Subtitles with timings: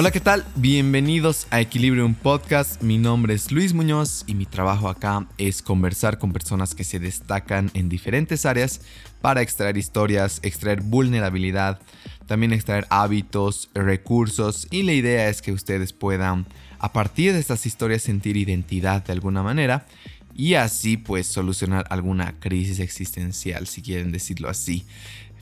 [0.00, 0.44] Hola, ¿qué tal?
[0.54, 2.80] Bienvenidos a Equilibrium Podcast.
[2.82, 7.00] Mi nombre es Luis Muñoz y mi trabajo acá es conversar con personas que se
[7.00, 8.80] destacan en diferentes áreas
[9.20, 11.80] para extraer historias, extraer vulnerabilidad,
[12.28, 16.46] también extraer hábitos, recursos y la idea es que ustedes puedan
[16.78, 19.84] a partir de estas historias sentir identidad de alguna manera
[20.32, 24.86] y así pues solucionar alguna crisis existencial, si quieren decirlo así.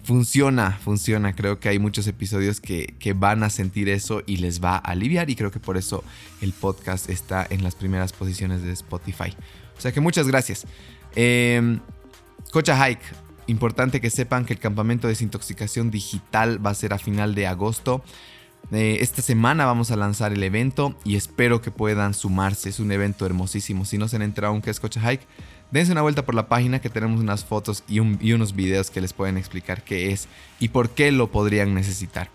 [0.06, 1.34] Funciona, funciona.
[1.34, 5.28] Creo que hay muchos episodios que, van a sentir eso y les va a aliviar
[5.30, 6.04] y creo que por eso
[6.40, 9.34] el podcast está en las primeras posiciones de Spotify.
[9.76, 10.64] O sea que muchas gracias.
[11.16, 11.80] Eh,
[12.52, 13.02] Cocha Hike,
[13.48, 17.48] importante que sepan que el campamento de desintoxicación digital va a ser a final de
[17.48, 18.04] agosto.
[18.70, 22.68] Eh, esta semana vamos a lanzar el evento y espero que puedan sumarse.
[22.68, 23.84] Es un evento hermosísimo.
[23.84, 25.26] Si no se han enterado aún que es Cocha Hike,
[25.70, 29.12] dense una vuelta por la página que tenemos unas fotos y, unos videos que les
[29.12, 30.28] pueden explicar qué es
[30.60, 32.30] y por qué lo podrían necesitar.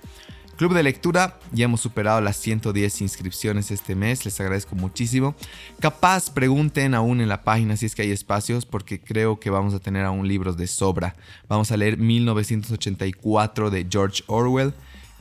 [0.58, 5.34] Club de lectura, ya hemos superado las 110 inscripciones este mes, les agradezco muchísimo.
[5.80, 9.74] Capaz pregunten aún en la página si es que hay espacios, porque creo que vamos
[9.74, 11.16] a tener aún libros de sobra.
[11.48, 14.74] Vamos a leer 1984 de George Orwell.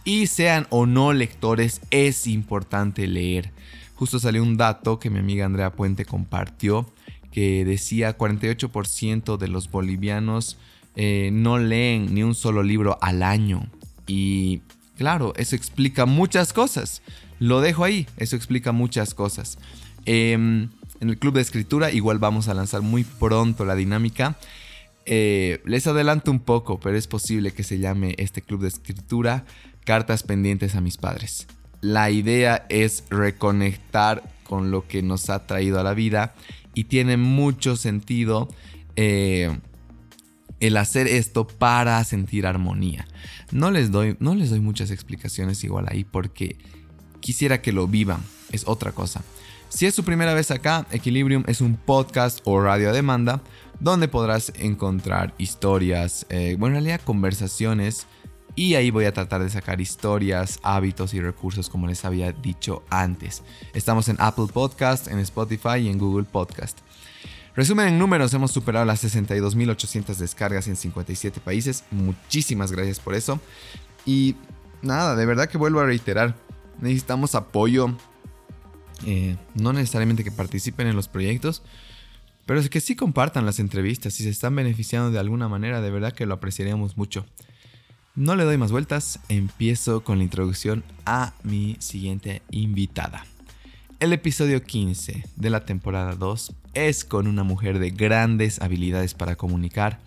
[0.04, 3.52] Y sean o no lectores, es importante leer.
[3.94, 6.90] Justo salió un dato que mi amiga Andrea Puente compartió
[7.32, 10.58] que decía 48% de los bolivianos
[10.96, 13.66] eh, no leen ni un solo libro al año.
[14.06, 14.62] Y
[14.96, 17.02] claro, eso explica muchas cosas.
[17.38, 19.58] Lo dejo ahí, eso explica muchas cosas.
[20.04, 20.68] Em,
[21.00, 24.36] en el club de escritura igual vamos a lanzar muy pronto la dinámica.
[25.06, 29.44] Eh, les adelanto un poco, pero es posible que se llame este club de escritura
[29.84, 31.46] cartas pendientes a mis padres.
[31.80, 36.34] La idea es reconectar con lo que nos ha traído a la vida
[36.74, 38.48] y tiene mucho sentido
[38.96, 39.58] eh,
[40.60, 43.06] el hacer esto para sentir armonía.
[43.50, 46.56] No les, doy, no les doy muchas explicaciones igual ahí porque
[47.20, 48.22] quisiera que lo vivan,
[48.52, 49.22] es otra cosa.
[49.68, 53.40] Si es su primera vez acá, Equilibrium es un podcast o radio a demanda
[53.78, 58.06] donde podrás encontrar historias, eh, bueno, en realidad conversaciones
[58.60, 62.82] y ahí voy a tratar de sacar historias, hábitos y recursos como les había dicho
[62.90, 63.42] antes.
[63.72, 66.78] Estamos en Apple Podcast, en Spotify y en Google Podcast.
[67.56, 71.84] Resumen en números, hemos superado las 62.800 descargas en 57 países.
[71.90, 73.40] Muchísimas gracias por eso.
[74.04, 74.36] Y
[74.82, 76.36] nada, de verdad que vuelvo a reiterar,
[76.82, 77.96] necesitamos apoyo.
[79.06, 81.62] Eh, no necesariamente que participen en los proyectos,
[82.44, 84.12] pero es que sí compartan las entrevistas.
[84.12, 87.24] Si se están beneficiando de alguna manera, de verdad que lo apreciaríamos mucho.
[88.20, 93.24] No le doy más vueltas, empiezo con la introducción a mi siguiente invitada.
[93.98, 99.36] El episodio 15 de la temporada 2 es con una mujer de grandes habilidades para
[99.36, 100.00] comunicar,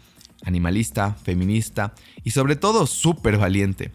[0.45, 3.91] animalista, feminista y sobre todo súper valiente.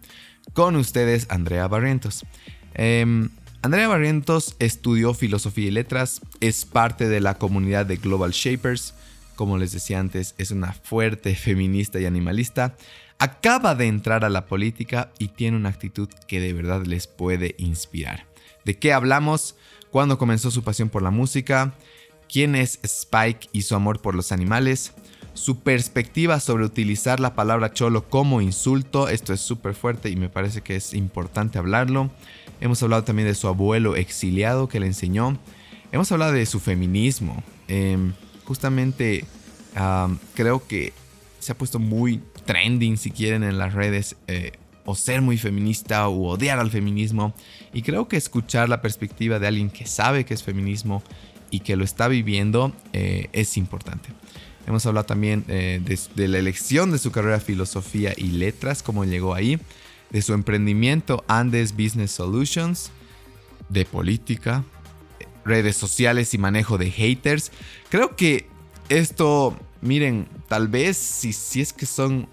[0.53, 2.27] Con ustedes, Andrea Barrientos.
[2.75, 3.29] Em,
[3.63, 8.95] Andrea Barrientos estudió filosofía y letras, es parte de la comunidad de Global Shapers,
[9.37, 12.77] como les decía antes, es una fuerte feminista y animalista,
[13.19, 17.55] acaba de entrar a la política y tiene una actitud que de verdad les puede
[17.59, 18.27] inspirar.
[18.65, 19.57] ¿De qué hablamos?
[19.91, 21.75] ¿Cuándo comenzó su pasión por la música?
[22.29, 24.93] ¿Quién es Spike y su amor por los animales?
[25.35, 30.29] Su perspectiva sobre utilizar la palabra cholo como insulto, esto es súper fuerte y me
[30.29, 32.11] parece que es importante hablarlo.
[32.61, 35.39] Hemos hablado también de su abuelo exiliado que le enseñó.
[35.93, 37.43] Hemos hablado de su feminismo.
[37.69, 38.13] Em,
[38.45, 39.25] justamente
[40.35, 40.93] creo que
[41.39, 44.53] se ha puesto muy trending si quieren en las redes eh,
[44.87, 47.35] o ser muy feminista o odiar al feminismo
[47.75, 51.03] y creo que escuchar la perspectiva de alguien que sabe que es feminismo
[51.51, 54.09] y que lo está viviendo eh, es importante.
[54.67, 55.83] Hemos hablado también eh,
[56.15, 59.61] de, la elección de su carrera filosofía y letras, cómo llegó ahí,
[60.09, 62.91] de su emprendimiento Andes Business Solutions,
[63.69, 64.65] de política,
[65.45, 67.53] redes sociales y manejo de haters.
[67.91, 68.47] Creo que
[68.89, 72.29] esto, miren, tal vez si, si es que son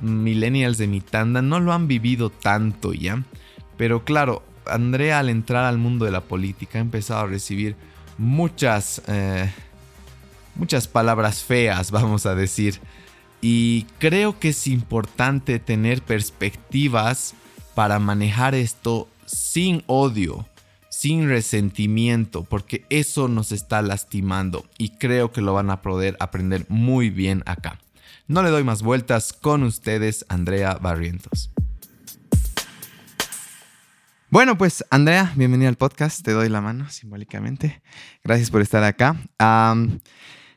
[0.00, 3.22] millennials de mi tanda no lo han vivido tanto ya.
[3.76, 7.76] Pero claro, Andrea al entrar al mundo de la política ha empezado a recibir
[8.18, 9.50] muchas, eh,
[10.54, 12.80] muchas palabras feas, vamos a decir.
[13.40, 17.34] Y creo que es importante tener perspectivas
[17.74, 20.46] para manejar esto sin odio,
[21.00, 26.66] sin resentimiento, porque eso nos está lastimando y creo que lo van a poder aprender
[26.68, 27.78] muy bien acá.
[28.26, 31.52] No le doy más vueltas con ustedes, Andrea Barrientos.
[34.28, 36.20] Bueno, pues Andrea, bienvenida al podcast.
[36.22, 37.80] Te doy la mano simbólicamente.
[38.22, 39.16] Gracias por estar acá.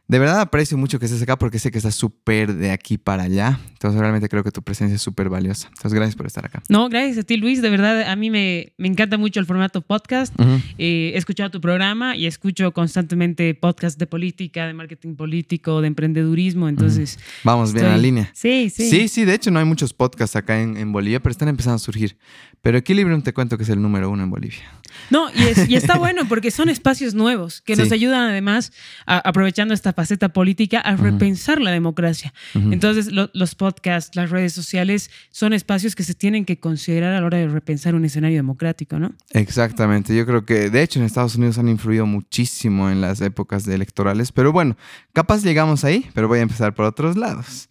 [0.08, 3.24] De verdad aprecio mucho que estés acá porque sé que estás súper de aquí para
[3.24, 3.60] allá.
[3.72, 5.70] Entonces realmente creo que tu presencia es súper valiosa.
[5.70, 6.62] Entonces gracias por estar acá.
[6.70, 7.62] No, gracias a ti Luis.
[7.62, 10.34] De verdad a mí me, me encanta mucho el formato podcast.
[10.78, 15.88] Eh, he escuchado tu programa y escucho constantemente podcasts de política, de marketing político, de
[15.88, 16.68] emprendedurismo.
[16.68, 17.18] Entonces...
[17.44, 18.30] Vamos bien en la línea.
[18.34, 18.90] Sí, sí.
[18.90, 19.26] Sí, sí.
[19.26, 22.18] De hecho no hay muchos podcasts acá en, en Bolivia, pero están empezando a surgir.
[22.62, 24.64] Pero Equilibrium te cuento que es el número uno en Bolivia.
[25.10, 28.72] No, y, está bueno porque son espacios nuevos que nos ayudan además,
[29.06, 32.34] aprovechando esta faceta política, a repensar la democracia.
[32.54, 37.26] Entonces, los podcasts, las redes sociales son espacios que se tienen que considerar a la
[37.26, 39.14] hora de repensar un escenario democrático, ¿no?
[39.32, 40.16] Exactamente.
[40.16, 43.76] Yo creo que, de hecho, en Estados Unidos han influido muchísimo en las épocas de
[43.76, 44.32] electorales.
[44.32, 44.78] Pero bueno,
[45.14, 47.70] capaz llegamos ahí, pero voy a empezar por otros lados.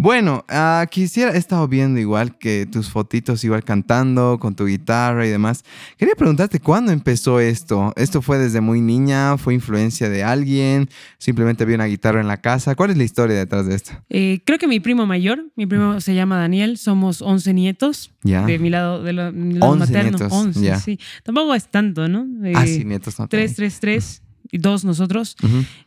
[0.00, 5.26] Bueno, uh, quisiera, he estado viendo igual que tus fotitos, igual cantando con tu guitarra
[5.26, 5.64] y demás.
[5.96, 7.92] Quería preguntarte, ¿cuándo empezó esto?
[7.96, 9.36] ¿Esto fue desde muy niña?
[9.38, 10.88] ¿Fue influencia de alguien?
[11.18, 12.76] ¿Simplemente había una guitarra en la casa?
[12.76, 13.90] ¿Cuál es la historia detrás de esto?
[14.08, 18.12] Eh, creo que mi primo mayor, mi primo se llama Daniel, somos 11 nietos.
[18.22, 20.16] De mi lado, de lo, materno.
[20.16, 20.32] Nietos.
[20.32, 21.00] 11, sí.
[21.24, 22.24] Tampoco es tanto, ¿no?
[22.54, 23.26] ah, sí, nietos no.
[23.26, 24.22] Tres, tres, tres
[24.52, 25.36] dos nosotros,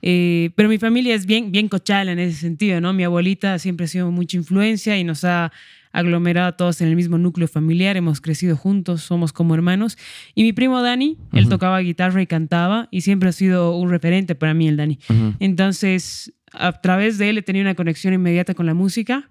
[0.02, 2.94] eh, pero mi familia es bien, bien cochala en ese sentido, ¿no?
[2.94, 5.52] Mi abuelita siempre ha sido mucha influencia y nos ha
[5.92, 9.98] aglomerado a todos en el mismo núcleo familiar, hemos crecido juntos, somos como hermanos.
[10.36, 14.36] Y mi primo Dani, él tocaba guitarra y cantaba y siempre ha sido un referente
[14.36, 15.00] para mí el Dani.
[15.40, 19.30] Entonces, a través de él he tenido una conexión inmediata con la música.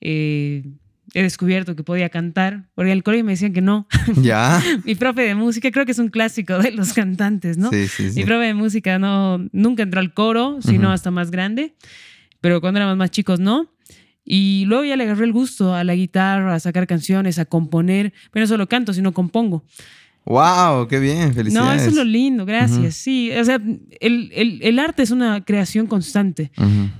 [0.00, 0.64] Eh,
[1.14, 3.86] he descubierto que podía cantar, porque el colegio me decían que no.
[4.16, 4.62] Ya.
[4.84, 7.70] Mi profe de música, creo que es un clásico de los cantantes, ¿no?
[7.70, 8.20] Sí, sí, sí.
[8.20, 11.74] Mi profe de música no, nunca entró al coro, sino hasta más grande,
[12.40, 13.70] pero cuando éramos más chicos no.
[14.24, 18.12] Y luego ya le agarré el gusto a la guitarra, a sacar canciones, a componer,
[18.30, 19.64] pero no solo canto, sino compongo.
[20.24, 20.86] ¡Wow!
[20.86, 21.34] ¡Qué bien!
[21.34, 21.68] ¡Felicidades!
[21.68, 22.94] No, eso es lo lindo, gracias.
[22.94, 23.56] Sí, o sea,
[24.00, 26.52] el, el, el, arte es una creación constante,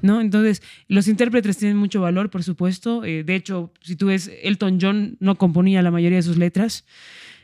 [0.03, 0.21] ¿no?
[0.21, 3.05] Entonces, los intérpretes tienen mucho valor, por supuesto.
[3.05, 6.85] Eh, de hecho, si tú ves, Elton John no componía la mayoría de sus letras.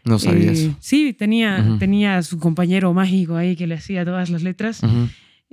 [0.05, 0.59] No sabías.
[0.59, 4.81] Eh, sí, tenía, tenía su compañero mágico ahí que le hacía todas las letras.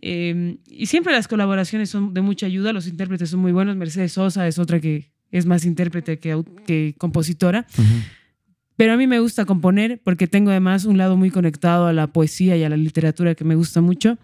[0.02, 3.76] Em, y siempre las colaboraciones son de mucha ayuda, los intérpretes son muy buenos.
[3.76, 7.68] Mercedes Sosa es otra que es más intérprete que, que compositora.
[8.78, 12.08] Pero a mí me gusta componer porque tengo además un lado muy conectado a la
[12.08, 14.18] poesía y a la literatura que me gusta mucho.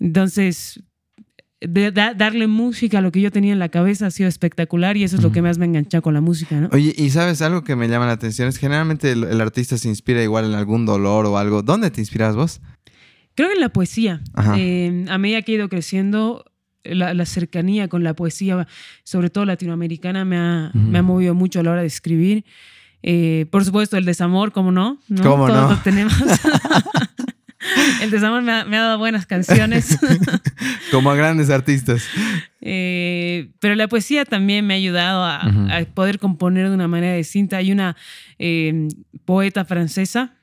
[0.00, 0.82] Entonces,
[1.60, 5.16] darle música a lo que yo tenía en la cabeza ha sido espectacular y eso
[5.16, 6.68] es lo que más me engancha con la música, ¿no?
[6.72, 10.22] Oye, y sabes algo que me llama la atención es generalmente el, artista se inspira
[10.22, 11.62] igual en algún dolor o algo.
[11.62, 12.60] ¿Dónde te inspiras vos?
[13.34, 14.22] Creo que en la poesía.
[14.56, 16.44] Eh, a medida que he ido creciendo,
[16.84, 18.66] la, cercanía con la poesía,
[19.04, 22.44] sobre todo latinoamericana, me ha, me ha movido mucho a la hora de escribir.
[23.02, 24.98] Eh, por supuesto, el desamor, ¿cómo no?
[25.08, 25.22] ¿no?
[25.22, 25.70] ¿Cómo Todos no?
[25.70, 26.14] Lo tenemos.
[28.02, 29.98] el desamor me ha, dado buenas canciones.
[30.90, 32.04] Como a grandes artistas.
[32.60, 37.56] Eh, pero la poesía también me ha ayudado a, poder componer de una manera distinta.
[37.56, 37.96] Hay una
[38.38, 38.88] eh,
[39.24, 40.34] poeta francesa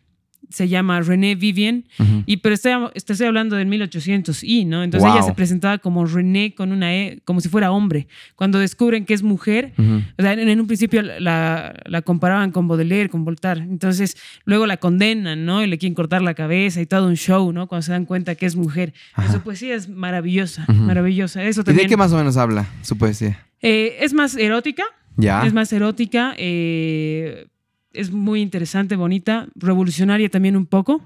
[0.49, 1.87] se llama René Vivien,
[2.25, 4.83] y, pero estoy, estoy, hablando del 1800 y, ¿no?
[4.83, 8.07] Entonces ella se presentaba como René con una E, como si fuera hombre.
[8.35, 13.09] Cuando descubren que es mujer, o sea, en, un principio la, la, comparaban con Baudelaire,
[13.09, 13.61] con Voltaire.
[13.61, 15.63] Entonces luego la condenan, ¿no?
[15.63, 17.67] Y le quieren cortar la cabeza y todo un show, ¿no?
[17.67, 18.93] Cuando se dan cuenta que es mujer.
[19.31, 21.43] Su poesía es maravillosa, maravillosa.
[21.43, 21.81] Eso también.
[21.81, 23.45] ¿Y de qué más o menos habla su poesía?
[23.61, 24.83] Eh, es más erótica.
[25.17, 25.45] Ya.
[25.45, 26.33] Es más erótica.
[26.37, 27.47] Eh,
[27.93, 31.05] es muy interesante, bonita, revolucionaria también un poco.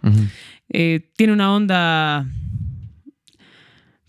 [0.70, 2.28] Eh, tiene una onda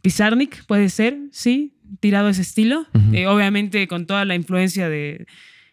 [0.02, 2.86] Pizarnik, puede ser, sí, tirado a ese estilo.
[3.12, 5.26] Eh, obviamente con toda la influencia de,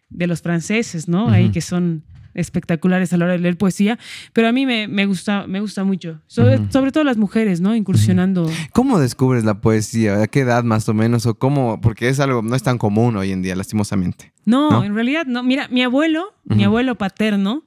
[0.10, 1.30] de los franceses, ¿no?
[1.30, 4.00] Ahí que son espectaculares a la hora de leer poesía,
[4.34, 7.76] pero a mí me, me gusta, me gusta mucho, sobre, sobre, todo las mujeres, ¿no?
[7.76, 8.50] Incursionando.
[8.74, 10.22] ¿Cómo descubres la poesía?
[10.22, 11.26] ¿A qué edad más o menos?
[11.26, 11.82] ¿O cómo?
[11.82, 14.34] Porque es algo, no es tan común hoy en día, lastimosamente.
[14.46, 15.44] No, en realidad no.
[15.44, 17.64] Mira, mi abuelo, mi abuelo paterno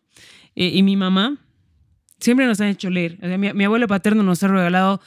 [0.57, 1.39] eh, y mi mamá
[2.25, 3.19] siempre nos han hecho leer.
[3.39, 5.01] mi, abuelo paterno nos ha regalado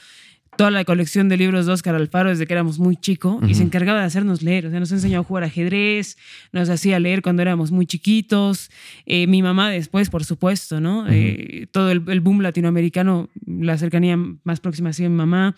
[0.58, 3.62] toda la colección de libros de Oscar Alfaro desde que éramos muy chicos y se
[3.62, 4.66] encargaba de hacernos leer.
[4.66, 6.18] O sea, nos enseñó a jugar ajedrez,
[6.50, 8.68] nos hacía leer cuando éramos muy chiquitos.
[9.06, 11.06] Eh, mi mamá después, por supuesto, ¿no?
[11.08, 15.54] Eh, todo el, el, boom latinoamericano, la cercanía más próxima ha sido mi mamá.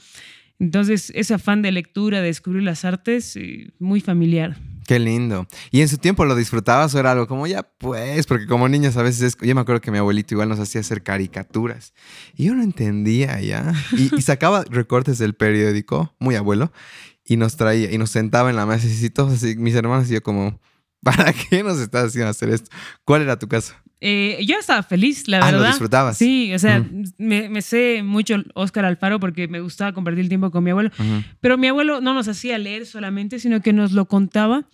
[0.59, 4.59] Entonces, ese afán de lectura, de descubrir las artes, eh, muy familiar.
[4.91, 5.47] Qué lindo.
[5.71, 8.27] ¿Y en su tiempo lo disfrutabas o era algo como ya pues?
[8.27, 10.81] Porque como niños a veces, es, yo me acuerdo que mi abuelito igual nos hacía
[10.81, 11.95] hacer caricaturas.
[12.35, 13.73] Y yo no entendía ya.
[13.93, 16.73] Y, sacaba recortes del periódico, muy abuelo,
[17.25, 20.15] y nos traía, y nos sentaba en la mesa y todos así, mis hermanos y
[20.15, 20.59] yo como,
[21.05, 22.69] ¿para qué nos estás haciendo hacer esto?
[23.05, 23.75] ¿Cuál era tu caso?
[24.01, 25.61] Eh, yo estaba feliz, la verdad.
[25.61, 26.17] Ah, lo disfrutabas.
[26.17, 26.85] Sí, o sea,
[27.19, 30.91] me, sé mucho Oscar Alfaro porque me gustaba compartir el tiempo con mi abuelo.
[31.41, 34.67] Pero mi abuelo no nos hacía leer solamente, sino que nos lo contaba.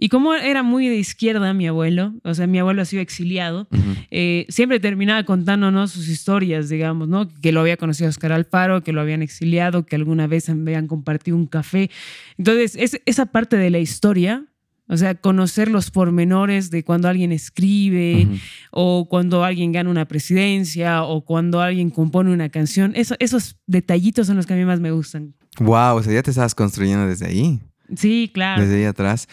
[0.00, 3.66] Y como era muy de izquierda mi abuelo, o sea, mi abuelo ha sido exiliado,
[4.12, 7.28] eh, siempre terminaba contándonos sus historias, digamos, ¿no?
[7.42, 11.36] Que lo había conocido Oscar Alfaro, que lo habían exiliado, que alguna vez habían compartido
[11.36, 11.90] un café.
[12.36, 14.44] Entonces, es, esa parte de la historia,
[14.88, 18.26] o sea, conocer los pormenores de cuando alguien escribe,
[18.70, 24.36] o cuando alguien gana una presidencia, o cuando alguien compone una canción, esos detallitos son
[24.36, 25.34] los que a mí más me gustan.
[25.60, 27.60] Wow, o sea, ya te estabas construyendo desde ahí.
[27.96, 28.62] Sí, claro.
[28.62, 29.28] Desde ahí atrás.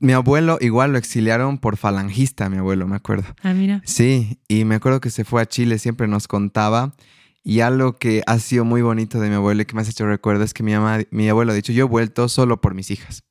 [0.00, 3.34] Mi abuelo igual lo exiliaron por falangista, mi abuelo, me acuerdo.
[3.42, 3.80] Ah, mira.
[3.84, 6.94] Sí, y me acuerdo que se fue a Chile, siempre nos contaba.
[7.42, 10.06] Y algo que ha sido muy bonito de mi abuelo y que me has hecho
[10.06, 12.90] recuerdo es que mi, mamá, mi abuelo ha dicho, yo he vuelto solo por mis
[12.90, 13.24] hijas.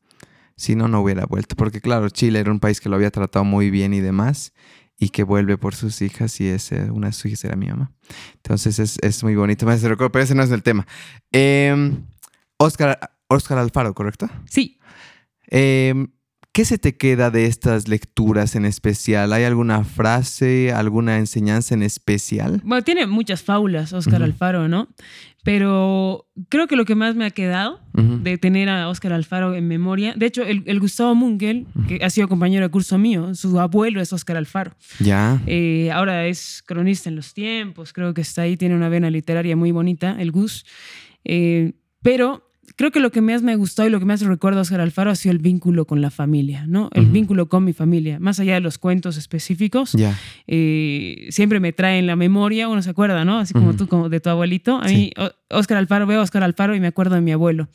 [0.58, 1.56] Si no, no hubiera vuelto.
[1.56, 4.54] Porque claro, Chile era un país que lo había tratado muy bien y demás.
[5.00, 7.92] Y que vuelve por sus hijas y ese, una de sus hijas era mi mamá.
[8.38, 9.66] Entonces es, es muy bonito.
[9.66, 10.88] Me hace recuerdo, pero ese no es el tema.
[12.58, 14.28] Oscar, em, Oscar Alfaro, ¿correcto?
[14.50, 14.80] Sí.
[15.52, 16.08] Eh,
[16.58, 19.32] ¿Qué se te queda de estas lecturas en especial?
[19.32, 22.62] ¿Hay alguna frase, alguna enseñanza en especial?
[22.64, 24.88] Bueno, tiene muchas fábulas, Óscar Alfaro, ¿no?
[25.48, 29.66] Pero creo que lo que más me ha quedado de tener a Óscar Alfaro en
[29.66, 34.02] memoria, de hecho, el, Gustavo Munkel, que ha sido compañero de curso mío, su abuelo
[34.02, 34.76] es Óscar Alfaro.
[35.00, 35.42] Ya.
[35.48, 39.56] Eh, ahora es cronista en los tiempos, creo que está ahí, tiene una vena literaria
[39.56, 40.66] muy bonita, el Gus.
[41.24, 42.47] Eh, pero
[42.78, 45.10] creo que lo que más me gustó y lo que más recuerdo a Oscar Alfaro
[45.10, 46.90] ha sido el vínculo con la familia, ¿no?
[46.94, 49.96] El vínculo con mi familia, más allá de los cuentos específicos.
[50.46, 53.40] Eh, siempre me trae en la memoria, uno se acuerda, ¿no?
[53.40, 54.78] Así como tú, como de tu abuelito.
[54.78, 55.12] A mí,
[55.50, 57.68] Oscar Alfaro, veo a Oscar Alfaro y me acuerdo de mi abuelo.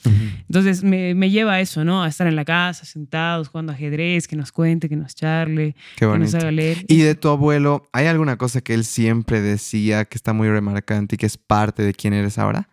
[0.46, 2.04] Entonces me, lleva a eso, ¿no?
[2.04, 6.06] A estar en la casa, sentados, jugando ajedrez, que nos cuente, que nos charle, que
[6.06, 6.84] nos haga leer.
[6.86, 11.16] Y de tu abuelo, ¿hay alguna cosa que él siempre decía que está muy remarcante
[11.16, 12.68] y que es parte de quién eres ahora?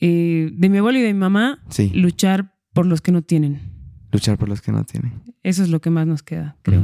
[0.00, 3.60] Eh, de mi abuelo y de mi mamá, luchar por los que no tienen.
[4.12, 5.22] Luchar por los que no tienen.
[5.42, 6.82] Eso es lo que más nos queda, creo.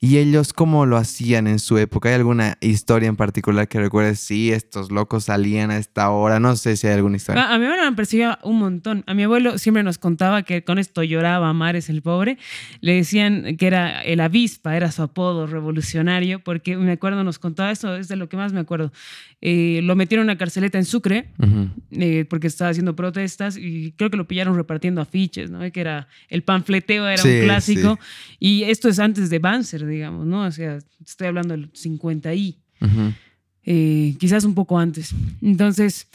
[0.00, 2.08] ¿Y ellos cómo lo hacían en su época?
[2.08, 4.20] ¿Hay alguna historia en particular que recuerdes?
[4.20, 6.40] Sí, estos locos salían a esta hora.
[6.40, 7.52] No sé si hay alguna historia.
[7.52, 9.04] A, mi abuelo me perseguía un montón.
[9.06, 12.38] A mi abuelo siempre nos contaba que con esto lloraba Mares el pobre.
[12.80, 17.70] Le decían que era el avispa, era su apodo revolucionario, porque me acuerdo, nos contaba
[17.70, 18.92] eso, es de lo que más me acuerdo.
[19.42, 21.30] Eh, lo metieron en una carceleta en Sucre
[21.92, 25.60] eh, porque estaba haciendo protestas y creo que lo pillaron repartiendo afiches, ¿no?
[25.72, 27.89] Que era el panfleteo, era un clásico.
[28.38, 30.44] Y esto es antes de Banzer, digamos, ¿no?
[30.44, 32.58] O sea, estoy hablando del 50 y
[33.64, 35.14] eh, quizás un poco antes.
[35.42, 36.08] Entonces,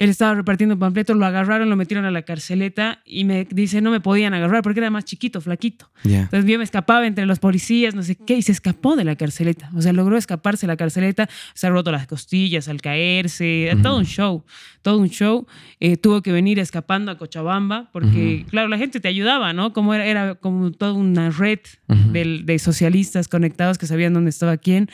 [0.00, 3.90] él estaba repartiendo panfletos, lo agarraron, lo metieron a la carceleta y me dice, no
[3.90, 5.90] me podían agarrar porque era más chiquito, flaquito.
[6.04, 9.14] Entonces yo me escapaba entre los policías, no sé qué, y se escapó de la
[9.16, 9.70] carceleta.
[9.76, 13.98] O sea, logró escaparse de la carceleta, se ha roto las costillas al caerse, todo
[13.98, 14.42] un show,
[14.80, 15.46] todo un show.
[15.80, 19.74] Eh, tuvo que venir escapando a Cochabamba porque, claro, la gente te ayudaba, ¿no?
[19.74, 24.56] Como era, era como toda una red de, de socialistas conectados que sabían dónde estaba
[24.56, 24.88] quién.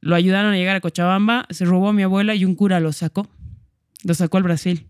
[0.00, 2.92] Lo ayudaron a llegar a Cochabamba, se robó a mi abuela y un cura lo
[2.92, 3.28] sacó.
[4.04, 4.88] Lo sacó al Brasil.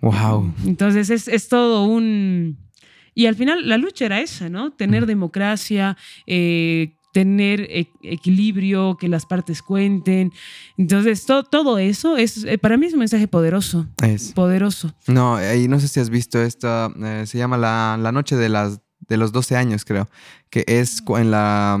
[0.00, 0.52] Wow.
[0.66, 2.58] Entonces es, es todo un...
[3.14, 4.72] Y al final la lucha era esa, ¿no?
[4.72, 10.32] Tener democracia, eh, tener e, equilibrio, que las partes cuenten.
[10.76, 13.86] Entonces, todo eso es, eh, para mí es un mensaje poderoso.
[14.02, 14.32] Es.
[14.32, 14.94] Poderoso.
[15.06, 18.48] No, y no sé si has visto esto, eh, se llama la, la, Noche de,
[18.48, 20.08] las, de los 12 años, creo,
[20.50, 21.78] que es en la,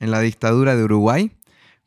[0.00, 1.30] en la dictadura de Uruguay,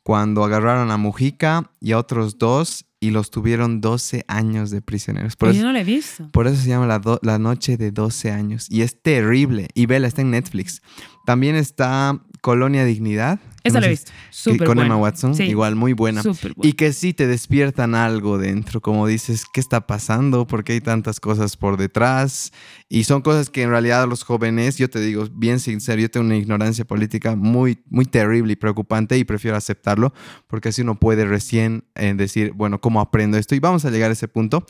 [0.04, 5.36] cuando agarraron a Mujica y a otros dos y los tuvieron 12 años de prisioneros.
[5.36, 6.30] Por eso, yo no la he visto.
[6.30, 8.66] Por eso se llama la, la, Noche de 12 años.
[8.70, 9.68] Y es terrible.
[9.74, 10.80] Y vela, está en Netflix.
[11.26, 13.40] También está Colonia Dignidad.
[13.64, 14.12] Esa la he visto.
[14.28, 15.34] Súper Con Emma Watson.
[15.40, 16.22] Igual, muy buena.
[16.62, 18.82] Y que sí te despiertan algo dentro.
[18.82, 20.46] Como dices, ¿qué está pasando?
[20.46, 22.52] ¿Por qué hay tantas cosas por detrás?
[22.90, 26.26] Y son cosas que en realidad los jóvenes, yo te digo, bien sincero, yo tengo
[26.26, 30.12] una ignorancia política muy, muy terrible y preocupante y prefiero aceptarlo
[30.46, 33.54] porque así uno puede recién eh, decir, bueno, ¿cómo aprendo esto?
[33.54, 34.66] Y vamos a llegar a ese punto.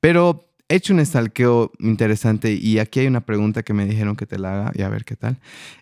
[0.00, 4.26] Pero he hecho un estalqueo interesante y aquí hay una pregunta que me dijeron que
[4.26, 5.38] te la haga y a ver qué tal.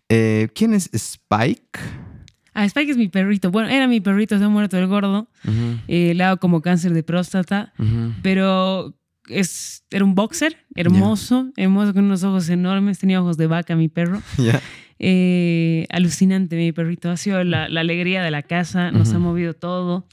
[0.09, 1.79] Eh, ¿Quién es Spike?
[2.57, 3.51] Ah, Spike es mi perrito.
[3.51, 5.29] Bueno, era mi perrito, se ha muerto el gordo.
[5.89, 7.75] Eh, le ha como cáncer de próstata.
[8.23, 8.95] Pero
[9.29, 12.99] es, era un boxer, hermoso, hermoso, con unos ojos enormes.
[12.99, 14.23] Tenía ojos de vaca, mi perro.
[14.99, 17.11] Eh, alucinante, mi perrito.
[17.11, 20.09] Ha sido la, alegría de la casa, nos ha movido todo.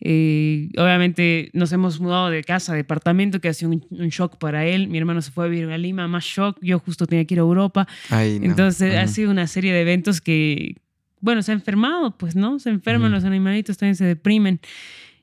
[0.00, 4.88] Eh, obviamente nos hemos mudado de casa departamento, que ha sido un, shock para él.
[4.88, 6.58] Mi hermano se fue a vivir a Lima, más shock.
[6.60, 7.86] Yo justo tenía que ir a Europa.
[8.10, 10.78] Entonces ha sido una serie de eventos que,
[11.24, 12.58] bueno, se ha enfermado, pues, ¿no?
[12.58, 14.60] Se enferman los animalitos, también se deprimen.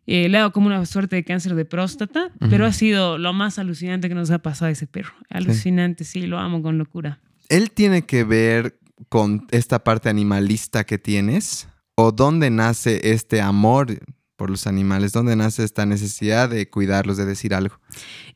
[0.07, 3.33] Eh, le ha dado como una suerte de cáncer de próstata, pero ha sido lo
[3.33, 5.13] más alucinante que nos ha pasado a ese perro.
[5.29, 6.25] Alucinante, sí.
[6.25, 7.19] lo amo con locura.
[7.49, 8.79] ¿Él tiene que ver
[9.09, 11.67] con esta parte animalista que tienes?
[11.93, 13.99] ¿O dónde nace este amor
[14.37, 15.13] por los animales?
[15.13, 17.75] ¿Dónde nace esta necesidad de cuidarlos, de decir algo?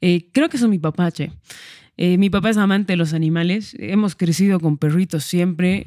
[0.01, 1.31] Eh, creo que es mi papá, che.
[1.97, 3.75] Eh, mi papá es amante de los animales.
[3.79, 5.83] Hemos crecido con perritos siempre,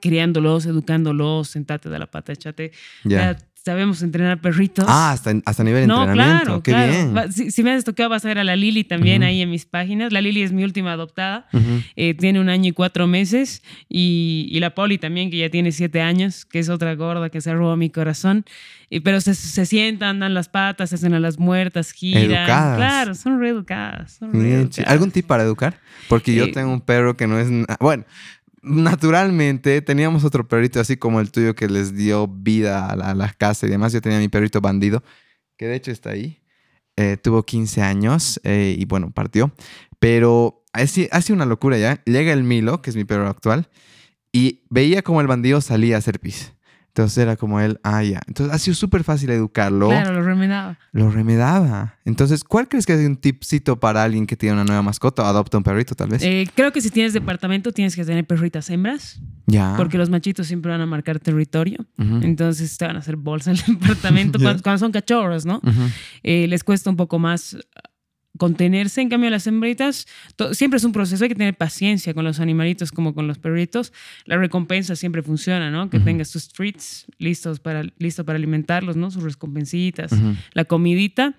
[0.00, 2.72] criándolos, educándolos, sentate de la pata, échate
[3.64, 4.84] sabemos entrenar perritos.
[4.88, 6.62] Ah, hasta, hasta nivel de no, entrenamiento.
[6.62, 7.52] Claro, Qué bien.
[7.52, 10.12] Si, me has tocado, vas a ver a la Lili también ahí en mis páginas.
[10.12, 11.46] La Lili es mi última adoptada.
[11.96, 13.62] Eh, tiene un año y cuatro meses.
[13.88, 17.40] Y, y, la Poli también, que ya tiene siete años, que es otra gorda que
[17.40, 18.44] se roba mi corazón.
[19.04, 22.24] pero se, se, sientan, dan las patas, se hacen a las muertas, giran.
[22.24, 22.76] Educadas.
[22.76, 24.12] Claro, son reeducadas.
[24.12, 24.30] Son
[24.86, 25.78] ¿Algún tip para educar?
[26.08, 27.48] Porque yo tengo un perro que no es...
[27.78, 28.04] Bueno,
[28.62, 33.66] naturalmente teníamos otro perrito así como el tuyo que les dio vida a la, casa
[33.66, 33.92] y demás.
[33.92, 35.02] Yo tenía mi perrito bandido,
[35.56, 36.42] que de hecho está ahí.
[36.96, 39.52] Eh, tuvo 15 años eh, y bueno, partió.
[39.98, 42.02] Pero hace una locura ya.
[42.04, 43.68] Llega el Milo, que es mi perro actual,
[44.32, 46.52] y veía como el bandido salía a hacer pis.
[46.90, 48.20] Entonces era como él, ah, ya.
[48.26, 49.88] Entonces ha sido súper fácil educarlo.
[49.88, 50.76] Claro, lo remedaba.
[50.90, 51.94] Lo remedaba.
[52.04, 55.56] Entonces, ¿cuál crees que es un tipcito para alguien que tiene una nueva mascota adopta
[55.56, 56.22] un perrito, tal vez?
[56.24, 59.20] Eh, creo que si tienes departamento tienes que tener perritas hembras.
[59.46, 59.74] Ya.
[59.76, 61.86] Porque los machitos siempre van a marcar territorio.
[61.96, 65.60] Entonces te van a hacer bolsa en el departamento cuando, son cachorros, ¿no?
[66.24, 67.56] Eh, les cuesta un poco más
[68.40, 69.02] contenerse.
[69.02, 70.08] En cambio, las hembritas,
[70.52, 73.92] siempre es un proceso, hay que tener paciencia con los animalitos como con los perritos.
[74.24, 75.90] La recompensa siempre funciona, ¿no?
[75.90, 79.10] Que tengas tus treats listos para, listo para alimentarlos, ¿no?
[79.10, 80.10] Sus recompensitas,
[80.54, 81.34] la comidita.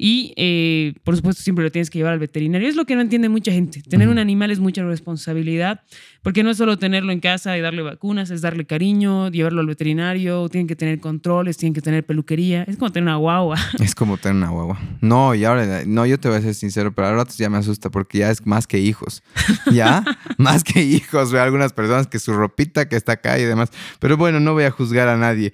[0.00, 2.68] Y, eh, por supuesto, siempre lo tienes que llevar al veterinario.
[2.68, 3.82] Es lo que no entiende mucha gente.
[3.82, 5.80] Tener un animal es mucha responsabilidad,
[6.22, 9.66] porque no es solo tenerlo en casa y darle vacunas, es darle cariño, llevarlo al
[9.66, 12.62] veterinario, tienen que tener controles, tienen que tener peluquería.
[12.68, 13.56] Es como tener una guagua.
[13.80, 14.78] Es como tener una guagua.
[15.00, 17.90] No, y ahora, no, yo te voy a ser sincero, pero ahora ya me asusta
[17.90, 19.24] porque ya es más que hijos.
[19.72, 20.04] ¿Ya?
[20.36, 21.32] más que hijos.
[21.32, 23.70] Veo algunas personas que su ropita que está acá y demás.
[23.98, 25.52] Pero bueno, no voy a juzgar a nadie.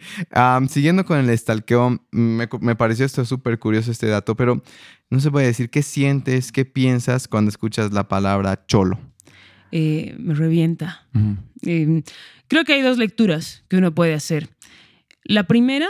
[0.68, 4.62] siguiendo con el estalqueo, me, me pareció esto súper curioso este dato pero
[5.11, 8.99] no se puede decir qué sientes, qué piensas cuando escuchas la palabra cholo.
[9.70, 11.07] Eh, me revienta.
[11.62, 12.03] Em,
[12.49, 14.49] creo que hay dos lecturas que uno puede hacer.
[15.25, 15.88] La primera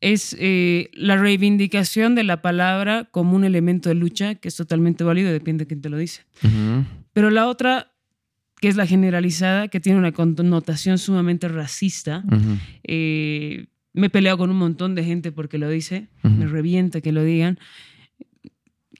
[0.00, 5.02] es eh, la reivindicación de la palabra como un elemento de lucha, que es totalmente
[5.02, 6.22] válido, depende de quién te lo dice.
[7.12, 7.92] Pero la otra,
[8.60, 12.22] que es la generalizada, que tiene una connotación sumamente racista,
[13.96, 17.24] me he peleado con un montón de gente porque lo dice, me revienta que lo
[17.24, 17.58] digan.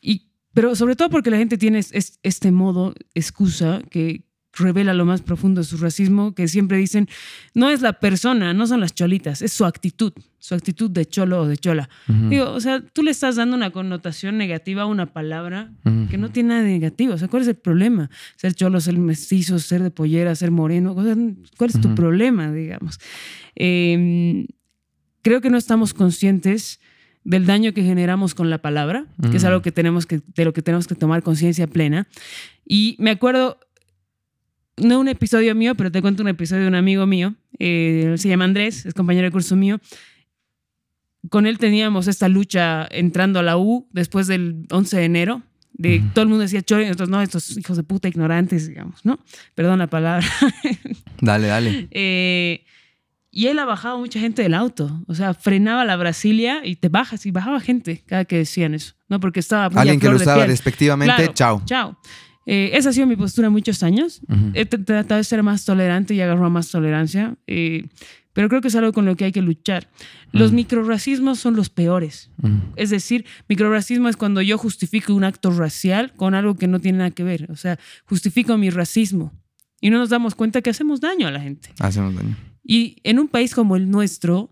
[0.01, 4.25] Y, pero sobre todo porque la gente tiene este modo, excusa, que
[4.59, 7.09] revela lo más profundo de su racismo, que siempre dicen,
[7.55, 11.43] no es la persona, no son las cholitas, es su actitud, su actitud de cholo
[11.43, 11.89] o de chola.
[12.07, 15.73] Digo, o sea, tú le estás dando una connotación negativa a una palabra
[16.11, 17.15] que no tiene nada de negativo.
[17.15, 18.11] O sea, ¿cuál es el problema?
[18.37, 20.95] Ser cholo, ser mestizo, ser de pollera, ser moreno.
[20.95, 22.99] ¿Cuál es tu problema, digamos?
[23.55, 24.47] Eh,
[25.27, 26.79] creo que no estamos conscientes
[27.25, 30.53] del daño que generamos con la palabra, que es algo que tenemos que, de lo
[30.53, 32.07] que tenemos que tomar conciencia plena.
[32.65, 33.59] Y me acuerdo,
[34.77, 38.29] no un episodio mío, pero te cuento un episodio de un amigo mío, eh, se
[38.29, 39.81] llama Andrés, es compañero de curso mío.
[41.29, 46.05] Con él teníamos esta lucha entrando a la U después del 11 de enero, de
[46.15, 49.19] todo el mundo decía chore, y nosotros no, estos hijos de puta ignorantes, digamos, ¿no?
[49.57, 50.25] Perdón la palabra.
[51.21, 51.89] dale, dale.
[51.91, 52.63] Eh,
[53.37, 55.05] y él ha bajado mucha gente del auto.
[55.09, 58.95] O sea, frenaba la Brasilia y te bajas y bajaba gente cada que decían eso.
[59.11, 59.21] ¿no?
[59.21, 61.61] Porque estaba muy Alguien que lo usaba respectivamente, chao.
[61.67, 61.99] Chao.
[62.47, 64.23] Eh, esa ha sido mi postura muchos años.
[64.55, 67.37] He tratado de ser más tolerante y agarró más tolerancia.
[67.47, 67.87] Eh,
[68.33, 69.91] pero creo que es algo con lo que hay que luchar.
[70.33, 72.31] Los microracismos son los peores.
[72.77, 76.99] Es decir, microracismo es cuando yo justifico un acto racial con algo que no tiene
[76.99, 77.51] nada que ver.
[77.51, 79.35] O sea, justifico mi racismo.
[79.79, 81.75] Y no nos damos cuenta que hacemos daño a la gente.
[81.81, 82.35] Hacemos daño.
[82.67, 84.51] Y en un país como el nuestro,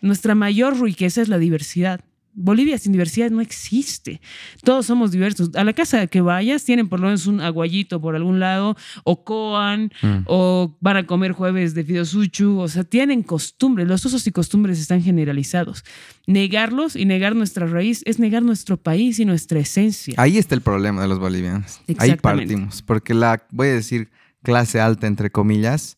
[0.00, 2.00] nuestra mayor riqueza es la diversidad.
[2.38, 4.20] Bolivia sin diversidad no existe.
[4.62, 5.50] Todos somos diversos.
[5.54, 9.24] A la casa que vayas tienen por lo menos un aguayito por algún lado, o
[9.24, 10.24] coan, mm.
[10.26, 12.58] o van a comer jueves de fidosuchu.
[12.58, 13.88] O sea, tienen costumbres.
[13.88, 15.82] Los usos y costumbres están generalizados.
[16.26, 20.14] Negarlos y negar nuestra raíz es negar nuestro país y nuestra esencia.
[20.18, 21.80] Ahí está el problema de los bolivianos.
[21.96, 22.82] Ahí partimos.
[22.82, 24.10] Porque la, voy a decir,
[24.42, 25.96] clase alta, entre comillas,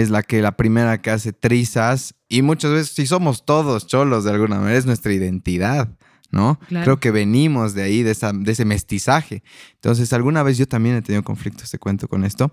[0.00, 4.24] es la que la primera que hace trizas y muchas veces si somos todos cholos
[4.24, 5.88] de alguna manera es nuestra identidad.
[6.30, 6.60] ¿no?
[6.68, 9.42] Creo que venimos de ahí, de, esa, de, ese mestizaje.
[9.74, 12.52] Entonces, alguna vez yo también he tenido conflictos, te cuento con esto.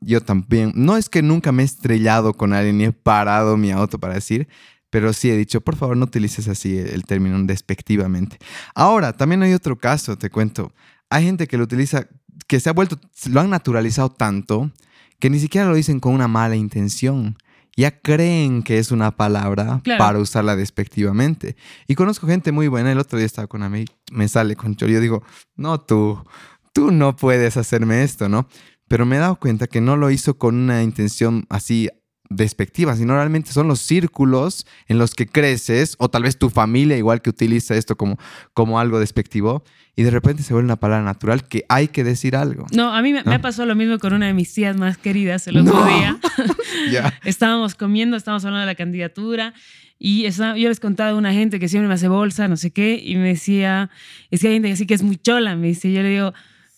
[0.00, 3.70] yo también, no es que nunca me he estrellado con alguien ni he parado mi
[3.70, 4.46] auto para decir,
[4.90, 8.38] pero sí he dicho, por favor, no utilices así el término despectivamente.
[8.74, 10.72] Ahora, también hay otro caso, te cuento.
[11.08, 12.06] Hay gente que lo utiliza,
[12.46, 14.70] que se ha vuelto, lo han naturalizado tanto
[15.18, 17.36] que ni siquiera lo dicen con una mala intención
[17.76, 21.56] ya creen que es una palabra para usarla despectivamente.
[21.86, 22.90] Y conozco gente muy buena.
[22.90, 24.88] El otro día estaba con mí, me sale con yo.
[24.88, 25.22] Yo digo,
[25.56, 26.24] no, tú,
[26.72, 28.48] tú no puedes hacerme esto, ¿no?
[28.88, 31.90] Pero me he dado cuenta que no lo hizo con una intención así
[32.28, 36.96] despectiva, sino realmente son los círculos en los que creces, o tal vez tu familia
[36.96, 38.18] igual que utiliza esto como,
[38.54, 39.62] como algo despectivo,
[39.94, 42.66] y de repente se vuelve una palabra natural que hay que decir algo.
[42.72, 45.46] No, a mí me, ha pasado lo mismo con una de mis tías más queridas
[45.46, 46.18] el otro día.
[47.24, 49.54] estábamos comiendo, estábamos hablando de la candidatura,
[49.98, 53.00] y yo les contaba a una gente que siempre me hace bolsa, no sé qué,
[53.02, 53.90] y me decía,
[54.30, 56.34] es que hay gente que sí que es muy chola, me dice, yo le digo,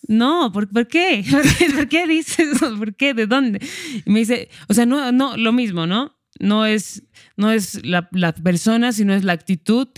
[0.09, 1.25] no, ¿por, ¿por, qué?
[1.75, 2.75] ¿Por qué dices eso?
[2.79, 3.15] ¿Por qué?
[3.15, 3.61] ¿De dónde?
[4.05, 6.17] Y me dice, o sea, no, no, lo mismo, ¿no?
[6.41, 7.05] No es,
[7.37, 9.89] no es la, la persona, sino es la actitud.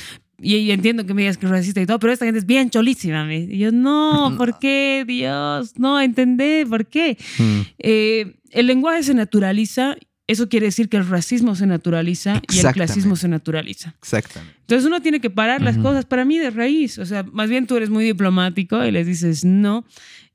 [0.43, 2.71] Y, entiendo que me digas que es racista y todo, pero esta gente es bien
[2.71, 3.33] cholísima.
[3.33, 5.05] Y yo, no, ¿por qué?
[5.07, 7.17] Dios, no, entendé, ¿por qué?
[7.39, 7.61] Mm.
[7.79, 9.97] Eh, el lenguaje se naturaliza
[10.31, 13.95] eso quiere decir que el racismo se naturaliza y el clasismo se naturaliza.
[13.99, 14.55] Exactamente.
[14.61, 16.99] Entonces uno tiene que parar las cosas para mí de raíz.
[16.99, 19.85] O sea, más bien tú eres muy diplomático y les dices no.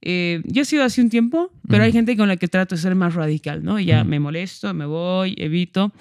[0.01, 2.81] Eh, yo he sido así un tiempo, pero hay gente con la que trato de
[2.81, 3.79] ser más radical, ¿no?
[3.79, 5.93] Ya me molesto, me voy, evito.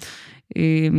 [0.53, 0.91] Eh,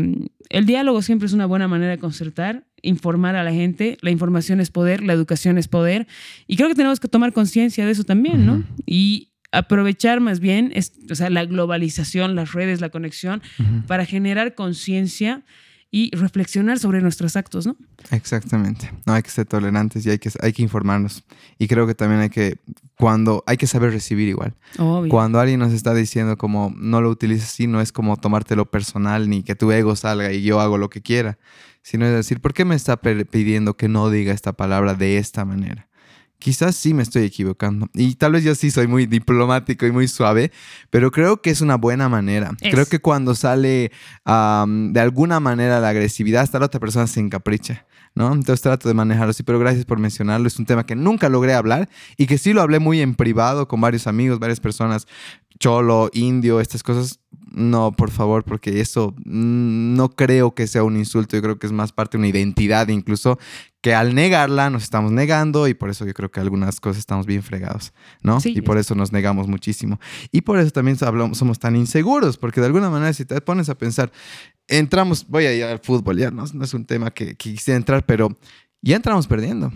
[0.49, 3.99] el diálogo siempre es una buena manera de concertar, informar a la gente.
[4.01, 6.07] La información es poder, la educación es poder.
[6.47, 8.65] Y creo que tenemos que tomar conciencia de eso también, ¿no?
[8.87, 10.73] Y aprovechar más bien
[11.11, 13.43] o sea, la globalización, las redes, la conexión,
[13.87, 15.45] para generar conciencia
[15.91, 17.77] y reflexionar sobre nuestros actos, ¿no?
[18.11, 18.93] Exactamente.
[19.07, 21.25] No hay que ser tolerantes y hay que, hay que informarnos.
[21.59, 22.59] Y creo que también hay que,
[22.99, 24.55] cuando, hay que saber recibir igual.
[25.09, 29.31] Cuando alguien nos está diciendo como no lo utilices así, no es como tomártelo personal
[29.31, 31.39] ni que tu ego salga y yo hago lo que quiera,
[31.83, 35.45] sino es decir, ¿por qué me está pidiendo que no diga esta palabra de esta
[35.45, 35.89] manera?
[36.47, 37.89] Quizás sí me estoy equivocando.
[37.93, 40.53] Y tal vez yo sí soy muy diplomático y muy suave,
[40.91, 42.53] pero creo que es una buena manera.
[42.61, 43.91] Creo que cuando sale
[44.25, 47.85] de alguna manera la agresividad, hasta la otra persona se encapricha.
[48.15, 48.33] ¿no?
[48.33, 50.47] Entonces trato de manejarlo así, pero gracias por mencionarlo.
[50.47, 53.67] Es un tema que nunca logré hablar y que sí lo hablé muy en privado
[53.67, 55.09] con varios amigos, varias personas,
[55.59, 57.21] cholo, indio, estas cosas.
[57.53, 61.73] No, por favor, porque eso no creo que sea un insulto, yo creo que es
[61.73, 63.39] más parte de una identidad incluso
[63.81, 67.25] que al negarla nos estamos negando y por eso yo creo que algunas cosas estamos
[67.25, 68.39] bien fregados, ¿no?
[68.45, 70.01] Y por eso nos negamos muchísimo.
[70.33, 73.69] Y por eso también hablamos, somos tan inseguros, porque de alguna manera si te pones
[73.69, 74.11] a pensar,
[74.67, 78.05] entramos, voy a ir al fútbol, ya no, es un tema que, que quisiera entrar,
[78.05, 78.37] pero
[78.83, 79.73] ya entramos perdiendo.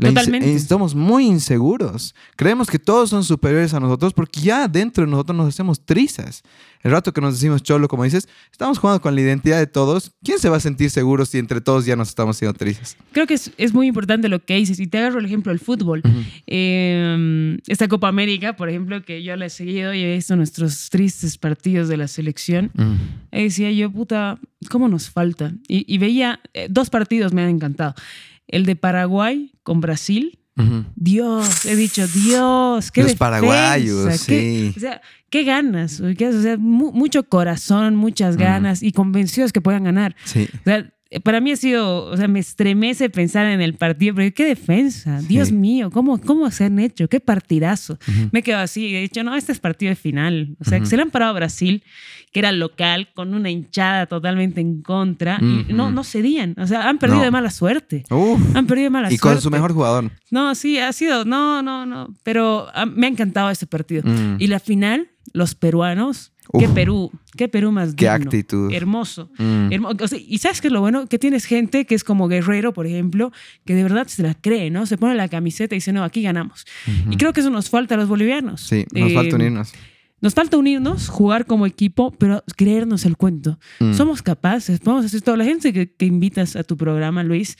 [0.00, 0.54] Totalmente.
[0.54, 2.14] Estamos muy inseguros.
[2.36, 6.42] Creemos que todos son superiores a nosotros porque ya dentro de nosotros nos hacemos trizas.
[6.82, 10.12] El rato que nos decimos cholo, como dices, estamos jugando con la identidad de todos.
[10.24, 12.96] ¿Quién se va a sentir seguro si entre todos ya nos estamos haciendo trizas?
[13.12, 14.80] Creo que es, es muy importante lo que dices.
[14.80, 16.02] Y te agarro el ejemplo del fútbol.
[16.46, 20.88] Em, esta Copa América, por ejemplo, que yo la he seguido y he visto nuestros
[20.88, 22.70] tristes partidos de la selección.
[23.30, 24.38] Y decía yo, puta,
[24.70, 25.52] ¿cómo nos falta?
[25.68, 27.94] Y, veía, eh, dos partidos me han encantado.
[28.50, 30.36] El de Paraguay con Brasil.
[30.94, 34.74] Dios, he dicho, Dios, qué Los paraguayos, sí.
[34.76, 40.14] o sea, qué ganas, o sea, mucho corazón, muchas ganas y convencidos que puedan ganar.
[40.24, 40.50] Sí.
[40.52, 40.92] O sea,
[41.24, 45.20] para mí ha sido, o sea, me estremece pensar en el partido, pero qué defensa,
[45.22, 47.08] Dios mío, ¿cómo, cómo se han hecho?
[47.08, 47.98] Qué partidazo.
[48.30, 50.56] Me quedo así, he dicho, no, este es partido de final.
[50.60, 51.82] O sea, se le han parado a Brasil,
[52.32, 56.54] que era local, con una hinchada totalmente en contra, y no, no cedían.
[56.58, 58.04] O sea, han perdido de mala suerte.
[58.54, 59.14] han perdido de mala suerte.
[59.16, 60.12] Y con su mejor jugador.
[60.30, 64.04] No, sí, ha sido, no, no, no, pero ah, me ha encantado este partido.
[64.04, 64.36] Mm.
[64.38, 68.72] Y la final, los peruanos qué Perú, qué Perú más Qué actitud.
[68.72, 69.30] Hermoso.
[69.38, 69.70] Mm.
[70.26, 73.32] y sabes qué es lo bueno, que tienes gente que es como Guerrero, por ejemplo,
[73.64, 74.86] que de verdad se la cree, ¿no?
[74.86, 76.64] Se pone la camiseta y dice, no, aquí ganamos.
[77.10, 78.62] Y creo que eso nos falta a los bolivianos.
[78.62, 79.72] Sí, nos falta eh, unirnos.
[80.20, 83.58] Nos falta unirnos, jugar como equipo, pero creernos el cuento.
[83.78, 83.94] Mm.
[83.94, 85.36] Somos capaces, podemos hacer todo.
[85.36, 87.56] La gente que, que invitas a tu programa, Luis,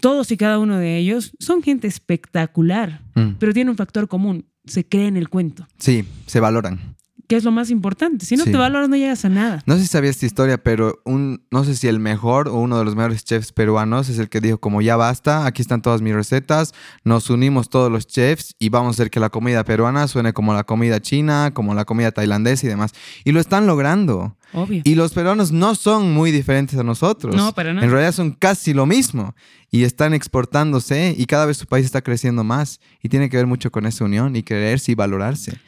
[0.00, 3.32] todos y cada uno de ellos son gente espectacular, mm.
[3.38, 5.66] pero tienen un factor común, se creen el cuento.
[5.78, 6.97] Sí, se valoran
[7.28, 8.24] que es lo más importante.
[8.24, 9.62] Si no te valoras, no llegas a nada.
[9.66, 12.78] No sé si sabías esta historia, pero un, no sé si el mejor o uno
[12.78, 16.00] de los mejores chefs peruanos es el que dijo, como ya basta, aquí están todas
[16.00, 16.72] mis recetas,
[17.04, 20.54] nos unimos todos los chefs y vamos a hacer que la comida peruana suene como
[20.54, 22.92] la comida china, como la comida tailandesa y demás.
[23.24, 24.34] Y lo están logrando.
[24.54, 24.80] Obvio.
[24.84, 27.36] Y los peruanos no son muy diferentes a nosotros.
[27.36, 27.84] No, para nada.
[27.84, 29.34] En realidad son casi lo mismo.
[29.70, 32.80] Y están exportándose y cada vez su país está creciendo más.
[33.02, 35.60] Y tiene que ver mucho con esa unión y creerse y valorarse.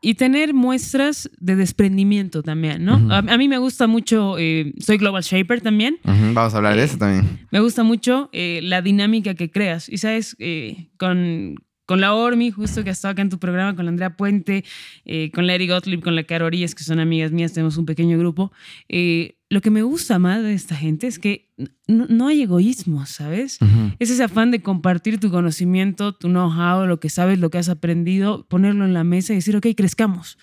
[0.00, 2.94] Y, tener muestras de desprendimiento también, ¿no?
[3.10, 5.98] a, mí me gusta mucho, eh, soy Global Shaper también.
[6.04, 7.46] Vamos a hablar de eso también.
[7.50, 9.88] Me gusta mucho eh, la dinámica que creas.
[9.88, 13.74] Y sabes, eh, con, con la Ormi, justo que ha estado acá en tu programa,
[13.76, 14.64] con la Andrea Puente,
[15.04, 18.18] eh, con Larry Gottlieb, con la Caro Orías, que son amigas mías, tenemos un pequeño
[18.18, 18.52] grupo.
[18.88, 21.52] Eh, lo que me gusta más de esta gente es que
[21.86, 23.58] no, hay egoísmo, ¿sabes?
[24.00, 27.68] Es ese afán de compartir tu conocimiento, tu know-how, lo que sabes, lo que has
[27.68, 30.38] aprendido, ponerlo en la mesa y decir, ok, crezcamos.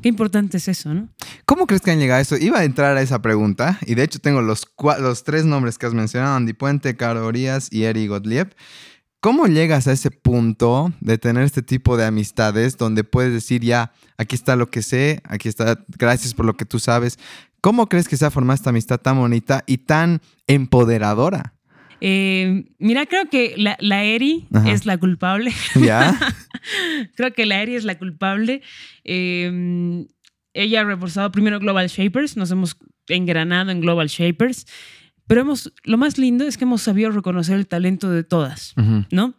[0.00, 1.08] Qué importante es eso, ¿no?
[1.44, 2.36] ¿Cómo crees que han llegado a eso?
[2.36, 4.68] Iba a entrar a esa pregunta y de hecho tengo los,
[5.00, 8.54] los tres nombres que has mencionado, Andy Puente, Caro Orías y Eri Gottlieb.
[9.22, 13.92] ¿Cómo llegas a ese punto de tener este tipo de amistades donde puedes decir ya,
[14.18, 17.20] aquí está lo que sé, aquí está, gracias por lo que tú sabes?
[17.60, 21.54] ¿Cómo crees que se ha formado esta amistad tan bonita y tan empoderadora?
[22.00, 25.52] Eh, mira, creo que la, Eri es la culpable.
[25.76, 26.18] ¿Ya?
[27.14, 28.60] creo que la Eri es la culpable.
[29.04, 30.04] Eh,
[30.52, 34.66] ella ha reforzado primero Global Shapers, nos hemos engranado en Global Shapers.
[35.32, 38.74] Pero hemos, lo más lindo es que hemos sabido reconocer el talento de todas,
[39.10, 39.32] ¿no?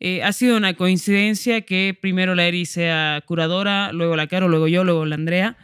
[0.00, 4.66] Eh, ha sido una coincidencia que primero la Eri sea curadora, luego la Caro, luego
[4.66, 5.56] yo, luego la Andrea.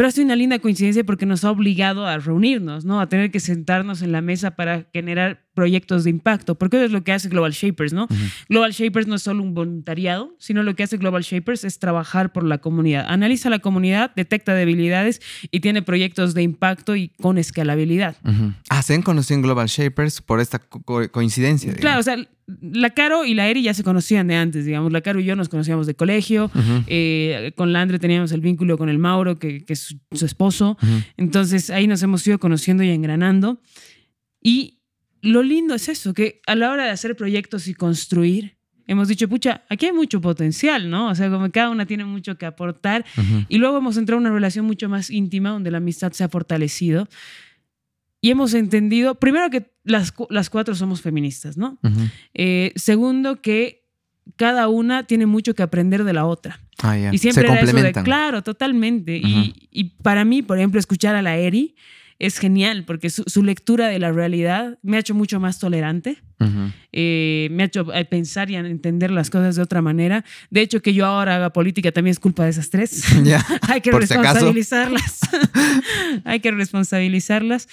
[0.00, 3.02] Pero ha sido una linda coincidencia porque nos ha obligado a reunirnos, ¿no?
[3.02, 6.92] A tener que sentarnos en la mesa para generar proyectos de impacto, porque eso es
[6.92, 8.08] lo que hace Global Shapers, ¿no?
[8.48, 12.32] Global Shapers no es solo un voluntariado, sino lo que hace Global Shapers es trabajar
[12.32, 13.04] por la comunidad.
[13.08, 18.16] Analiza la comunidad, detecta debilidades y tiene proyectos de impacto y con escalabilidad.
[18.70, 21.74] Ah, se han conocido en Global Shapers por esta coincidencia.
[21.74, 22.16] Claro, o sea,
[22.60, 24.92] la Caro y la Eri ya se conocían de antes, digamos.
[24.92, 26.50] La Caro y yo nos conocíamos de colegio.
[26.86, 30.76] Eh, con la Andre teníamos el vínculo con el Mauro, que, es su, esposo.
[31.16, 33.60] Entonces ahí nos hemos ido conociendo y engranando.
[34.42, 34.80] Y
[35.22, 39.28] lo lindo es eso, que a la hora de hacer proyectos y construir, hemos dicho,
[39.28, 41.10] pucha, aquí hay mucho potencial, ¿no?
[41.10, 43.04] O sea, como cada una tiene mucho que aportar.
[43.48, 46.28] Y luego hemos entrado en una relación mucho más íntima, donde la amistad se ha
[46.28, 47.08] fortalecido.
[48.20, 51.78] Y hemos entendido, primero que las, las cuatro somos feministas, ¿no?
[52.34, 53.86] Eh, segundo que
[54.36, 56.60] cada una tiene mucho que aprender de la otra.
[56.82, 58.04] Ah, y siempre se complementan.
[58.04, 59.16] claro, totalmente.
[59.16, 61.74] y, y, para mí, por ejemplo, escuchar a la Eri
[62.20, 66.18] es genial porque su, lectura de la realidad me ha hecho mucho más tolerante,
[66.92, 70.24] eh, me ha hecho eh, pensar y entender las cosas de otra manera.
[70.50, 73.04] De hecho, que yo ahora haga política también es culpa de esas tres.
[73.68, 75.20] Hay que responsabilizarlas.
[76.24, 77.68] Hay que responsabilizarlas.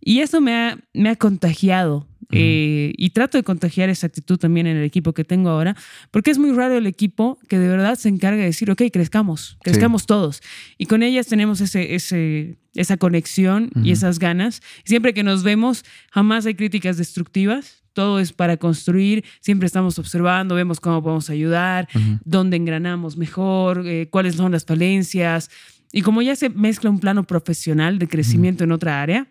[0.00, 2.08] Y eso me ha, me ha contagiado.
[2.32, 5.76] Eh, y trato de contagiar esa actitud también en el equipo que tengo ahora,
[6.10, 9.58] porque es muy raro el equipo que de verdad se encarga de decir, ok, crezcamos,
[9.62, 10.42] crezcamos todos.
[10.78, 14.62] Y con ellas tenemos ese, ese, esa conexión y esas ganas.
[14.84, 20.54] Siempre que nos vemos, jamás hay críticas destructivas, todo es para construir, siempre estamos observando,
[20.54, 21.88] vemos cómo podemos ayudar,
[22.24, 25.50] dónde engranamos mejor, eh, cuáles son las falencias.
[25.92, 29.28] Y como ya se mezcla un plano profesional de crecimiento en otra área,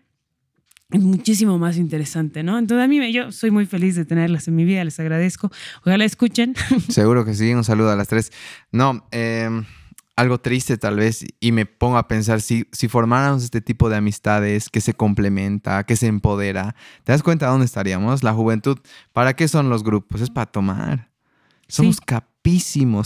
[0.92, 2.58] es muchísimo más interesante, ¿no?
[2.58, 5.50] Entonces a mí yo soy muy feliz de tenerlas en mi vida, les agradezco.
[5.80, 6.54] Ojalá escuchen.
[6.88, 8.32] Seguro que sí, un saludo a las tres.
[8.70, 9.64] No, em,
[10.16, 13.96] algo triste tal vez y me pongo a pensar si, si formáramos este tipo de
[13.96, 16.74] amistades que se complementa, que se empodera,
[17.04, 18.22] ¿te das cuenta de dónde estaríamos?
[18.22, 18.78] La juventud,
[19.12, 20.20] ¿para qué son los grupos?
[20.20, 21.10] Es para tomar.
[21.68, 22.00] Somos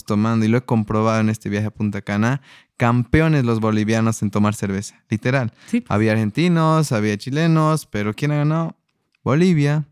[0.04, 2.40] tomando y lo he comprobado en este viaje a Punta Cana
[2.76, 5.52] campeones los bolivianos en tomar cerveza, literal.
[5.88, 8.76] Había argentinos, había chilenos, pero ¿quién ha ganado?
[9.22, 9.86] Bolivia.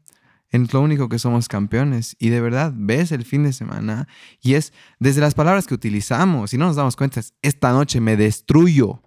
[0.50, 2.14] Es lo único que somos campeones.
[2.20, 4.07] Y de verdad, ves el fin de semana
[4.40, 8.16] y es desde las palabras que utilizamos, y no nos damos cuenta, esta noche me
[8.16, 9.02] destruyo,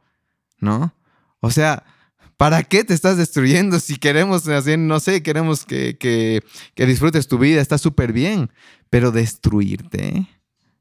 [0.59, 0.93] ¿no?
[1.39, 1.85] O sea,
[2.37, 4.45] ¿para qué te estás destruyendo si queremos,
[4.77, 6.41] no sé, queremos que, que,
[6.75, 8.51] que disfrutes tu vida, está súper bien,
[8.89, 10.27] pero destruirte,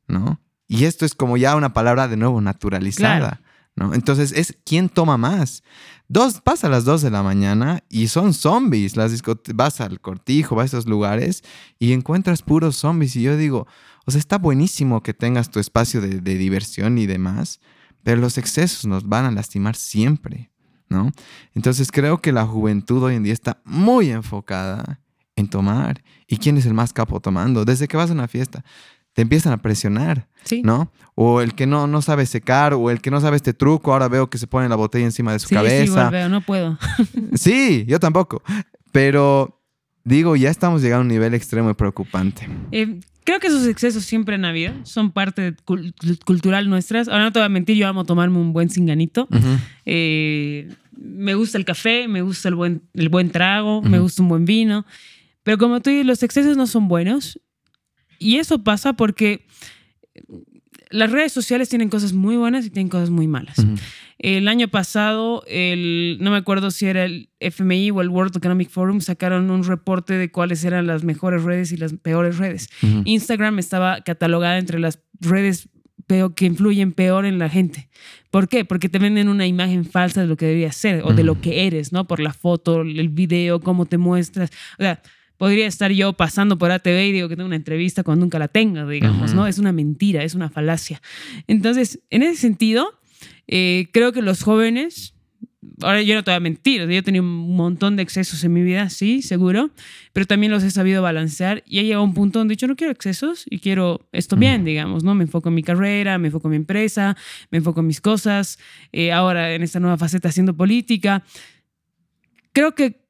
[0.06, 0.40] ¿no?
[0.68, 3.40] Y esto es como ya una palabra de nuevo naturalizada.
[3.76, 3.94] ¿no?
[3.94, 5.62] Entonces es quién toma más.
[6.08, 8.96] Dos, pasa a las dos de la mañana y son zombies.
[8.96, 9.22] Las
[9.54, 11.44] vas al cortijo, vas a esos lugares
[11.78, 13.14] y encuentras puros zombies.
[13.16, 13.66] Y yo digo,
[14.06, 17.60] o sea, está buenísimo que tengas tu espacio de, de diversión y demás,
[18.02, 20.50] pero los excesos nos van a lastimar siempre.
[20.88, 21.10] ¿No?
[21.54, 25.00] Entonces creo que la juventud hoy en día está muy enfocada
[25.36, 26.02] en tomar.
[26.26, 27.64] ¿Y quién es el más capo tomando?
[27.64, 28.64] Desde que vas a una fiesta
[29.16, 30.28] te empiezan a presionar,
[30.62, 30.92] ¿no?
[31.14, 34.08] O el que no, no sabe secar, o el que no sabe este truco, ahora
[34.08, 36.10] veo que se pone la botella encima de su cabeza.
[36.10, 36.78] Sí, no puedo.
[37.34, 38.42] sí, yo tampoco.
[38.92, 39.62] Pero
[40.04, 42.46] digo, ya estamos llegando a un nivel extremo y preocupante.
[42.72, 45.54] Eh, creo que esos excesos siempre en Navidad son parte
[46.24, 47.08] cultural nuestras.
[47.08, 49.28] Ahora no te voy a mentir, yo amo tomarme un buen cinganito.
[49.84, 54.28] Eh, me gusta el café, me gusta el buen, el buen trago, me gusta un
[54.28, 54.86] buen vino.
[55.42, 57.38] Pero como tú dices, los excesos no son buenos.
[58.18, 59.44] Y eso pasa porque
[60.90, 63.56] las redes sociales tienen cosas muy buenas y tienen cosas muy malas.
[64.18, 68.70] El año pasado, el, no me acuerdo si era el FMI o el World Economic
[68.70, 72.70] Forum, sacaron un reporte de cuáles eran las mejores redes y las peores redes.
[73.04, 75.68] Instagram estaba catalogada entre las redes
[76.34, 77.88] que influyen peor en la gente.
[78.30, 78.64] ¿Por qué?
[78.64, 81.66] Porque te venden una imagen falsa de lo que deberías ser o de lo que
[81.66, 82.06] eres, ¿no?
[82.06, 84.50] Por la foto, el video, cómo te muestras.
[84.78, 85.02] O sea,
[85.36, 88.48] podría estar yo pasando por ATV y digo que tengo una entrevista cuando nunca la
[88.48, 89.46] tengo, digamos, ¿no?
[89.46, 91.02] Es una mentira, es una falacia.
[91.48, 92.94] Entonces, en ese sentido,
[93.48, 95.14] eh, creo que los jóvenes,
[95.82, 98.52] ahora yo no te voy a mentir, yo he tenido un montón de excesos en
[98.52, 99.70] mi vida, sí, seguro,
[100.12, 102.76] pero también los he sabido balancear y he llegado a un punto donde yo no
[102.76, 105.14] quiero excesos y quiero esto bien, digamos, ¿no?
[105.14, 107.16] Me enfoco en mi carrera, me enfoco en mi empresa,
[107.50, 108.58] me enfoco en mis cosas,
[108.92, 111.24] eh, ahora en esta nueva faceta haciendo política.
[112.52, 113.06] Creo que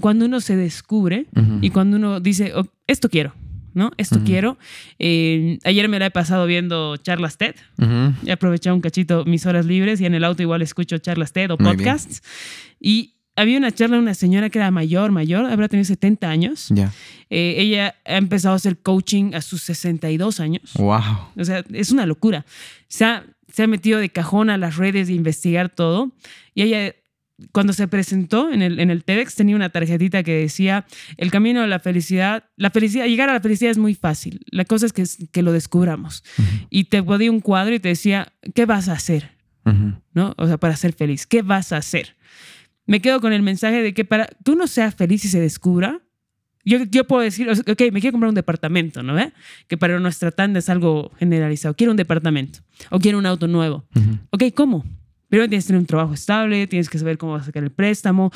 [0.00, 1.26] cuando uno se descubre
[1.60, 3.34] y cuando uno dice, oh, esto quiero,
[3.74, 3.92] ¿no?
[3.96, 4.58] Esto quiero.
[4.98, 7.54] Eh, ayer me la he pasado viendo charlas TED.
[8.26, 11.50] He aprovechado un cachito mis horas libres y en el auto igual escucho charlas TED
[11.50, 12.22] o podcasts.
[12.80, 16.70] Y había una charla de una señora que era mayor, mayor, habrá tenido 70 años.
[17.30, 20.72] Eh, ella ha empezado a hacer coaching a sus 62 años.
[20.74, 21.00] Wow.
[21.36, 22.44] O sea, es una locura.
[22.88, 26.12] Se ha, se ha metido de cajón a las redes de investigar todo.
[26.54, 26.94] Y ella
[27.52, 31.62] cuando se presentó en el, en el TEDx tenía una tarjetita que decía, el camino
[31.62, 34.92] a la felicidad, la felicidad, llegar a la felicidad es muy fácil, la cosa es
[34.92, 36.22] que, que lo descubramos.
[36.70, 39.32] Y te ponía un cuadro y te decía, ¿qué vas a hacer?
[40.14, 40.34] ¿No?
[40.36, 42.16] O sea, para ser feliz, ¿qué vas a hacer?
[42.86, 46.02] Me quedo con el mensaje de que para tú no seas feliz y se descubra,
[46.64, 49.32] yo, yo puedo decir, ok, me quiero comprar un departamento, ¿no ve?
[49.66, 51.74] Que para nuestra tanda es algo generalizado.
[51.74, 53.84] Quiero un departamento o quiero un auto nuevo.
[54.30, 54.84] Ok, ¿cómo?
[55.32, 57.70] Primero tienes que tener un trabajo estable, tienes que saber cómo vas a sacar el
[57.70, 58.30] préstamo,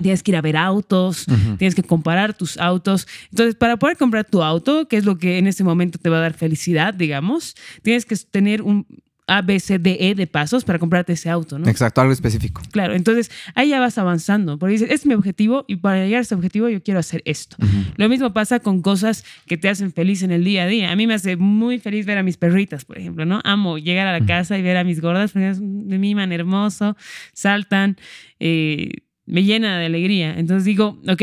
[0.00, 1.26] tienes que ir a ver autos,
[1.58, 3.08] tienes que comparar tus autos.
[3.32, 6.18] Entonces, para poder comprar tu auto, que es lo que en este momento te va
[6.18, 8.86] a dar felicidad, digamos, tienes que tener un,
[9.28, 11.68] a, B, C, D, E de pasos para comprarte ese auto, ¿no?
[11.68, 12.62] Exacto, algo específico.
[12.72, 16.22] Claro, entonces ahí ya vas avanzando, porque dices, es mi objetivo y para llegar a
[16.22, 17.56] ese objetivo yo quiero hacer esto.
[17.96, 20.90] Lo mismo pasa con cosas que te hacen feliz en el día a día.
[20.90, 23.40] A mí me hace muy feliz ver a mis perritas, por ejemplo, ¿no?
[23.44, 26.96] Amo llegar a la casa y ver a mis gordas, porque me miman hermoso,
[27.32, 27.96] saltan,
[28.40, 28.90] eh,
[29.26, 30.34] me llena de alegría.
[30.38, 31.22] Entonces digo, ok,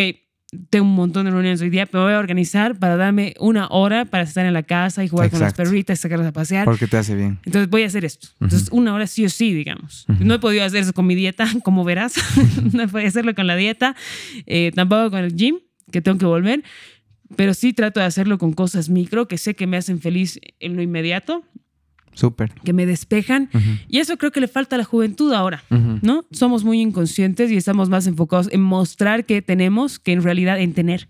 [0.70, 4.06] tengo un montón de reuniones hoy día, pero voy a organizar para darme una hora
[4.06, 6.66] para estar en la casa y jugar con las perritas, sacarlas a pasear.
[6.66, 7.40] Porque te hace bien.
[7.46, 8.28] Entonces voy a hacer esto.
[8.40, 10.06] Entonces una hora sí o sí, digamos.
[10.20, 12.16] No he podido hacer eso con mi dieta, como verás.
[12.74, 13.96] no he podido hacerlo con la dieta,
[14.46, 15.60] eh, tampoco con el gym,
[15.92, 16.64] que tengo que volver.
[17.36, 20.76] Pero sí trato de hacerlo con cosas micro que sé que me hacen feliz en
[20.76, 21.44] lo inmediato
[22.16, 22.54] Súper.
[22.64, 23.50] Que me despejan.
[23.88, 26.26] Y eso creo que le falta a la juventud ahora, ¿no?
[26.32, 30.74] Somos muy inconscientes y estamos más enfocados en mostrar que tenemos que en realidad en
[30.74, 31.08] tener,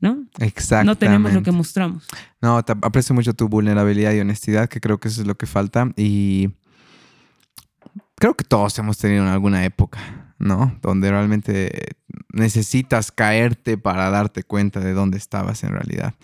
[0.00, 0.26] ¿no?
[0.40, 0.84] Exacto.
[0.84, 2.06] No tenemos lo que mostramos.
[2.40, 5.90] No, aprecio mucho tu vulnerabilidad y honestidad, que creo que eso es lo que falta.
[5.96, 6.50] Y
[8.16, 10.76] creo que todos hemos tenido en alguna época, ¿no?
[10.82, 11.94] Donde realmente
[12.32, 16.14] necesitas caerte para darte cuenta de dónde estabas en realidad.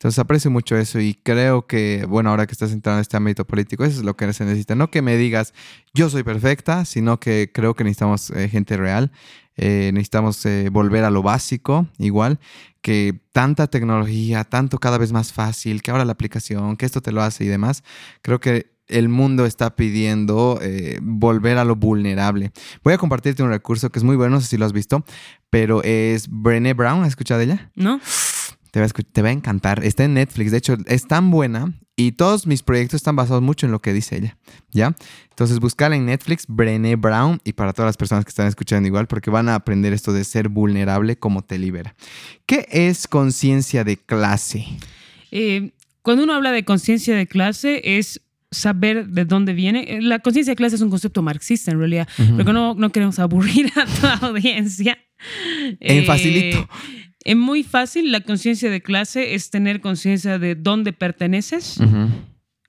[0.00, 3.46] Entonces aprecio mucho eso y creo que, bueno, ahora que estás entrando en este ámbito
[3.46, 4.74] político, eso es lo que se necesita.
[4.74, 5.52] No que me digas,
[5.92, 9.12] yo soy perfecta, sino que creo que necesitamos eh, gente real,
[9.58, 12.40] eh, necesitamos eh, volver a lo básico, igual,
[12.80, 17.12] que tanta tecnología, tanto cada vez más fácil, que ahora la aplicación, que esto te
[17.12, 17.84] lo hace y demás,
[18.22, 20.58] creo que el mundo está pidiendo
[21.02, 22.52] volver a lo vulnerable.
[22.82, 25.04] Voy a compartirte un recurso que es muy bueno, no sé si lo has visto,
[25.50, 27.70] pero es Brené Brown, ¿has escuchado de ella?
[27.76, 28.00] No.
[28.70, 29.84] Te va, a te va a encantar.
[29.84, 30.50] Está en Netflix.
[30.50, 33.92] De hecho, es tan buena y todos mis proyectos están basados mucho en lo que
[33.92, 34.38] dice ella.
[34.70, 34.94] ¿Ya?
[35.28, 39.06] Entonces, buscala en Netflix, Brené Brown, y para todas las personas que están escuchando igual,
[39.06, 41.94] porque van a aprender esto de ser vulnerable, como te libera.
[42.46, 44.64] ¿Qué es conciencia de clase?
[45.30, 49.84] Eh, cuando uno habla de conciencia de clase, es saber de dónde viene.
[49.96, 53.18] Eh, la conciencia de clase es un concepto marxista en realidad, pero no, no queremos
[53.18, 54.98] aburrir a toda audiencia.
[55.80, 56.60] En facilito.
[56.60, 61.78] Eh, es muy fácil, la conciencia de clase es tener conciencia de dónde perteneces,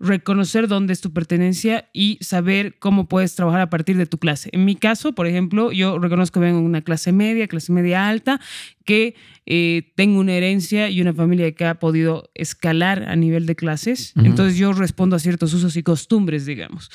[0.02, 4.49] reconocer dónde es tu pertenencia y saber cómo puedes trabajar a partir de tu clase.
[4.52, 8.10] En mi caso, por ejemplo, yo reconozco que vengo de una clase media, clase media
[8.10, 8.41] alta,
[8.84, 13.56] que eh, tengo una herencia y una familia que ha podido escalar a nivel de
[13.56, 14.14] clases.
[14.18, 16.89] Entonces yo respondo a ciertos usos y costumbres, digamos.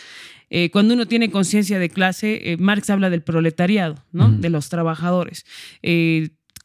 [0.50, 4.30] Eh, cuando uno tiene conciencia de clase, eh, Marx habla del proletariado, ¿no?
[4.30, 5.46] De los trabajadores.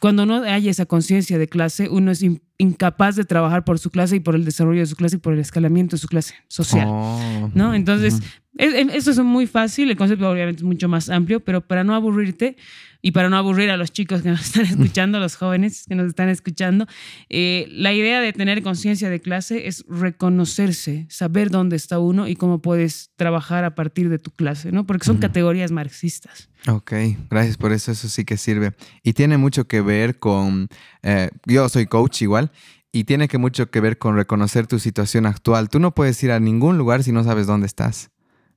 [0.01, 2.25] Cuando no hay esa conciencia de clase, uno es
[2.57, 5.33] incapaz de trabajar por su clase y por el desarrollo de su clase y por
[5.33, 6.87] el escalamiento de su clase social.
[6.89, 7.75] Oh, ¿no?
[7.75, 8.19] Entonces,
[8.57, 12.57] eso es muy fácil, el concepto obviamente es mucho más amplio, pero para no aburrirte
[13.01, 15.95] y para no aburrir a los chicos que nos están escuchando, a los jóvenes que
[15.95, 16.87] nos están escuchando,
[17.29, 22.35] eh, la idea de tener conciencia de clase es reconocerse, saber dónde está uno y
[22.35, 24.85] cómo puedes trabajar a partir de tu clase, ¿no?
[24.85, 26.49] Porque son categorías marxistas.
[26.67, 26.93] Ok,
[27.29, 28.73] gracias por eso, eso sí que sirve.
[29.03, 30.67] Y tiene mucho que ver con,
[31.01, 32.51] eh, yo soy coach igual,
[32.91, 35.69] y tiene que mucho que ver con reconocer tu situación actual.
[35.69, 38.11] Tú no puedes ir a ningún lugar si no sabes dónde estás,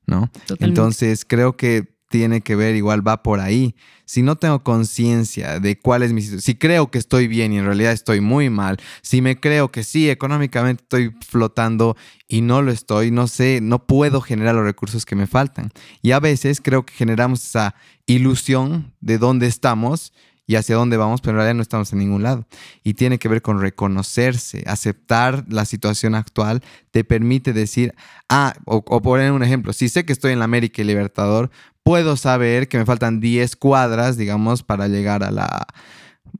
[0.05, 0.29] ¿no?
[0.59, 3.75] Entonces creo que tiene que ver, igual va por ahí.
[4.05, 7.57] Si no tengo conciencia de cuál es mi situación, si creo que estoy bien y
[7.57, 11.97] en realidad estoy muy mal, si me creo que sí, económicamente estoy flotando
[12.29, 15.71] y no lo estoy, no sé, no puedo generar los recursos que me faltan.
[16.01, 20.13] Y a veces creo que generamos esa ilusión de dónde estamos
[20.47, 22.45] y hacia dónde vamos, pero en realidad no estamos en ningún lado.
[22.83, 27.93] Y tiene que ver con reconocerse, aceptar la situación actual, te permite decir,
[28.29, 31.49] ah, o, poner un ejemplo, si sé que estoy en la América y Libertador,
[31.83, 35.67] puedo saber que me faltan 10 cuadras, digamos, para llegar a la,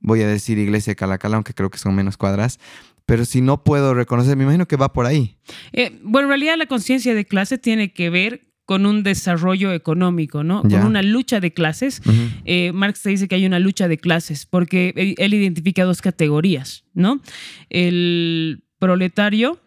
[0.02, 2.60] voy a decir iglesia Calacala, aunque creo que son menos cuadras,
[3.06, 5.38] pero si no puedo reconocer, me imagino que va por ahí.
[5.74, 10.44] Eh, bueno, en realidad la conciencia de clase tiene que ver con un desarrollo económico,
[10.44, 10.62] ¿no?
[10.64, 12.02] Con una lucha de clases.
[12.46, 16.84] Eh, Marx te dice que hay una lucha de clases porque él identifica dos categorías,
[16.94, 17.22] ¿no?
[17.70, 19.60] El proletario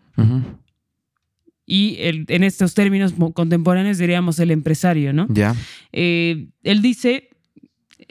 [1.64, 5.26] y en estos términos contemporáneos diríamos el empresario, ¿no?
[5.28, 5.54] Ya.
[5.92, 7.27] Eh, él dice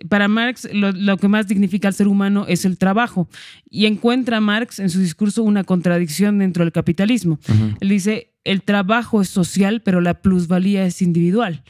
[0.09, 3.27] para Marx lo, que más dignifica al ser humano es el trabajo.
[3.69, 7.39] Y encuentra Marx en su discurso una contradicción dentro del capitalismo.
[7.79, 11.63] Él dice, el trabajo es social, pero la plusvalía es individual.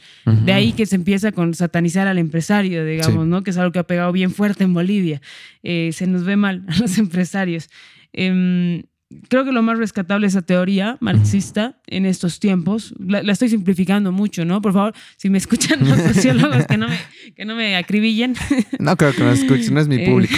[0.44, 3.42] De ahí que se empieza con satanizar al empresario, digamos, ¿no?
[3.42, 5.20] Que es algo que ha pegado bien fuerte en Bolivia.
[5.62, 7.68] Eh, se nos ve mal a los empresarios.
[8.12, 8.84] Em,
[9.28, 12.94] creo que lo más rescatable es esa teoría marxista en estos tiempos.
[12.98, 14.60] La, estoy simplificando mucho, ¿no?
[14.60, 16.98] Por favor, si me escuchan los sociólogos, que no me,
[17.34, 18.34] que no me acribillen.
[18.78, 20.34] No creo que me escuchen, no es mi eh, público.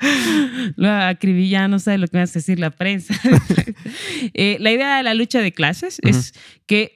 [0.76, 3.14] lo acribilla, no sabe lo que me a decir la prensa.
[4.34, 6.34] Eh, la idea de la lucha de clases es
[6.66, 6.92] que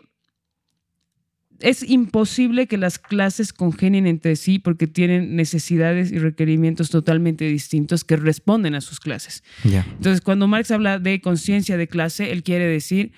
[1.61, 8.05] es imposible que las clases congenien entre sí porque tienen necesidades y requerimientos totalmente distintos
[8.05, 9.43] que responden a sus clases.
[9.65, 13.13] Entonces, cuando Marx habla de conciencia de clase, él quiere decir,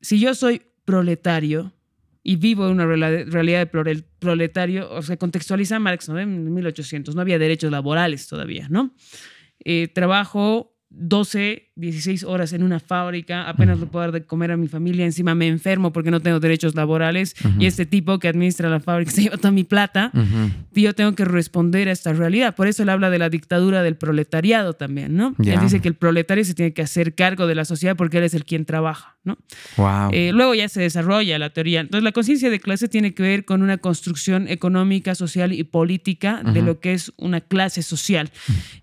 [0.00, 1.72] si yo soy proletario
[2.22, 6.18] y vivo en una realidad de proletario, o sea, contextualiza Marx, ¿no?
[6.18, 8.94] En 1800 no había derechos laborales todavía, ¿no?
[9.64, 14.56] Eh, trabajo 12, 16 horas en una fábrica, apenas lo puedo dar de comer a
[14.56, 18.70] mi familia, encima me enfermo porque no tengo derechos laborales y este tipo que administra
[18.70, 20.10] la fábrica se lleva toda mi plata
[20.74, 22.54] y yo tengo que responder a esta realidad.
[22.54, 25.34] Por eso él habla de la dictadura del proletariado también, ¿no?
[25.44, 28.24] Él dice que el proletario se tiene que hacer cargo de la sociedad porque él
[28.24, 29.36] es el quien trabaja, ¿no?
[30.12, 31.80] Eh, luego ya se desarrolla la teoría.
[31.80, 36.42] Entonces la conciencia de clase tiene que ver con una construcción económica, social y política
[36.42, 38.30] de lo que es una clase social.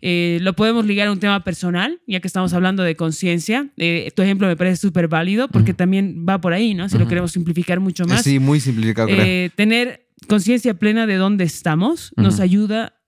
[0.02, 3.70] Eh, lo podemos ligar a un tema personal ya que estamos hablando de conciencia.
[3.78, 6.90] Eh, tu ejemplo me parece súper válido porque también va por ahí, ¿no?
[6.90, 8.24] Si lo queremos simplificar mucho más.
[8.24, 9.10] Sí, muy simplificado.
[9.10, 13.00] Eh, tener conciencia plena de dónde estamos nos ayuda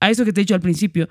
[0.00, 1.08] a eso que te he dicho al principio.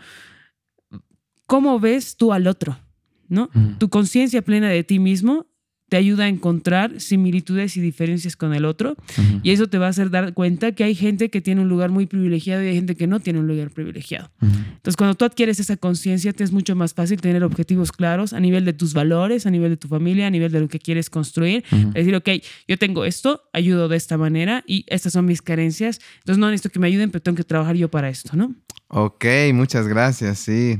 [1.45, 2.79] ¿Cómo ves tú al otro?
[3.27, 3.49] ¿No?
[3.79, 5.47] Tu conciencia plena de ti mismo
[5.93, 8.95] te ayuda a encontrar similitudes y diferencias con el otro
[9.43, 11.91] y eso te va a hacer dar cuenta que hay gente que tiene un lugar
[11.91, 14.31] muy privilegiado y hay gente que no tiene un lugar privilegiado.
[14.41, 18.39] Entonces, cuando tú adquieres esa conciencia, te es mucho más fácil tener objetivos claros a
[18.39, 21.11] nivel de tus valores, a nivel de tu familia, a nivel de lo que quieres
[21.11, 21.63] construir.
[21.93, 22.29] Decir, ok,
[22.67, 25.99] yo tengo esto, ayudo de esta manera y estas son mis carencias.
[26.21, 28.55] Entonces, no necesito que me ayuden, pero tengo que trabajar yo para esto, ¿no?
[28.87, 30.79] Ok, muchas gracias, sí.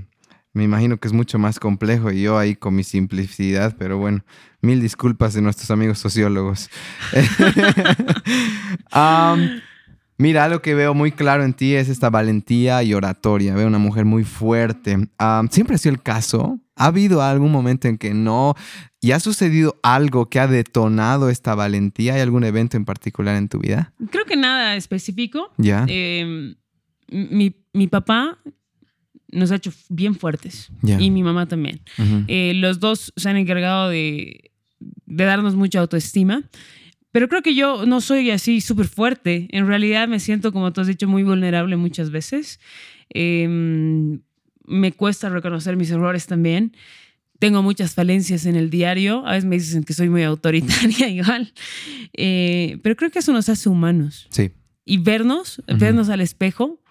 [0.53, 4.23] Me imagino que es mucho más complejo y yo ahí con mi simplicidad, pero bueno,
[4.61, 6.69] mil disculpas de nuestros amigos sociólogos.
[10.17, 13.55] mira, lo que veo muy claro en ti es esta valentía y oratoria.
[13.55, 15.09] Veo una mujer muy fuerte.
[15.49, 16.59] ¿Siempre ha sido el caso?
[16.75, 18.53] ¿Ha habido algún momento en que no?
[19.01, 22.13] ¿Y ha sucedido algo que ha detonado esta valentía?
[22.13, 23.91] ¿Hay algún evento en particular en tu vida?
[24.11, 25.51] Creo que nada específico.
[25.57, 25.83] Ya.
[25.87, 26.53] Em,
[27.07, 28.37] mi, mi papá
[29.33, 30.71] nos ha hecho bien fuertes.
[30.99, 31.81] Y mi mamá también.
[32.27, 36.43] Eh, los dos se han encargado de, de darnos mucha autoestima.
[37.13, 39.47] Pero creo que yo no soy así súper fuerte.
[39.51, 42.59] En realidad me siento, como tú has dicho, muy vulnerable muchas veces.
[43.09, 44.21] Em,
[44.65, 46.75] me cuesta reconocer mis errores también.
[47.37, 49.25] Tengo muchas falencias en el diario.
[49.27, 51.53] A veces me dicen que soy muy autoritaria igual.
[52.13, 54.27] Eh, pero creo que eso nos hace humanos.
[54.31, 54.49] Sí.
[54.83, 56.81] Y vernos, vernos al espejo,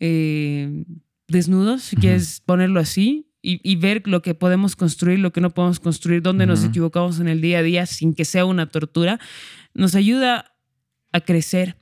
[0.00, 0.84] eh,
[1.32, 5.80] desnudos, si quieres ponerlo así, y, ver lo que podemos construir, lo que no podemos
[5.80, 9.18] construir, dónde nos equivocamos en el día a día sin que sea una tortura,
[9.74, 10.54] nos ayuda
[11.10, 11.76] a crecer.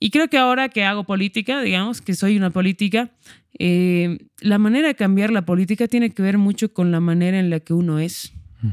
[0.00, 3.10] Y creo que ahora que hago política, digamos que soy una política,
[3.58, 7.50] eh, la manera de cambiar la política tiene que ver mucho con la manera en
[7.50, 8.32] la que uno es,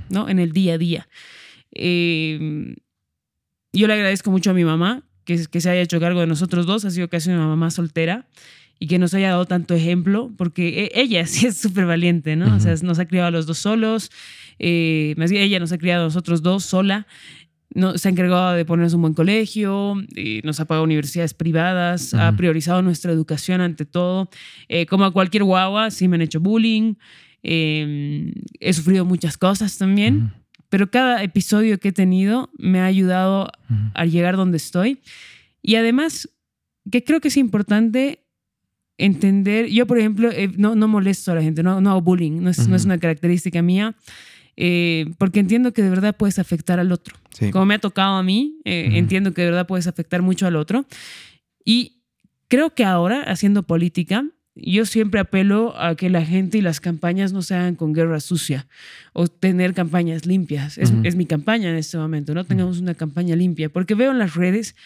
[0.10, 0.30] ¿no?
[0.30, 1.10] En el día a día.
[1.72, 2.76] Eh,
[3.74, 6.66] yo le agradezco mucho a mi mamá que, que se haya hecho cargo de nosotros
[6.66, 8.30] dos, ha sido casi una mamá soltera
[8.80, 12.56] y que nos haya dado tanto ejemplo, porque e, ella sí es súper valiente, ¿no?
[12.56, 14.12] O sea, nos ha criado a los dos solos,
[14.60, 17.08] eh, más bien ella nos ha criado a nosotros dos sola,
[17.74, 22.14] no, se ha encargado de ponernos un buen colegio, eh, nos ha pagado universidades privadas,
[22.14, 24.30] ha priorizado nuestra educación ante todo.
[24.70, 26.94] Eh, como a cualquier guagua, sí me han hecho bullying,
[27.44, 30.32] em, he sufrido muchas cosas también,
[30.70, 33.52] pero cada episodio que he tenido me ha ayudado
[33.94, 35.02] a llegar donde estoy.
[35.62, 36.30] Y además,
[36.90, 38.25] que creo que es importante
[38.98, 42.42] entender, yo por ejemplo, eh, no, no molesto a la gente, no, no hago bullying,
[42.42, 43.96] no es, no es una característica mía,
[44.58, 47.16] eh, porque entiendo que de verdad puedes afectar al otro.
[47.52, 50.56] Como me ha tocado a mí, eh, entiendo que de verdad puedes afectar mucho al
[50.56, 50.86] otro.
[51.66, 52.02] Y
[52.48, 54.26] creo que ahora, haciendo política,
[54.56, 58.22] yo siempre apelo a que la gente y las campañas no se hagan con guerra
[58.22, 58.68] sucia
[59.12, 60.78] o tener campañas limpias.
[60.78, 62.46] Es, es mi campaña en este momento, ¿no?
[62.46, 64.78] Tengamos una campaña limpia, porque veo en las redes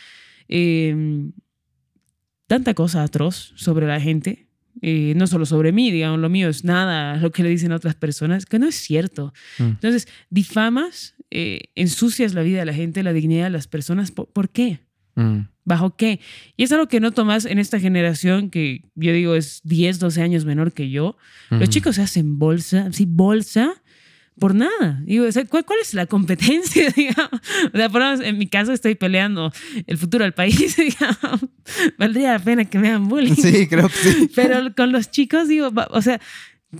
[2.49, 4.47] tanta cosa atroz sobre la gente,
[4.81, 7.75] eh, no solo sobre mí, digamos, lo mío es nada, lo que le dicen a
[7.75, 9.35] otras personas, que no es cierto.
[9.59, 9.63] Mm.
[9.63, 14.49] Entonces, difamas, eh, ensucias la vida de la gente, la dignidad de las personas, ¿por,
[14.49, 14.79] qué?
[15.13, 15.41] Mm.
[15.63, 16.21] ¿Bajo qué?
[16.57, 20.23] Y es algo que no tomas en esta generación que yo digo es 10, 12
[20.23, 21.17] años menor que yo.
[21.51, 23.79] Los chicos se hacen bolsa, sí, bolsa
[24.39, 25.01] por nada.
[25.05, 26.87] Digo, ¿cuál, es la competencia?
[27.73, 29.51] O sea, por en mi caso estoy peleando
[29.85, 30.75] el futuro del país.
[31.97, 33.35] Valdría la pena que me hagan bullying.
[33.35, 34.31] Sí, creo que sí.
[34.35, 36.19] Pero con los chicos, digo, o sea,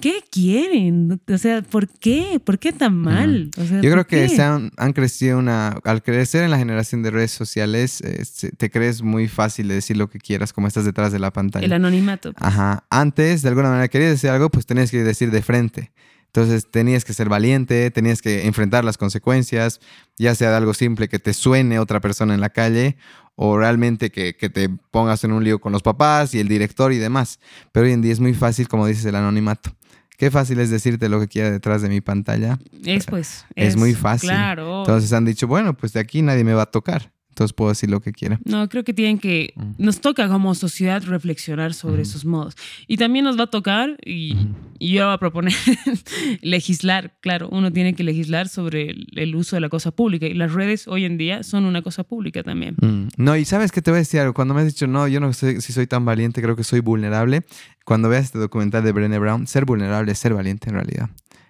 [0.01, 1.21] ¿qué quieren?
[1.27, 2.41] O sea, ¿por qué?
[2.43, 3.51] ¿Por qué tan mal?
[3.81, 5.77] Yo creo que se han, crecido una...
[5.83, 8.23] Al crecer en la generación de redes sociales, eh,
[8.57, 11.65] te crees muy fácil de decir lo que quieras, como estás detrás de la pantalla.
[11.65, 12.33] El anonimato.
[12.33, 12.45] Pues.
[12.45, 12.85] Ajá.
[12.89, 15.91] Antes, de alguna manera, querías decir algo, pues tenías que decir de frente.
[16.29, 19.79] Entonces tenías que ser valiente, tenías que enfrentar las consecuencias,
[20.17, 22.97] ya sea de algo simple que te suene otra persona en la calle
[23.35, 26.97] o realmente que, te pongas en un lío con los papás y el director y
[26.97, 27.39] demás.
[27.71, 29.75] Pero hoy en día es muy fácil, como dices, el anonimato.
[30.17, 32.59] Qué fácil es decirte lo que quiera detrás de mi pantalla.
[32.85, 33.45] Es pues.
[33.55, 34.29] Es, muy fácil.
[34.29, 34.81] Claro.
[34.81, 37.89] Entonces han dicho, bueno, pues de aquí nadie me va a tocar entonces puedo decir
[37.89, 38.37] lo que quiera.
[38.43, 42.55] No, creo que tienen que, nos toca como sociedad reflexionar sobre esos modos.
[42.85, 44.35] Y también nos va a tocar, y,
[44.81, 45.53] yo voy a proponer,
[46.41, 50.25] legislar, claro, uno tiene que legislar sobre el, uso de la cosa pública.
[50.25, 52.75] Y las redes hoy en día son una cosa pública también.
[52.81, 53.07] Mm.
[53.15, 55.21] No, y sabes que te voy a decir algo, cuando me has dicho, no, yo
[55.21, 57.45] no sé si soy tan valiente, creo que soy vulnerable.
[57.85, 61.09] Cuando veas este documental de Brené Brown, ser vulnerable es ser valiente en realidad.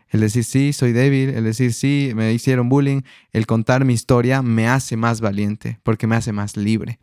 [0.09, 3.01] El decir sí, soy débil, el decir sí, me hicieron bullying,
[3.31, 6.99] el contar mi historia me hace más valiente porque me hace más libre.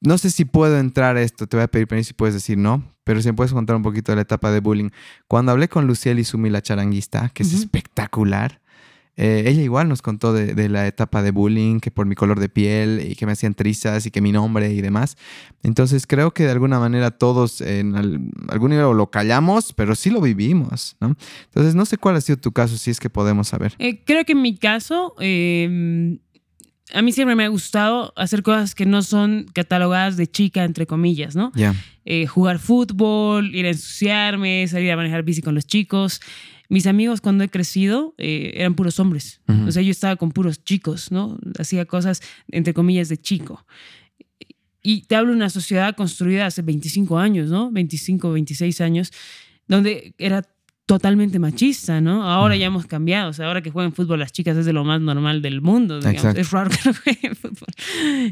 [0.00, 2.58] No sé si puedo entrar a esto, te voy a pedir permiso si puedes decir
[2.58, 4.90] no, pero si me puedes contar un poquito de la etapa de bullying.
[5.28, 8.60] Cuando hablé con Luciel y Sumi, la charanguista, que es espectacular,
[9.16, 12.48] eh, ella igual nos contó de, la etapa de bullying, que por mi color de
[12.48, 15.16] piel y que me hacían trizas y que mi nombre y demás.
[15.62, 20.20] Entonces creo que de alguna manera todos en algún nivel lo callamos, pero sí lo
[20.20, 21.16] vivimos, ¿no?
[21.44, 23.74] Entonces no sé cuál ha sido tu caso, si es que podemos saber.
[23.78, 25.14] Eh, creo que en mi caso...
[25.20, 26.18] Em,
[26.92, 30.86] a mí siempre me ha gustado hacer cosas que no son catalogadas de chica, entre
[30.86, 31.50] comillas, ¿no?
[31.54, 31.74] Ya.
[32.04, 36.20] Eh, jugar fútbol, ir a ensuciarme, salir a manejar bici con los chicos
[36.74, 39.40] mis amigos cuando he crecido eh, eran puros hombres.
[39.64, 41.38] O sea, yo estaba con puros chicos, ¿no?
[41.56, 42.20] Hacía cosas,
[42.50, 43.64] entre comillas, de chico.
[44.82, 47.70] Y te hablo de una sociedad construida hace 25 años, ¿no?
[47.70, 49.12] 25, 26 años,
[49.68, 50.42] donde era
[50.86, 52.28] totalmente machista, ¿no?
[52.28, 54.84] Ahora ya hemos cambiado, o sea, ahora que juegan fútbol las chicas es de lo
[54.84, 56.36] más normal del mundo, digamos.
[56.36, 57.68] Es raro que no jueguen fútbol.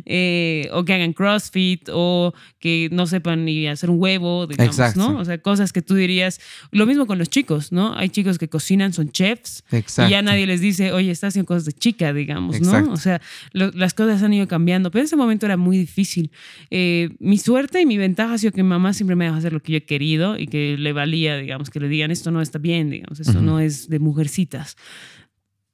[0.04, 5.18] Eh, o que hagan CrossFit, o que no sepan ni hacer un huevo, digamos, ¿no?
[5.18, 6.40] O sea, cosas que tú dirías,
[6.72, 7.94] lo mismo con los chicos, ¿no?
[7.96, 11.64] Hay chicos que cocinan, son chefs, y ya nadie les dice, oye, estás haciendo cosas
[11.64, 12.92] de chica, digamos, ¿no?
[12.92, 13.22] O sea,
[13.52, 16.30] las cosas han ido cambiando, pero en ese momento era muy difícil.
[16.70, 19.54] Eh, mi suerte y mi ventaja ha sido que mi mamá siempre me dejó hacer
[19.54, 22.44] lo que yo he querido y que le valía, digamos, que le digan esto no
[22.44, 24.76] está bien, digamos, eso no es de mujercitas.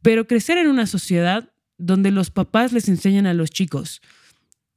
[0.02, 4.02] Pero crecer en una sociedad donde los papás les enseñan a los chicos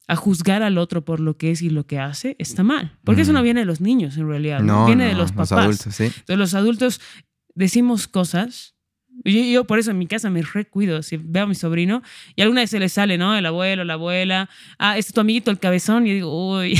[0.07, 2.97] a juzgar al otro por lo que es y lo que hace, está mal.
[3.03, 4.61] Porque eso no viene de los niños, en realidad.
[4.61, 5.51] No, viene de los papás.
[5.51, 6.03] Los adultos, ¿sí?
[6.05, 7.01] Entonces, los adultos
[7.55, 8.75] decimos cosas
[9.23, 11.01] yo, por eso en mi casa me recuido.
[11.03, 12.01] Si veo a mi sobrino
[12.35, 13.35] y alguna vez se le sale, ¿no?
[13.35, 14.49] El abuelo, la abuela.
[14.79, 16.07] Ah, este es tu amiguito, el cabezón.
[16.07, 16.77] Y digo, uy,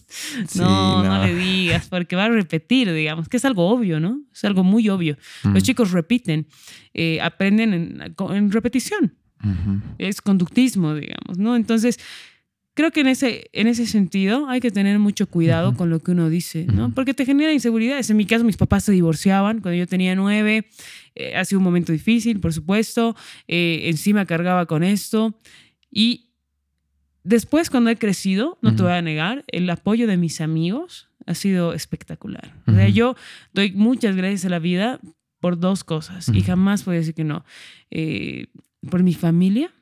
[0.56, 4.20] no, no, le digas, porque va a repetir, digamos, que es algo obvio, ¿no?
[4.32, 5.16] Es algo muy obvio.
[5.44, 6.46] Los chicos repiten,
[6.94, 9.14] eh, aprenden en, repetición.
[9.98, 11.54] Es conductismo, digamos, ¿no?
[11.54, 11.98] Entonces,
[12.78, 16.12] creo que en ese, en ese sentido hay que tener mucho cuidado con lo que
[16.12, 16.94] uno dice, ¿no?
[16.94, 18.08] Porque te genera inseguridades.
[18.08, 20.68] En mi caso, mis papás se divorciaban cuando yo tenía nueve.
[21.16, 23.16] Eh, ha sido un momento difícil, por supuesto.
[23.48, 25.36] Eh, encima cargaba con esto.
[25.90, 26.30] Y
[27.24, 31.34] después, cuando he crecido, no te voy a negar, el apoyo de mis amigos ha
[31.34, 32.54] sido espectacular.
[32.68, 33.16] O sea, yo
[33.54, 35.00] doy muchas gracias a la vida
[35.40, 37.44] por dos cosas y jamás voy a decir que no.
[37.90, 38.46] Eh,
[38.88, 39.72] por mi familia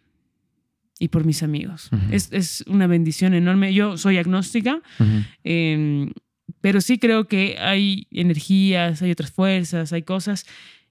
[0.99, 1.91] y por mis amigos.
[2.11, 3.75] es, es, una bendición enorme.
[3.75, 4.81] Yo soy agnóstica,
[5.45, 6.13] em,
[6.61, 10.47] pero sí creo que hay energías, hay otras fuerzas, hay cosas.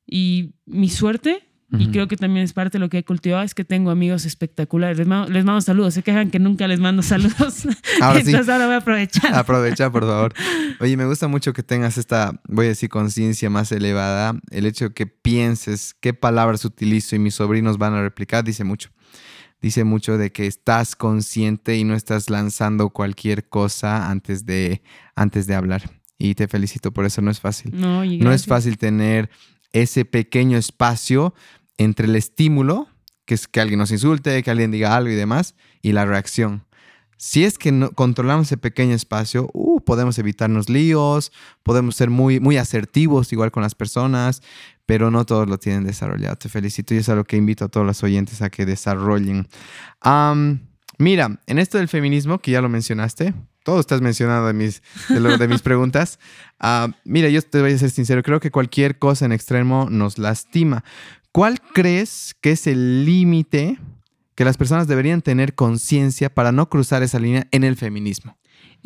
[0.06, 1.44] Y mi suerte,
[1.78, 4.26] y creo que también es parte de lo que he cultivado, es que tengo amigos
[4.26, 4.98] espectaculares.
[4.98, 5.96] Les mando, les mando saludos.
[5.96, 7.68] Se quejan que nunca les mando saludos.
[8.02, 9.34] Ahora Entonces ahora voy a aprovechar.
[9.34, 10.34] Aprovecha, por favor.
[10.80, 14.40] Oye, me gusta mucho que tengas esta, voy a decir, conciencia más elevada.
[14.52, 18.64] El hecho de que pienses qué palabras utilizo y mis sobrinos van a replicar dice
[18.64, 18.92] mucho
[19.66, 24.84] dice mucho de que estás consciente y no estás lanzando cualquier cosa antes de,
[25.16, 25.90] antes de hablar.
[26.20, 27.72] Y te felicito por eso, no es fácil.
[27.74, 29.32] No, es fácil tener
[29.74, 31.34] ese pequeño espacio
[31.80, 32.88] entre el estímulo,
[33.26, 36.64] que es que alguien nos insulte, que alguien diga algo y demás, y la reacción.
[37.18, 41.32] Si es que no, controlamos ese pequeño espacio, uh, podemos evitarnos líos,
[41.64, 44.44] podemos ser muy, muy asertivos igual con las personas,
[44.86, 46.36] pero no todos lo tienen desarrollado.
[46.36, 49.48] Te felicito y es a lo que invito a todos los oyentes a que desarrollen.
[50.98, 53.34] mira, en esto del feminismo, que ya lo mencionaste,
[53.64, 56.20] todo estás mencionando de mis, de, mis preguntas.
[56.60, 60.20] Ah, mira, yo te voy a ser sincero, creo que cualquier cosa en extremo nos
[60.20, 60.84] lastima.
[61.32, 63.80] ¿Cuál crees que es el límite
[64.36, 68.38] que las personas deberían tener conciencia para no cruzar esa línea en el feminismo?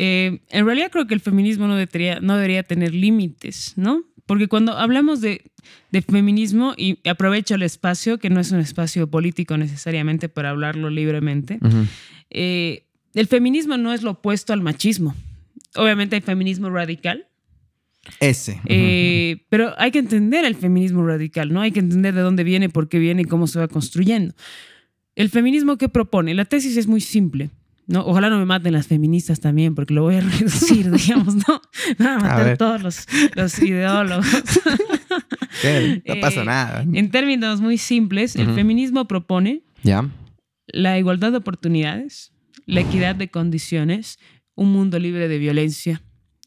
[0.01, 4.05] Eh, en realidad creo que el feminismo no debería, no debería tener límites, ¿no?
[4.25, 5.41] Porque cuando hablamos de,
[6.07, 11.59] feminismo, y aprovecho el espacio, que no es un espacio político necesariamente para hablarlo libremente,
[12.29, 15.15] eh, el feminismo no es lo opuesto al machismo.
[15.75, 17.27] Obviamente hay feminismo radical.
[18.21, 18.61] Ese.
[18.67, 21.59] Eh, pero hay que entender el feminismo radical, ¿no?
[21.59, 24.33] Hay que entender de dónde viene, por qué viene y cómo se va construyendo.
[25.15, 27.49] El feminismo que propone, la tesis es muy simple.
[27.89, 31.61] No, ojalá no me maten las feministas también, porque lo voy a reducir, digamos, ¿no?
[31.97, 34.27] Me van a matar todos los, ideólogos.
[36.05, 36.85] No pasa eh, nada.
[36.93, 39.63] En términos muy simples, el feminismo propone
[40.67, 42.31] la igualdad de oportunidades,
[42.67, 44.19] la equidad de condiciones,
[44.53, 46.03] un mundo libre de violencia.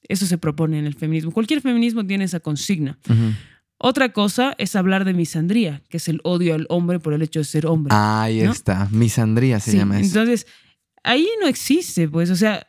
[0.09, 1.33] Eso se propone en el feminismo.
[1.33, 2.99] Cualquier feminismo tiene esa consigna.
[3.79, 7.41] Otra cosa es hablar de misandría, que es el odio al hombre por el hecho
[7.41, 7.93] de ser hombre.
[7.93, 10.07] ahí está, misandría se llama eso.
[10.07, 10.47] Entonces,
[11.03, 12.67] ahí no existe, pues, o sea,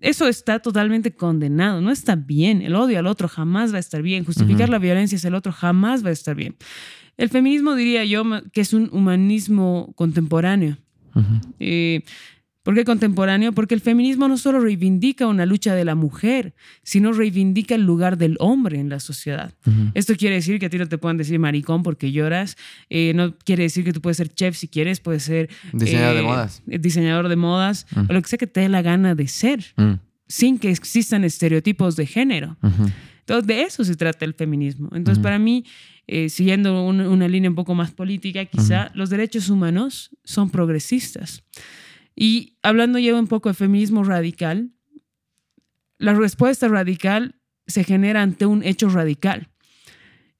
[0.00, 2.60] eso está totalmente condenado, no está bien.
[2.60, 4.24] El odio al otro jamás va a estar bien.
[4.24, 6.56] Justificar la violencia hacia el otro jamás va a estar bien.
[7.16, 10.76] El feminismo diría yo que es un humanismo contemporáneo.
[12.62, 13.52] ¿Por qué contemporáneo?
[13.52, 16.54] Porque el feminismo no solo reivindica una lucha de la mujer,
[16.84, 19.52] sino reivindica el lugar del hombre en la sociedad.
[19.94, 22.56] Esto quiere decir que a ti no te puedan decir maricón porque lloras,
[22.88, 25.50] eh, no quiere decir que tú puedes ser chef si quieres, puedes ser...
[25.72, 26.62] Diseñador de eh, modas.
[26.66, 29.74] Diseñador de modas, o lo que sea que te dé la gana de ser,
[30.28, 32.56] sin que existan estereotipos de género.
[33.20, 34.88] Entonces, de eso se trata el feminismo.
[34.92, 35.64] Entonces, para mí,
[36.06, 41.42] eh, siguiendo una línea un poco más política, quizá, los derechos humanos son progresistas.
[42.14, 44.70] Y hablando ya un poco de feminismo radical,
[45.98, 47.36] la respuesta radical
[47.66, 49.48] se genera ante un hecho radical.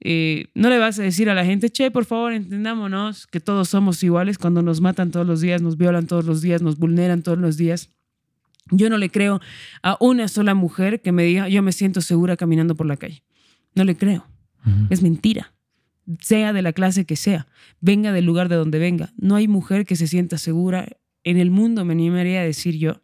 [0.04, 3.68] Eh, no le vas a decir a la gente, che, por favor, entendámonos que todos
[3.68, 7.22] somos iguales cuando nos matan todos los días, nos violan todos los días, nos vulneran
[7.22, 7.88] todos los días.
[8.70, 9.40] Yo no le creo
[9.82, 13.22] a una sola mujer que me diga, yo me siento segura caminando por la calle.
[13.74, 14.26] No le creo.
[14.90, 15.52] Es mentira.
[16.20, 17.46] Sea de la clase que sea,
[17.80, 19.12] venga del lugar de donde venga.
[19.16, 20.88] No hay mujer que se sienta segura
[21.24, 23.00] en el mundo, me animaría a decir yo.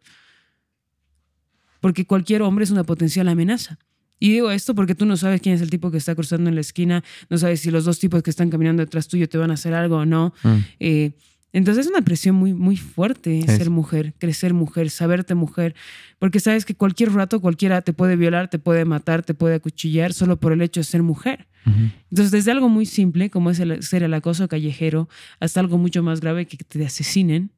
[1.79, 3.79] Porque cualquier hombre es una potencial amenaza.
[4.19, 6.55] Y digo esto porque tú no sabes quién es el tipo que está cruzando en
[6.55, 9.49] la esquina, no sabes si los dos tipos que están caminando detrás tuyo te van
[9.49, 10.33] a hacer algo o no.
[10.43, 10.57] Mm.
[10.81, 11.11] Eh,
[11.51, 15.73] entonces es una presión muy, muy fuerte ser mujer, crecer mujer, saberte mujer,
[16.19, 20.13] porque sabes que cualquier rato cualquiera te puede violar, te puede matar, te puede acuchillar
[20.13, 21.47] solo por el hecho de ser mujer.
[21.65, 25.09] Entonces desde algo muy simple como es el, ser el acoso callejero
[25.39, 27.51] hasta algo mucho más grave que te asesinen,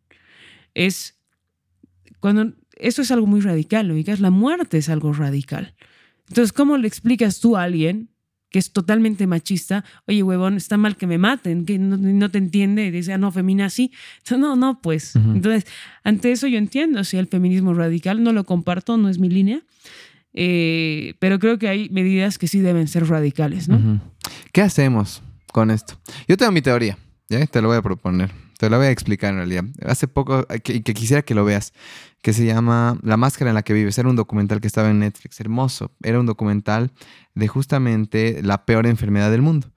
[0.73, 1.19] es
[2.19, 5.75] cuando eso es algo muy radical, oigas, la muerte es algo radical.
[6.27, 8.11] Entonces, ¿cómo le explicas tú a alguien
[8.51, 12.85] que es totalmente machista, oye, huevón, está mal que me maten, que no, te entiende,
[12.85, 13.93] y dice, ah, no, femina sí.
[14.29, 15.15] no, no, pues.
[15.15, 15.65] Entonces,
[16.03, 19.61] ante eso yo entiendo, si el feminismo radical no lo comparto, no es mi línea,
[20.33, 24.01] eh, pero creo que hay medidas que sí deben ser radicales, ¿no?
[24.51, 25.97] ¿Qué hacemos con esto?
[26.27, 26.97] Yo tengo mi teoría,
[27.29, 27.45] ¿ya?
[27.47, 28.31] Te lo voy a proponer.
[28.61, 29.63] Te lo voy a explicar en realidad.
[29.83, 31.73] Hace poco, que, que quisiera que lo veas,
[32.21, 33.97] que se llama La máscara en la que vives.
[33.97, 35.89] Era un documental que estaba en Netflix, hermoso.
[36.03, 36.91] Era un documental
[37.33, 39.71] de justamente la peor enfermedad del mundo.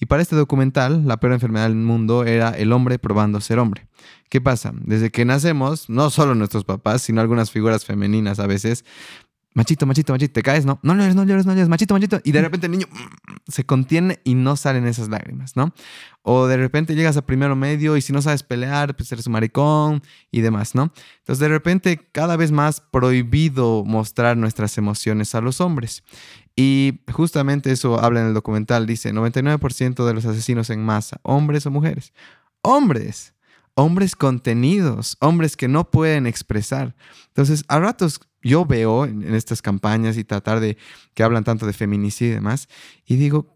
[0.00, 3.88] Y para este documental, la peor enfermedad del mundo era el hombre probando ser hombre.
[4.30, 4.72] ¿Qué pasa?
[4.74, 8.86] Desde que nacemos, no solo nuestros papás, sino algunas figuras femeninas a veces,
[9.54, 10.78] machito, machito, machito, te caes, ¿no?
[10.82, 12.20] No llores, no llores, no llores, machito, machito.
[12.24, 15.72] Y de repente el niño mm, se contiene y no salen esas lágrimas, ¿no?
[16.22, 19.32] O de repente llegas a primero medio y si no sabes pelear, pues eres un
[19.32, 20.92] maricón y demás, ¿no?
[21.18, 26.04] Entonces de repente cada vez más prohibido mostrar nuestras emociones a los hombres.
[26.54, 31.66] Y justamente eso habla en el documental, dice 99% de los asesinos en masa, hombres
[31.66, 32.12] o mujeres.
[32.62, 33.34] Hombres
[33.74, 36.94] hombres contenidos, hombres que no pueden expresar.
[37.28, 40.76] Entonces, a ratos yo veo en, estas campañas y tratar de
[41.14, 42.68] que hablan tanto de feminicidio y demás,
[43.06, 43.54] y digo,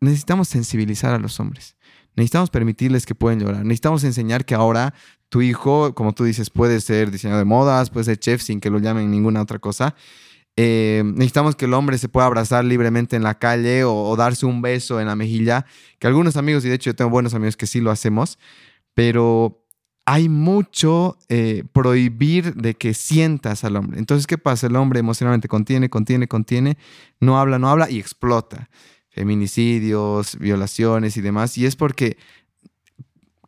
[0.00, 1.76] necesitamos sensibilizar a los hombres.
[2.14, 3.64] Necesitamos permitirles que pueden llorar.
[3.64, 4.92] Necesitamos enseñar que ahora
[5.28, 8.68] tu hijo, como tú dices, puede ser diseñador de modas, puede ser chef sin que
[8.68, 9.94] lo llamen ninguna otra cosa.
[10.56, 14.44] Eh, necesitamos que el hombre se pueda abrazar libremente en la calle o, o, darse
[14.44, 15.64] un beso en la mejilla,
[15.98, 18.38] que algunos amigos, y de hecho yo tengo buenos amigos que sí lo hacemos,
[18.92, 19.61] pero
[20.04, 23.98] hay mucho eh, prohibir de que sientas al hombre.
[23.98, 24.66] Entonces, ¿qué pasa?
[24.66, 26.76] El hombre emocionalmente contiene, contiene, contiene,
[27.20, 28.68] no habla, no habla y explota.
[29.10, 31.56] Feminicidios, violaciones y demás.
[31.58, 32.16] Y es porque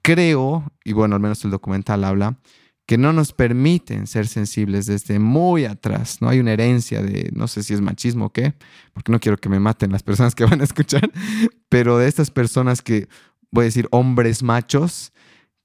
[0.03, 2.39] creo, y bueno, al menos el documental habla,
[2.87, 6.21] que no nos permiten ser sensibles desde muy atrás.
[6.21, 8.55] No hay una herencia de, no sé si es machismo o qué,
[8.93, 11.11] porque no quiero que me maten las personas que van a escuchar,
[11.71, 13.09] pero de estas personas que,
[13.51, 15.14] voy a decir, hombres machos,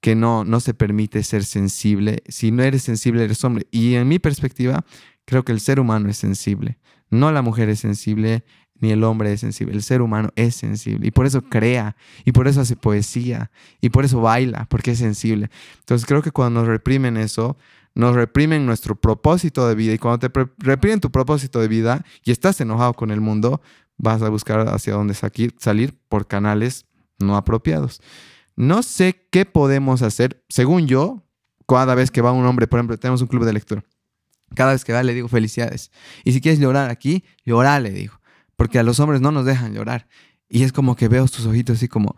[0.00, 2.22] que no, no se permite ser sensible.
[2.28, 3.66] Si no eres sensible, eres hombre.
[3.70, 4.84] Y en mi perspectiva,
[5.24, 6.78] creo que el ser humano es sensible.
[7.10, 8.44] No la mujer es sensible,
[8.80, 9.74] ni el hombre es sensible.
[9.74, 11.06] El ser humano es sensible.
[11.06, 14.98] Y por eso crea, y por eso hace poesía, y por eso baila, porque es
[14.98, 15.50] sensible.
[15.80, 17.56] Entonces creo que cuando nos reprimen eso,
[17.94, 19.92] nos reprimen nuestro propósito de vida.
[19.92, 23.60] Y cuando te reprimen tu propósito de vida y estás enojado con el mundo,
[23.98, 26.86] vas a buscar hacia dónde salir por canales
[27.18, 28.00] no apropiados.
[28.60, 30.44] No sé qué podemos hacer.
[30.50, 31.24] Según yo,
[31.66, 33.82] cada vez que va un hombre, por ejemplo, tenemos un club de lectura.
[34.54, 35.90] Cada vez que va le digo felicidades.
[36.24, 38.20] Y si quieres llorar aquí, llorar, le digo.
[38.56, 40.08] Porque a los hombres no nos dejan llorar.
[40.46, 42.14] Y es como que veo tus ojitos así como,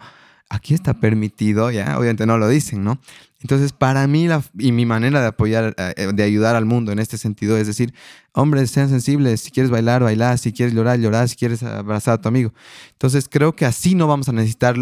[0.49, 3.01] aquí está permitido, ya, obviamente no lo dicen, ¿no?
[3.41, 4.27] Entonces, para mí
[4.59, 7.95] y mi manera de apoyar, eh, de ayudar al mundo en este sentido es decir,
[8.33, 12.21] hombres, sean sensibles, si quieres bailar, bailar, si quieres llorar, llorar, si quieres abrazar a
[12.21, 12.53] tu amigo.
[12.91, 14.75] Entonces, creo que así no vamos a necesitar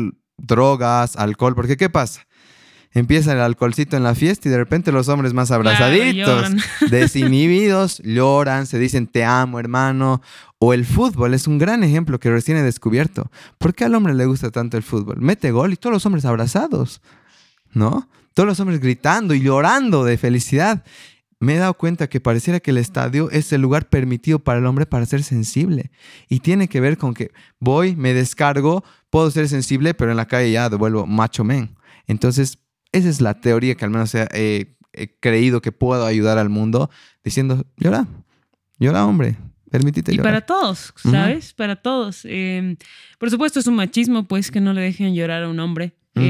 [0.47, 2.27] drogas, alcohol, porque ¿qué pasa?
[2.93, 6.51] Empieza el alcoholcito en la fiesta y de repente los hombres más abrazaditos,
[6.91, 10.21] desinhibidos, lloran, se dicen te amo hermano.
[10.59, 13.31] O el fútbol es un gran ejemplo que recién he descubierto.
[13.59, 15.21] ¿Por qué al hombre le gusta tanto el fútbol?
[15.21, 17.01] Mete gol y todos los hombres abrazados,
[17.73, 18.09] ¿no?
[18.35, 20.85] Todos los hombres gritando y llorando de felicidad.
[21.41, 24.67] Me he dado cuenta que pareciera que el estadio es el lugar permitido para el
[24.67, 25.91] hombre para ser sensible.
[26.29, 30.27] Y tiene que ver con que voy, me descargo, puedo ser sensible, pero en la
[30.27, 31.77] calle ya devuelvo macho men.
[32.07, 32.59] Entonces,
[32.93, 34.77] esa es la teoría que al menos he,
[35.21, 36.91] creído que puedo ayudar al mundo
[37.25, 38.07] diciendo, llora,
[38.79, 39.39] llora hombre,
[39.73, 40.13] llorar.
[40.13, 41.55] Y para todos, ¿sabes?
[41.55, 42.23] Para todos.
[42.25, 42.77] Em,
[43.19, 45.95] por supuesto es un machismo, pues, que no le dejen llorar a un hombre.
[46.15, 46.21] Mm.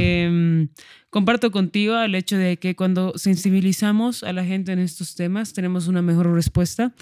[0.61, 0.68] Em,
[1.11, 5.88] comparto contigo el hecho de que cuando sensibilizamos a la gente en estos temas tenemos
[5.88, 6.94] una mejor respuesta.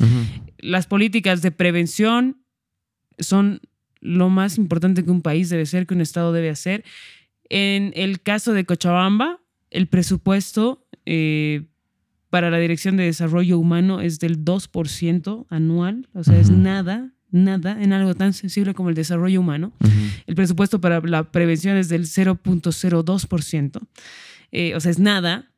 [0.58, 2.42] Las políticas de prevención
[3.18, 3.60] son
[4.00, 6.84] lo más importante que un país debe ser, que un Estado debe hacer.
[7.48, 9.40] En el caso de Cochabamba,
[9.70, 11.66] el presupuesto eh,
[12.30, 17.82] para la Dirección de Desarrollo Humano es del 2% anual, o sea, es nada, nada
[17.82, 19.72] en algo tan sensible como el desarrollo humano.
[20.26, 23.80] El presupuesto para la prevención es del 0.02%.
[24.52, 25.50] Eh, o sea, es nada.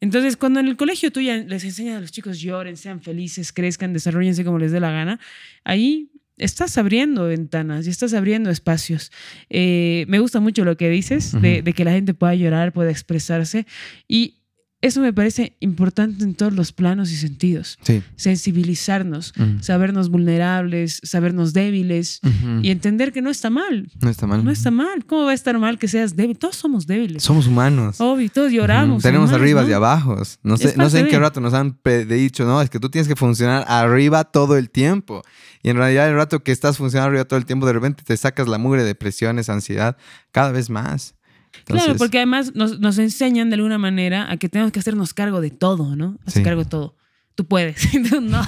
[0.00, 3.52] Entonces, cuando en el colegio tú ya les enseñas a los chicos lloren, sean felices,
[3.52, 5.18] crezcan, desarrollense como les dé la gana,
[5.64, 9.10] ahí estás abriendo ventanas y estás abriendo espacios.
[9.50, 12.92] Eh, me gusta mucho lo que dices, de, de, que la gente pueda llorar, pueda
[12.92, 13.66] expresarse.
[14.06, 14.37] Y
[14.80, 17.78] eso me parece importante en todos los planos y sentidos.
[18.14, 22.20] Sensibilizarnos, sabernos vulnerables, sabernos débiles
[22.62, 23.90] y entender que no está mal.
[24.00, 24.44] No está mal.
[24.44, 25.04] No está mal.
[25.04, 26.38] ¿Cómo va a estar mal que seas débil?
[26.38, 27.24] Todos somos débiles.
[27.24, 28.00] Somos humanos.
[28.00, 29.02] Obvio, todos lloramos.
[29.02, 30.16] Tenemos arriba y abajo.
[30.44, 31.76] No sé, no sé en qué rato nos han
[32.08, 35.22] dicho, no, es que tú tienes que funcionar arriba todo el tiempo.
[35.62, 38.16] Y en realidad el rato que estás funcionando arriba todo el tiempo, de repente te
[38.16, 39.96] sacas la mugre, depresiones, ansiedad,
[40.30, 41.17] cada vez más
[41.64, 45.50] claro, porque además nos, enseñan de alguna manera a que tenemos que hacernos cargo de
[45.50, 46.18] todo, ¿no?
[46.26, 46.96] Hacer cargo de todo.
[47.34, 47.76] Tú puedes.
[48.20, 48.42] no.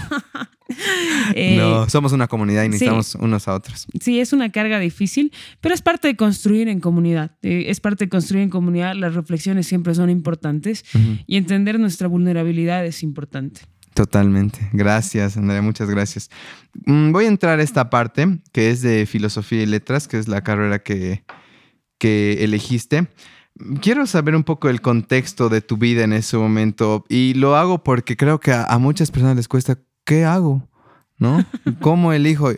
[1.35, 3.87] Eh, no, somos una comunidad y necesitamos unos a otros.
[4.01, 7.33] Sí, es una carga difícil, pero es parte de construir en comunidad.
[7.43, 8.95] Eh, es parte de construir en comunidad.
[8.95, 10.85] Las reflexiones siempre son importantes
[11.27, 13.63] y entender nuestra vulnerabilidad es importante.
[13.95, 14.69] Totalmente.
[14.73, 16.31] Gracias, Andrea, muchas gracias.
[16.87, 20.29] Mm, voy a entrar a esta parte que es de filosofía y letras, que es
[20.29, 21.25] la carrera que,
[22.01, 23.07] que elegiste.
[23.81, 27.85] Quiero saber un poco el contexto de tu vida en ese momento y lo hago
[27.85, 30.67] porque creo que a, muchas personas les cuesta, ¿qué hago?
[31.19, 31.45] ¿No?
[31.81, 32.51] ¿Cómo elijo?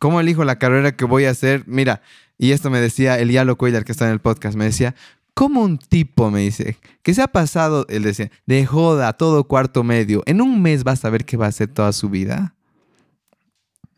[0.00, 1.64] ¿Cómo elijo la carrera que voy a hacer?
[1.66, 2.02] Mira,
[2.38, 4.94] y esto me decía Elialo Cuellar, que está en el podcast, me decía,
[5.34, 9.84] ¿cómo un tipo, me dice, que se ha pasado, él decía, de joda todo cuarto
[9.84, 12.54] medio, en un mes va a saber qué va a hacer toda su vida?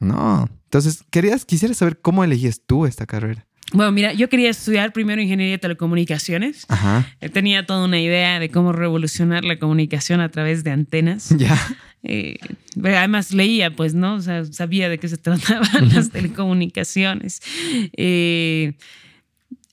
[0.00, 0.48] No.
[0.64, 3.46] Entonces, querías, quisiera saber cómo eliges tú esta carrera.
[3.74, 6.64] Bueno, mira, yo quería estudiar primero ingeniería de telecomunicaciones.
[6.68, 7.08] Ajá.
[7.20, 11.34] Eh, tenía toda una idea de cómo revolucionar la comunicación a través de antenas.
[11.44, 11.58] Ya.
[12.04, 12.38] Eh,
[12.82, 14.14] además leía, pues, ¿no?
[14.14, 17.40] O sea, sabía de qué se trataban las telecomunicaciones.
[17.96, 18.74] Eh,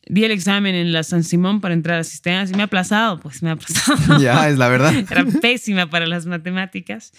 [0.08, 3.20] di el examen en la San Simón para entrar a sistemas y me ha aplazado,
[3.20, 4.18] pues me ha aplazado.
[4.20, 4.94] Ya, es la verdad.
[5.10, 7.14] Era pésima para las matemáticas.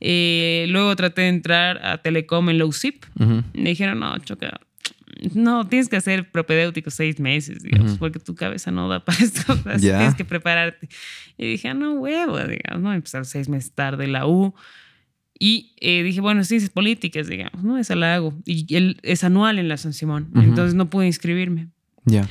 [0.00, 3.04] luego traté de entrar a Telecom en Low Zip.
[3.16, 4.60] Me dijeron, no, choca,
[5.34, 9.56] no, tienes que hacer propedéutico seis meses, digamos, porque tu cabeza no da para esto,
[9.78, 10.88] tienes que prepararte.
[11.36, 12.92] Y dije, ah, no, huevo, digamos, ¿no?
[12.92, 14.54] Empezar seis meses tarde la U.
[15.38, 17.78] Y eh, dije, bueno, ciencias políticas, digamos, ¿no?
[17.78, 18.34] Esa la hago.
[18.44, 21.68] Y él es anual en la San Simón, entonces no pude inscribirme.
[22.04, 22.28] Ya.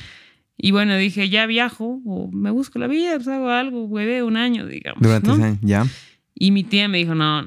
[0.56, 4.36] Y bueno, dije, ya viajo o me busco la vida, pues hago algo, hueve un
[4.36, 5.00] año, digamos.
[5.00, 5.86] Durante ese año, ya.
[6.34, 7.42] Y mi tía me dijo, no,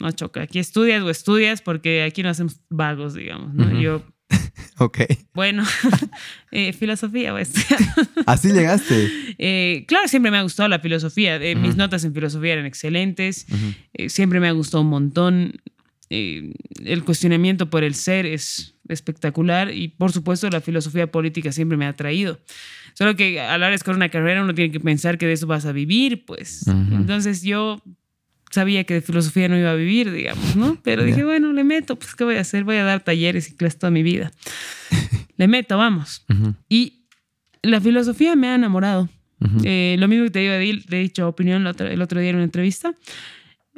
[0.00, 3.80] no choca, aquí estudias o estudias porque aquí no hacemos vagos, digamos, ¿no?
[3.80, 4.02] Yo
[4.78, 5.00] Ok.
[5.34, 5.64] Bueno,
[6.50, 7.52] eh, filosofía pues.
[8.26, 9.08] ¿Así llegaste?
[9.38, 11.36] Eh, claro, siempre me ha gustado la filosofía.
[11.36, 13.46] Eh, mis notas en filosofía eran excelentes.
[14.08, 15.60] siempre me ha gustado un montón.
[16.08, 21.86] el cuestionamiento por el ser es espectacular y por supuesto la filosofía política siempre me
[21.86, 22.38] ha atraído.
[22.94, 25.32] Solo que a la hora de escoger una carrera uno tiene que pensar que de
[25.34, 26.66] eso vas a vivir, pues.
[26.66, 27.82] Entonces yo
[28.50, 30.78] sabía que de filosofía no iba a vivir, digamos, ¿no?
[30.82, 32.64] Pero dije, bueno, le meto, pues ¿qué voy a hacer?
[32.64, 34.32] Voy a dar talleres y clases toda mi vida.
[35.36, 36.24] le meto, vamos.
[36.68, 37.06] Y
[37.62, 39.08] la filosofía me ha enamorado.
[39.64, 42.44] Eh, lo mismo que te digo, le he dicho opinión el otro, día en una
[42.44, 42.94] entrevista.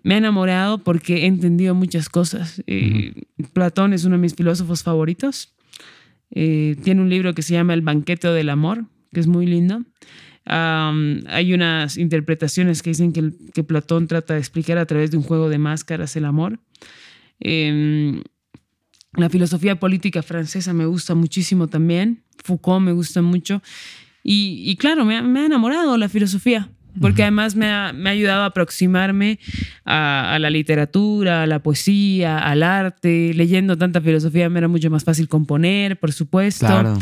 [0.05, 2.62] Me ha enamorado porque he entendido muchas cosas.
[2.66, 3.14] Eh,
[3.53, 5.55] Platón es uno de mis filósofos favoritos.
[6.31, 9.83] Eh, tiene un libro que se llama El banquete del amor, que es muy lindo
[10.49, 15.49] hay unas interpretaciones que dicen que, Platón trata de explicar a través de un juego
[15.49, 16.59] de máscaras el amor.
[17.40, 18.22] Em,
[19.12, 22.22] la filosofía política francesa me gusta muchísimo también.
[22.44, 23.62] Foucault me gusta mucho.
[24.22, 26.68] Y, claro, me ha, enamorado la filosofía,
[27.01, 29.38] porque además me ha, ayudado a aproximarme
[29.86, 33.32] a, la literatura, a la poesía, al arte.
[33.34, 36.66] Leyendo tanta filosofía me era mucho más fácil componer, por supuesto.
[36.66, 36.99] Claro.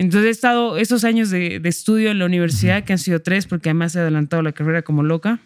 [0.00, 3.68] Entonces he estado esos años de, estudio en la universidad, que han sido tres, porque
[3.68, 5.40] además he adelantado la carrera como loca.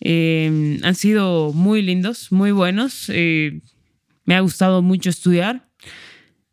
[0.00, 3.10] Eh, han sido muy lindos, muy buenos.
[3.12, 3.60] Eh,
[4.24, 5.68] me ha gustado mucho estudiar.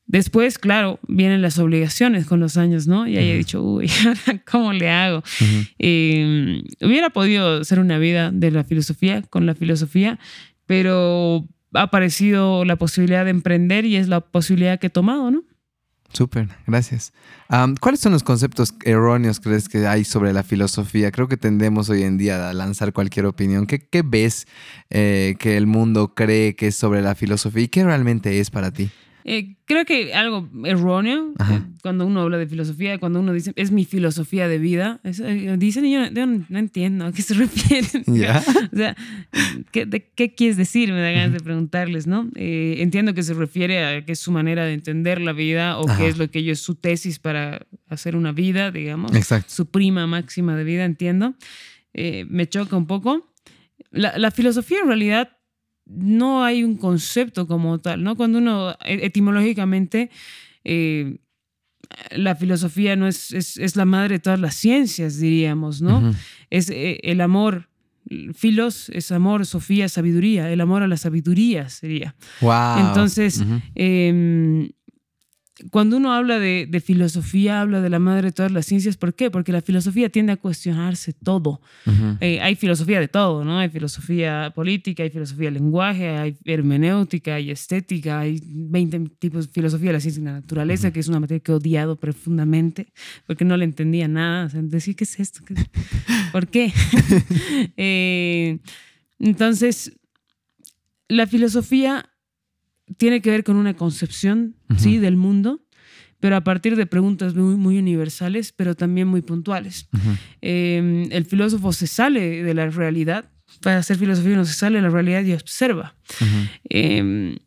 [0.06, 3.08] Después, claro, vienen las obligaciones con los años, ¿no?
[3.08, 3.90] Y ahí he dicho, uy,
[4.52, 5.24] ¿cómo le hago?
[5.80, 10.20] Eh, hubiera podido hacer una vida de la filosofía, con la filosofía,
[10.66, 15.46] pero ha aparecido la posibilidad de emprender y es la posibilidad que he tomado, ¿no?
[16.14, 17.12] Súper, gracias.
[17.82, 21.12] ¿Cuáles son los conceptos erróneos crees que hay sobre la filosofía?
[21.12, 23.66] Creo que tendemos hoy en día a lanzar cualquier opinión.
[23.66, 24.48] ¿Qué, ves
[24.92, 28.72] eh, que el mundo cree que es sobre la filosofía y qué realmente es para
[28.72, 28.92] ti?
[29.26, 33.72] Eh, creo que algo erróneo eh, cuando uno habla de filosofía, cuando uno dice es
[33.72, 38.04] mi filosofía de vida, eh, dicen y yo, no, entiendo a qué se refieren.
[38.74, 38.96] o sea,
[39.72, 40.92] ¿qué, ¿qué, quieres decir?
[40.92, 42.30] Me da ganas de preguntarles, ¿no?
[42.36, 46.08] entiendo que se refiere a que es su manera de entender la vida o que
[46.08, 49.16] es lo que ellos, su tesis para hacer una vida, digamos.
[49.16, 49.54] Exacto.
[49.54, 51.36] Su prima máxima de vida, entiendo.
[51.94, 53.30] me choca un poco.
[53.92, 55.38] La, la filosofía en realidad
[55.86, 58.16] no hay un concepto como tal, ¿no?
[58.16, 60.10] Cuando uno e, etimológicamente,
[60.64, 61.18] eh,
[62.12, 66.14] la filosofía no es, es, la madre de todas las ciencias, diríamos, ¿no?
[66.50, 67.70] Es eh, el amor.
[68.34, 70.52] Filos es amor, Sofía, sabiduría.
[70.52, 72.16] El amor a la sabiduría sería.
[72.42, 72.88] Wow.
[72.88, 73.42] Entonces,
[75.72, 78.98] cuando uno habla de, filosofía, habla de la madre de todas las ciencias.
[78.98, 79.32] ¿Por qué?
[79.32, 81.62] Porque la filosofía tiende a cuestionarse todo.
[82.20, 83.60] Eh, hay filosofía de todo, ¿no?
[83.60, 89.54] Hay filosofía política, hay filosofía del lenguaje, hay hermenéutica, hay estética, hay 20 tipos de
[89.54, 92.88] filosofía de la ciencia y la naturaleza, que es una materia que he odiado profundamente
[93.28, 94.46] porque no le entendía nada.
[94.46, 95.42] O sea, decir, ¿qué es esto?
[96.32, 96.72] ¿Por qué?
[97.78, 98.60] Eh,
[99.20, 99.94] entonces,
[101.08, 102.13] la filosofía
[102.98, 104.98] tiene que ver con una concepción, ¿sí?
[104.98, 105.62] Del mundo,
[106.20, 109.90] pero a partir de preguntas muy, muy universales, pero también muy puntuales.
[110.42, 113.30] Em, el filósofo se sale de la realidad,
[113.62, 115.96] para hacer filosofía no se sale de la realidad y observa.
[116.70, 117.38] Eh,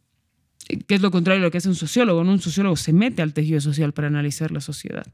[0.86, 2.20] que es lo contrario de lo que hace un sociólogo.
[2.20, 5.06] Un sociólogo se mete al tejido social para analizar la sociedad.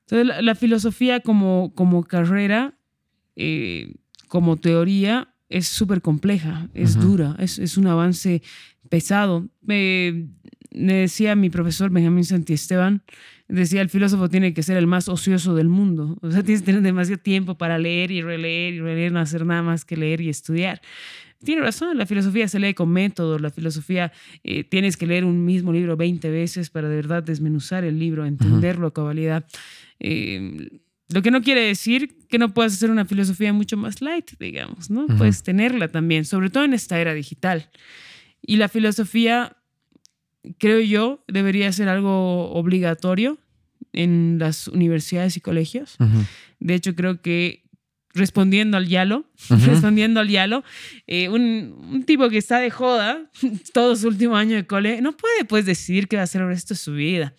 [0.00, 2.74] Entonces, la, filosofía como, como carrera,
[3.36, 3.94] eh,
[4.28, 8.42] como teoría, es súper compleja, es dura, es, es, un avance
[8.88, 9.48] pesado.
[9.62, 10.28] me
[10.70, 13.02] decía mi profesor Benjamín Santiesteban,
[13.48, 16.18] decía, el filósofo tiene que ser el más ocioso del mundo.
[16.20, 19.46] O sea, tienes que tener demasiado tiempo para leer y releer y releer, no hacer
[19.46, 20.80] nada más que leer y estudiar.
[21.42, 25.44] Tiene razón, la filosofía se lee con método, la filosofía eh, tienes que leer un
[25.44, 29.46] mismo libro 20 veces para de verdad desmenuzar el libro, entenderlo a cabalidad.
[30.00, 34.32] Eh, lo que no quiere decir que no puedas hacer una filosofía mucho más light,
[34.38, 35.06] digamos, ¿no?
[35.06, 37.70] Puedes tenerla también, sobre todo en esta era digital.
[38.42, 39.56] Y la filosofía,
[40.58, 43.38] creo yo, debería ser algo obligatorio
[43.94, 45.96] en las universidades y colegios.
[46.60, 47.64] De hecho, creo que
[48.12, 50.62] respondiendo al Yalo, respondiendo al Yalo,
[51.06, 53.30] eh, un, tipo que está de joda
[53.72, 56.48] todo su último año de cole, no puede pues decidir qué va a hacer el
[56.48, 57.34] resto de su vida.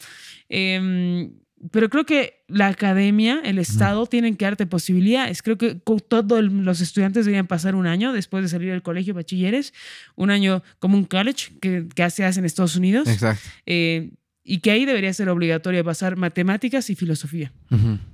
[0.50, 1.30] Eh,
[1.72, 5.42] pero creo que la academia, el Estado, tienen que darte posibilidades.
[5.42, 9.74] Creo que todos los estudiantes deberían pasar un año después de salir del colegio bachilleres,
[10.16, 13.08] un año como un college que, que se hace en Estados Unidos.
[13.08, 13.48] Exacto.
[13.66, 14.12] Eh,
[14.44, 17.52] y que ahí debería ser obligatorio pasar matemáticas y filosofía.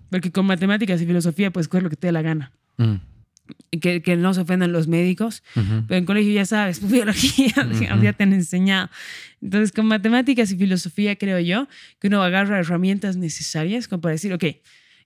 [0.10, 2.52] Porque con matemáticas y filosofía puedes coger lo que te dé la gana
[3.82, 5.44] que, que, no se ofendan los médicos,
[5.88, 7.54] pero en colegio ya sabes, biología,
[8.02, 8.90] ya te han enseñado.
[9.42, 11.68] Entonces, con matemáticas y filosofía, creo yo,
[12.00, 14.44] que uno agarra herramientas necesarias como para decir, ok,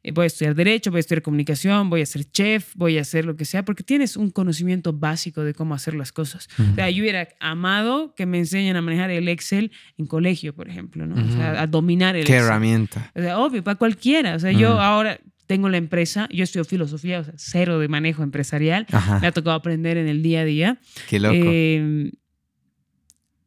[0.02, 3.02] eh, voy a estudiar derecho, voy a estudiar comunicación, voy a ser chef, voy a
[3.02, 6.48] hacer lo que sea, porque tienes un conocimiento básico de cómo hacer las cosas.
[6.72, 10.70] O sea, yo hubiera amado que me enseñen a manejar el Excel en colegio, por
[10.70, 11.16] ejemplo, ¿no?
[11.16, 13.12] O sea, a dominar el ¿Qué herramienta?
[13.14, 14.36] O sea, obvio, para cualquiera.
[14.36, 15.20] O sea, yo ahora
[15.50, 18.86] tengo la empresa, yo estudio filosofía, o sea, cero de manejo empresarial,
[19.20, 20.80] me ha tocado aprender en el día a día.
[21.10, 21.34] Qué loco.
[21.36, 22.12] Eh,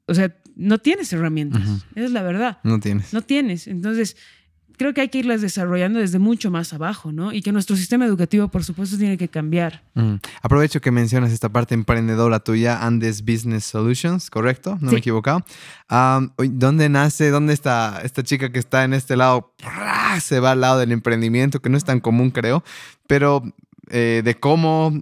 [0.07, 1.63] o sea, no tienes herramientas,
[1.95, 2.59] esa es la verdad.
[2.65, 3.13] No tienes.
[3.13, 3.69] No tienes.
[3.69, 4.17] Entonces,
[4.77, 7.33] creo que hay que irlas desarrollando desde mucho más abajo, ¿no?
[7.33, 9.83] Y que nuestro sistema educativo, por supuesto, tiene que cambiar.
[9.95, 10.15] Mm.
[10.43, 14.79] Aprovecho que mencionas esta parte emprendedora tuya, Andes Business Solutions, ¿correcto?
[14.81, 15.45] No me he equivocado.
[16.39, 19.55] ¿Dónde nace, dónde está esta chica que está en este lado?
[20.21, 22.65] Se va al lado del emprendimiento, que no es tan común, creo,
[23.07, 23.43] pero
[23.91, 24.93] eh, de cómo,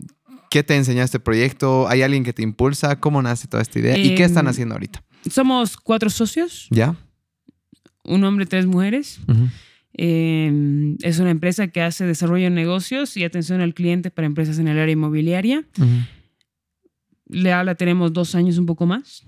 [0.50, 1.88] ¿qué te enseñó este proyecto?
[1.88, 2.98] ¿Hay alguien que te impulsa?
[3.00, 3.96] ¿Cómo nace toda esta idea?
[3.96, 5.02] ¿Y qué están em, haciendo ahorita?
[5.30, 6.66] Somos cuatro socios.
[6.70, 6.96] ¿Ya?
[8.10, 9.20] Un hombre, tres mujeres.
[9.94, 14.58] Em, es una empresa que hace desarrollo de negocios y atención al cliente para empresas
[14.58, 15.64] en el área inmobiliaria.
[17.28, 19.24] la tenemos dos años, un poco más.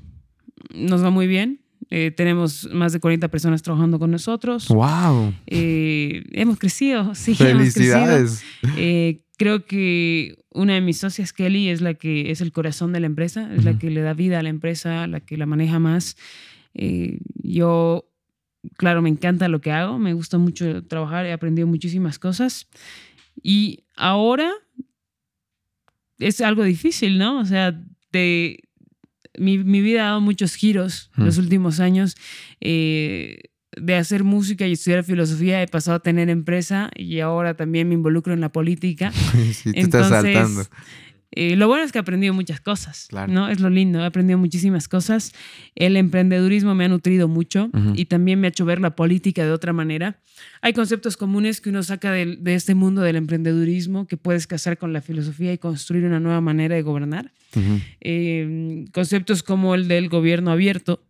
[0.74, 1.62] Nos va muy bien.
[1.90, 4.68] Eh, tenemos más de 40 personas trabajando con nosotros.
[4.68, 5.34] ¡Wow!
[5.46, 7.34] Eh, hemos crecido, sí.
[7.34, 8.42] ¡Felicidades!
[8.78, 13.00] Eh, creo que una de mis socias, Kelly, es la que es el corazón de
[13.00, 15.78] la empresa, es la que le da vida a la empresa, la que la maneja
[15.78, 16.16] más.
[17.42, 18.08] yo
[18.76, 22.68] claro, me encanta lo que hago, me gusta mucho trabajar, he aprendido muchísimas cosas.
[23.42, 24.52] Y ahora
[26.18, 27.40] es algo difícil, ¿no?
[27.40, 27.80] O sea,
[28.12, 28.60] de,
[29.36, 32.16] mi, vida ha dado muchos giros en los últimos años.
[32.60, 33.40] Eh,
[33.74, 37.94] de hacer música y estudiar filosofía he pasado a tener empresa y ahora también me
[37.94, 39.12] involucro en la política.
[39.52, 40.64] sí, te estás saltando.
[41.34, 43.48] Eh, lo bueno es que he aprendido muchas cosas, ¿no?
[43.48, 45.32] Es lo lindo, he aprendido muchísimas cosas.
[45.74, 49.50] El emprendedurismo me ha nutrido mucho y también me ha hecho ver la política de
[49.50, 50.20] otra manera.
[50.60, 54.92] Hay conceptos comunes que uno saca de, este mundo del emprendedurismo que puedes casar con
[54.92, 57.32] la filosofía y construir una nueva manera de gobernar.
[58.00, 61.02] Eh, conceptos como el del gobierno abierto,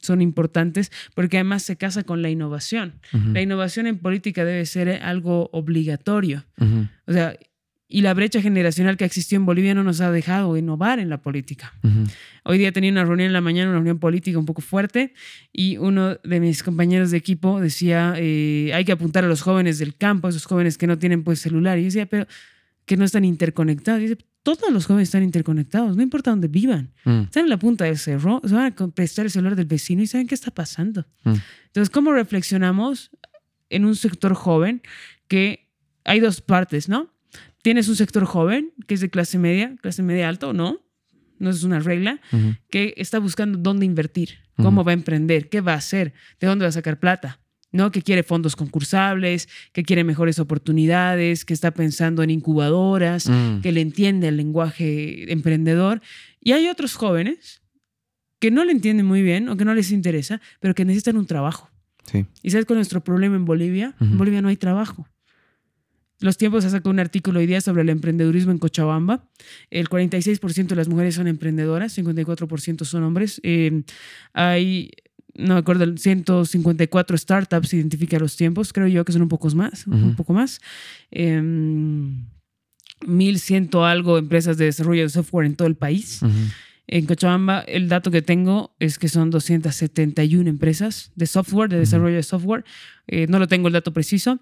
[0.00, 2.94] son importantes porque además se casa con la innovación.
[3.12, 6.44] La innovación en política debe ser algo obligatorio.
[7.06, 7.36] O sea,
[7.92, 11.20] y la brecha generacional que existió en Bolivia no nos ha dejado innovar en la
[11.20, 11.74] política.
[12.42, 15.12] Hoy día tenía una reunión en la mañana, una reunión política un poco fuerte,
[15.52, 19.78] y uno de mis compañeros de equipo decía, eh, hay que apuntar a los jóvenes
[19.78, 21.78] del campo, esos jóvenes que no tienen pues celular.
[21.78, 22.26] Y yo decía, pero
[22.86, 24.00] que no están interconectados.
[24.00, 26.94] Y dice, todos los jóvenes están interconectados, no importa dónde vivan.
[27.04, 27.24] Mm.
[27.24, 30.06] Están en la punta del cerro, se van a prestar el celular del vecino y
[30.06, 31.04] saben qué está pasando.
[31.24, 31.34] Mm.
[31.66, 33.10] Entonces, ¿cómo reflexionamos
[33.68, 34.80] en un sector joven
[35.28, 35.68] que
[36.04, 37.11] hay dos partes, ¿no?
[37.62, 40.80] Tienes un sector joven que es de clase media, clase media alto, ¿no?
[41.38, 42.20] No es una regla,
[42.70, 46.64] que está buscando dónde invertir, cómo va a emprender, qué va a hacer, de dónde
[46.64, 47.40] va a sacar plata.
[47.72, 47.90] ¿no?
[47.90, 53.60] Que quiere fondos concursables, que quiere mejores oportunidades, que está pensando en incubadoras, mm.
[53.62, 56.02] que le entiende el lenguaje emprendedor.
[56.38, 57.62] Y hay otros jóvenes
[58.38, 61.26] que no le entienden muy bien o que no les interesa, pero que necesitan un
[61.26, 61.70] trabajo.
[62.04, 62.26] Sí.
[62.42, 63.94] ¿Y sabes cuál es nuestro problema en Bolivia?
[64.00, 65.08] En Bolivia no hay trabajo.
[66.22, 69.28] Los tiempos ha sacado un artículo hoy día sobre el emprendedurismo en Cochabamba.
[69.70, 73.40] El 46% de las mujeres son emprendedoras, 54% son hombres.
[73.42, 73.82] Eh,
[74.32, 74.90] hay
[75.34, 79.86] no me acuerdo, 154 startups identifica los tiempos, creo yo que son un poco más,
[79.86, 80.60] un poco más.
[81.10, 82.26] Eh, em,
[83.06, 86.20] 1100 algo empresas de desarrollo de software en todo el país.
[86.86, 92.16] En Cochabamba, el dato que tengo es que son 271 empresas de software, de desarrollo
[92.16, 92.64] de software.
[93.06, 94.38] Eh, no lo tengo el dato preciso.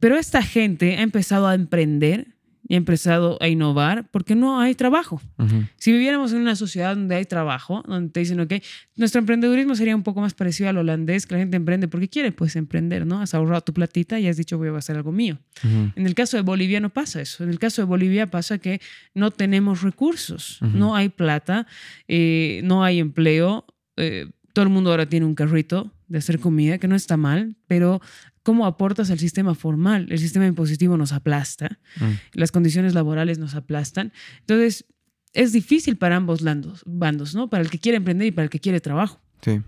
[0.00, 2.36] Pero esta gente ha empezado a emprender
[2.68, 5.20] y ha empezado a innovar porque no hay trabajo.
[5.76, 8.54] Si viviéramos en una sociedad donde hay trabajo, donde te dicen, ok,
[8.96, 12.32] nuestro emprendedurismo sería un poco más parecido al holandés, que la gente emprende porque quiere,
[12.32, 13.20] pues emprender, ¿no?
[13.20, 15.38] Has ahorrado tu platita y has dicho, voy a hacer algo mío.
[15.62, 17.44] En el caso de Bolivia no pasa eso.
[17.44, 18.80] En el caso de Bolivia pasa que
[19.14, 21.66] no tenemos recursos, no hay plata,
[22.08, 23.64] eh, no hay empleo.
[23.96, 27.56] Eh, todo el mundo ahora tiene un carrito de hacer comida, que no está mal,
[27.66, 28.00] pero
[28.46, 30.06] cómo aportas al sistema formal.
[30.08, 32.12] El sistema impositivo nos aplasta, mm.
[32.34, 34.12] las condiciones laborales nos aplastan.
[34.38, 34.84] Entonces,
[35.32, 36.42] es difícil para ambos
[36.86, 37.50] bandos, ¿no?
[37.50, 39.20] Para el que quiere emprender y para el que quiere trabajo.
[39.42, 39.60] Sí.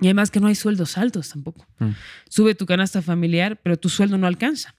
[0.00, 1.68] Y además que no hay sueldos altos tampoco.
[1.78, 1.90] Mm.
[2.28, 4.74] Sube tu canasta familiar, pero tu sueldo no alcanza.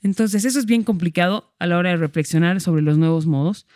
[0.00, 3.66] Entonces, eso es bien complicado a la hora de reflexionar sobre los nuevos modos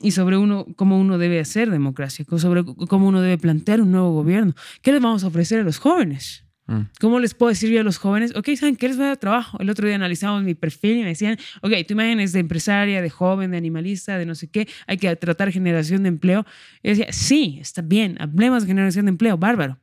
[0.00, 4.12] y sobre uno, cómo uno debe hacer democracia, sobre cómo uno debe plantear un nuevo
[4.12, 4.54] gobierno.
[4.80, 6.46] ¿Qué les vamos a ofrecer a los jóvenes?
[6.66, 6.82] Mm.
[7.00, 8.34] ¿Cómo les puedo decir yo a los jóvenes?
[8.36, 9.58] Ok, ¿saben qué les voy a dar trabajo?
[9.60, 13.02] El otro día analizamos mi perfil y me decían, ok, tu imagen es de empresaria,
[13.02, 16.46] de joven, de animalista, de no sé qué, hay que tratar generación de empleo.
[16.82, 19.78] Y decía, sí, está bien, hablemos de generación de empleo, bárbaro.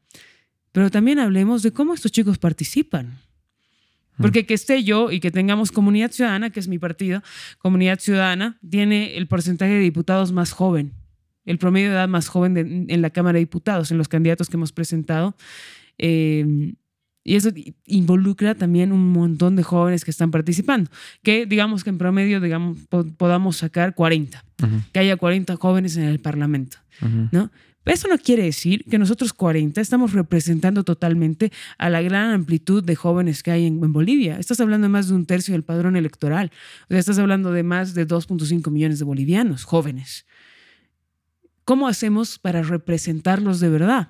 [0.71, 3.17] Pero también hablemos de cómo estos chicos participan.
[4.17, 4.21] Mm.
[4.21, 7.21] Porque que esté yo y que tengamos Comunidad Ciudadana, que es mi partido,
[7.57, 10.93] Comunidad Ciudadana, tiene el porcentaje de diputados más joven,
[11.45, 14.55] el promedio de edad más joven en la Cámara de Diputados, en los candidatos que
[14.55, 15.35] hemos presentado.
[15.99, 16.73] Em,
[17.23, 17.49] y eso
[17.85, 20.89] involucra también un montón de jóvenes que están participando,
[21.21, 22.79] que digamos que en promedio digamos,
[23.17, 24.43] podamos sacar 40,
[24.91, 26.77] que haya 40 jóvenes en el Parlamento,
[27.31, 27.51] ¿no?
[27.85, 32.95] eso no quiere decir que nosotros 40 estamos representando totalmente a la gran amplitud de
[32.95, 34.37] jóvenes que hay en, en Bolivia.
[34.37, 36.51] Estás hablando de más de un tercio del padrón electoral.
[36.85, 40.25] O sea, estás hablando de más de 2.5 millones de bolivianos jóvenes.
[41.63, 44.09] ¿Cómo hacemos para representarlos de verdad?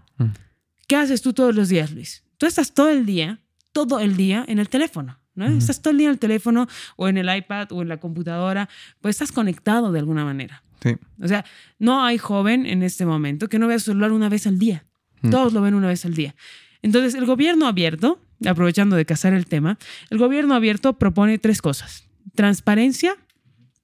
[0.89, 2.23] ¿Qué haces tú todos los días, Luis?
[2.39, 3.39] Tú estás todo el día,
[3.73, 5.19] todo el día en el teléfono.
[5.35, 5.45] ¿no?
[5.45, 8.67] Estás todo el día en el teléfono o en el iPad o en la computadora,
[8.99, 10.63] pues estás conectado de alguna manera.
[10.81, 10.95] Sí.
[11.21, 11.45] O sea,
[11.77, 14.87] no hay joven en este momento que no vea su celular una vez al día.
[15.29, 16.33] Todos lo ven una vez al día.
[16.81, 19.77] Entonces, el gobierno abierto, aprovechando de cazar el tema,
[20.09, 22.05] el gobierno abierto propone tres cosas.
[22.33, 23.15] Transparencia,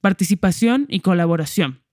[0.01, 1.85] participación y colaboración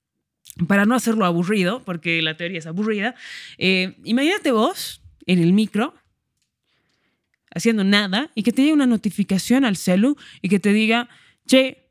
[0.66, 3.14] para no hacerlo aburrido, porque la teoría es aburrida,
[3.58, 5.94] eh, imagínate vos en el micro
[7.54, 11.08] haciendo nada y que te llegue una notificación al celu y que te diga,
[11.46, 11.90] che,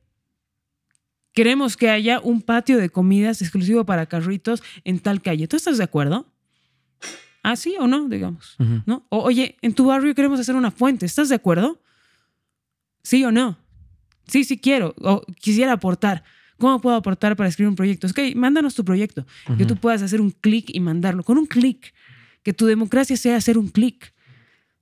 [1.33, 5.47] queremos que haya un patio de comidas exclusivo para carritos en tal calle.
[5.47, 6.27] ¿Tú estás de acuerdo?
[7.43, 8.07] ¿Ah, sí o no?
[8.07, 8.55] Digamos.
[8.85, 9.05] ¿no?
[9.09, 11.05] O, oye, en tu barrio queremos hacer una fuente.
[11.05, 11.81] ¿Estás de acuerdo?
[13.03, 13.57] ¿Sí o no?
[14.27, 14.93] Sí, sí quiero.
[14.99, 16.23] O quisiera aportar.
[16.57, 18.05] ¿Cómo puedo aportar para escribir un proyecto?
[18.05, 19.25] Es que mándanos tu proyecto.
[19.57, 21.23] Que tú puedas hacer un clic y mandarlo.
[21.23, 21.91] Con un clic.
[22.43, 24.13] Que tu democracia sea hacer un clic.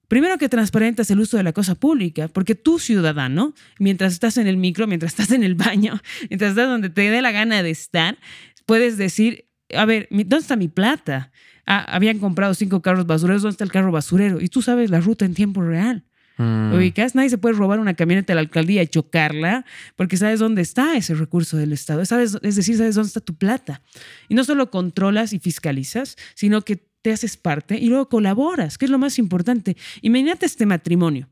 [0.10, 4.48] Primero que transparentas el uso de la cosa pública, porque tú ciudadano, mientras estás en
[4.48, 7.70] el micro, mientras estás en el baño, mientras estás donde te dé la gana de
[7.70, 8.18] estar,
[8.66, 9.46] puedes decir,
[9.76, 11.32] a ver, ¿dónde está mi plata?
[11.68, 14.42] Ah, habían comprado cinco carros basureros, ¿dónde está el carro basurero?
[14.42, 16.04] Y tú sabes la ruta en tiempo real.
[16.40, 16.74] Mm.
[16.74, 17.14] ¿Ubicas?
[17.14, 19.66] Nadie se puede robar una camioneta de la alcaldía y chocarla
[19.96, 22.04] porque sabes dónde está ese recurso del Estado.
[22.06, 23.82] Sabes, es decir, sabes dónde está tu plata.
[24.30, 28.86] Y no solo controlas y fiscalizas, sino que te haces parte y luego colaboras, que
[28.86, 29.78] es lo más importante.
[30.02, 31.30] Imagínate este matrimonio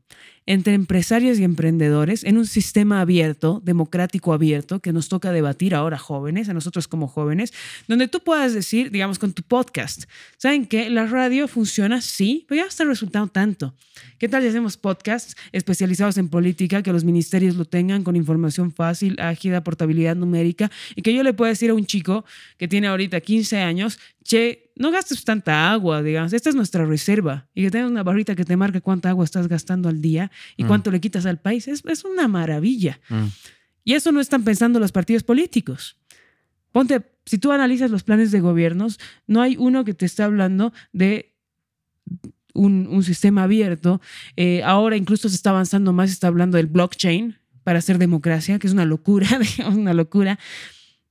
[0.48, 5.98] entre empresarios y emprendedores en un sistema abierto, democrático abierto, que nos toca debatir ahora
[5.98, 7.52] jóvenes, a nosotros como jóvenes,
[7.86, 10.04] donde tú puedas decir, digamos, con tu podcast,
[10.38, 10.88] ¿saben qué?
[10.88, 13.74] La radio funciona, sí, pero ya está resultado tanto.
[14.18, 18.72] ¿Qué tal si hacemos podcasts especializados en política, que los ministerios lo tengan con información
[18.72, 22.24] fácil, ágil, portabilidad numérica, y que yo le pueda decir a un chico
[22.56, 27.48] que tiene ahorita 15 años, che, no gastes tanta agua, digamos, esta es nuestra reserva,
[27.54, 30.64] y que tengas una barrita que te marque cuánta agua estás gastando al día y
[30.64, 30.66] mm.
[30.66, 31.68] cuánto le quitas al país.
[31.68, 33.00] Es, es una maravilla.
[33.08, 33.26] Mm.
[33.84, 35.96] Y eso no están pensando los partidos políticos.
[36.72, 40.72] Ponte, si tú analizas los planes de gobiernos, no hay uno que te esté hablando
[40.92, 41.34] de
[42.54, 44.00] un, un sistema abierto.
[44.36, 48.58] Eh, ahora incluso se está avanzando más, se está hablando del blockchain para hacer democracia,
[48.58, 49.28] que es una locura,
[49.66, 50.38] una locura.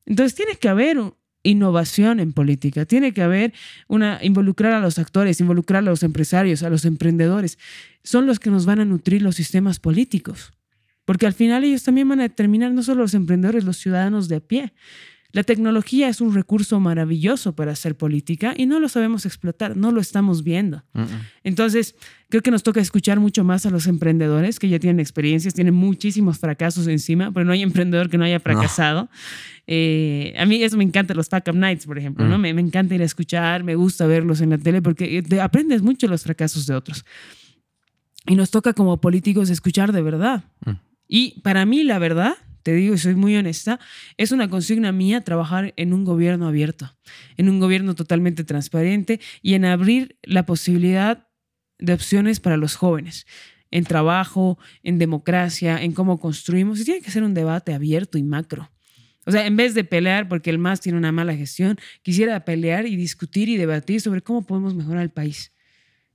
[0.05, 0.99] Entonces tiene que haber
[1.49, 2.85] innovación en política.
[2.85, 3.53] Tiene que haber
[3.87, 7.57] una involucrar a los actores, involucrar a los empresarios, a los emprendedores.
[8.03, 10.51] Son los que nos van a nutrir los sistemas políticos.
[11.05, 14.35] Porque al final ellos también van a determinar no solo los emprendedores, los ciudadanos de
[14.35, 14.73] a pie.
[15.31, 19.91] La tecnología es un recurso maravilloso para hacer política y no lo sabemos explotar, no
[19.91, 20.83] lo estamos viendo.
[21.43, 21.95] Entonces,
[22.29, 25.73] creo que nos toca escuchar mucho más a los emprendedores que ya tienen experiencias, tienen
[25.73, 29.09] muchísimos fracasos encima, pero no hay emprendedor que no haya fracasado.
[29.67, 32.37] Eh, a mí eso me encanta, los Pack Up Nights, por ejemplo, ¿no?
[32.37, 35.81] Me, me, encanta ir a escuchar, me gusta verlos en la tele porque te aprendes
[35.81, 37.03] mucho los fracasos de otros.
[38.25, 40.45] Y nos toca como políticos escuchar de verdad.
[40.65, 40.71] Mm.
[41.07, 42.33] Y para mí, la verdad,
[42.67, 43.79] te digo y soy muy honesta,
[44.17, 46.97] es una consigna mía trabajar en un gobierno abierto,
[47.37, 51.29] en un gobierno totalmente transparente y en abrir la posibilidad
[51.79, 53.25] de opciones para los jóvenes,
[53.71, 56.81] en trabajo, en democracia, en cómo construimos.
[56.81, 58.69] Y tiene que ser un debate abierto y macro.
[59.25, 62.85] O sea, en vez de pelear porque el MAS tiene una mala gestión, quisiera pelear
[62.85, 65.53] y discutir y debatir sobre cómo podemos mejorar el país,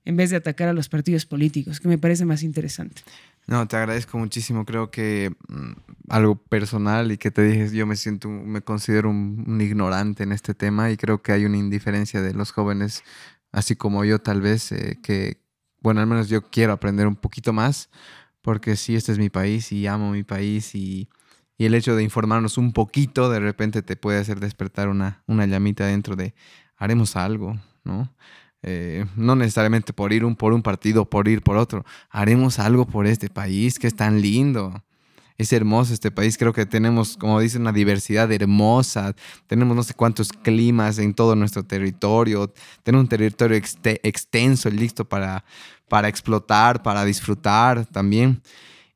[0.05, 3.01] en vez de atacar a los partidos políticos, que me parece más interesante.
[3.47, 4.65] No, te agradezco muchísimo.
[4.65, 5.71] Creo que mm,
[6.09, 10.53] algo personal y que te dije, yo me siento, me considero un, ignorante en este
[10.53, 13.03] tema y creo que hay una indiferencia de los jóvenes,
[13.51, 15.41] así como yo tal vez, eh, que,
[15.81, 17.89] bueno, al menos yo quiero aprender un poquito más,
[18.41, 21.09] porque sí, este es mi país y amo mi país y,
[21.57, 25.45] y el hecho de informarnos un poquito de repente te puede hacer despertar una, una
[25.45, 26.33] llamita dentro de,
[26.77, 28.13] haremos algo, ¿no?
[28.65, 31.85] Eh, no necesariamente por ir un, por un partido, por ir por otro.
[32.09, 34.83] Haremos algo por este país que es tan lindo.
[35.37, 36.37] Es hermoso este país.
[36.37, 39.15] Creo que tenemos, como dice, una diversidad hermosa.
[39.47, 42.53] Tenemos no sé cuántos climas en todo nuestro territorio.
[42.83, 45.43] Tenemos un territorio extenso y listo para,
[45.89, 48.41] para explotar, para disfrutar también.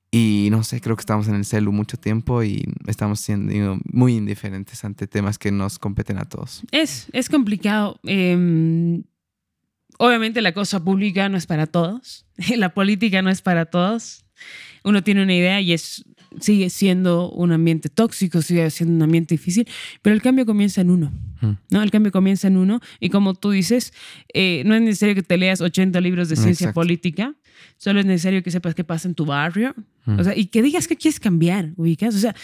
[0.09, 4.15] Y no sé, creo que estamos en el celu mucho tiempo y estamos siendo muy
[4.15, 6.63] indiferentes ante temas que nos competen a todos.
[6.71, 7.99] Es, es complicado.
[8.03, 9.01] Eh,
[9.97, 12.25] Obviamente la cosa pública no es para todos,
[12.55, 14.25] la política no es para todos.
[14.83, 16.05] Uno tiene una idea y es,
[16.39, 19.67] sigue siendo un ambiente tóxico, sigue siendo un ambiente difícil,
[20.01, 21.11] pero el cambio comienza en uno.
[21.41, 21.51] Mm.
[21.71, 21.83] ¿no?
[21.83, 23.93] El cambio comienza en uno y como tú dices,
[24.33, 27.35] eh, no es necesario que te leas 80 libros de ciencia política,
[27.77, 29.73] solo es necesario que sepas qué pasa en tu barrio
[30.05, 30.19] mm.
[30.19, 32.15] o sea, y que digas qué quieres cambiar, ubicas.
[32.15, 32.35] O sea,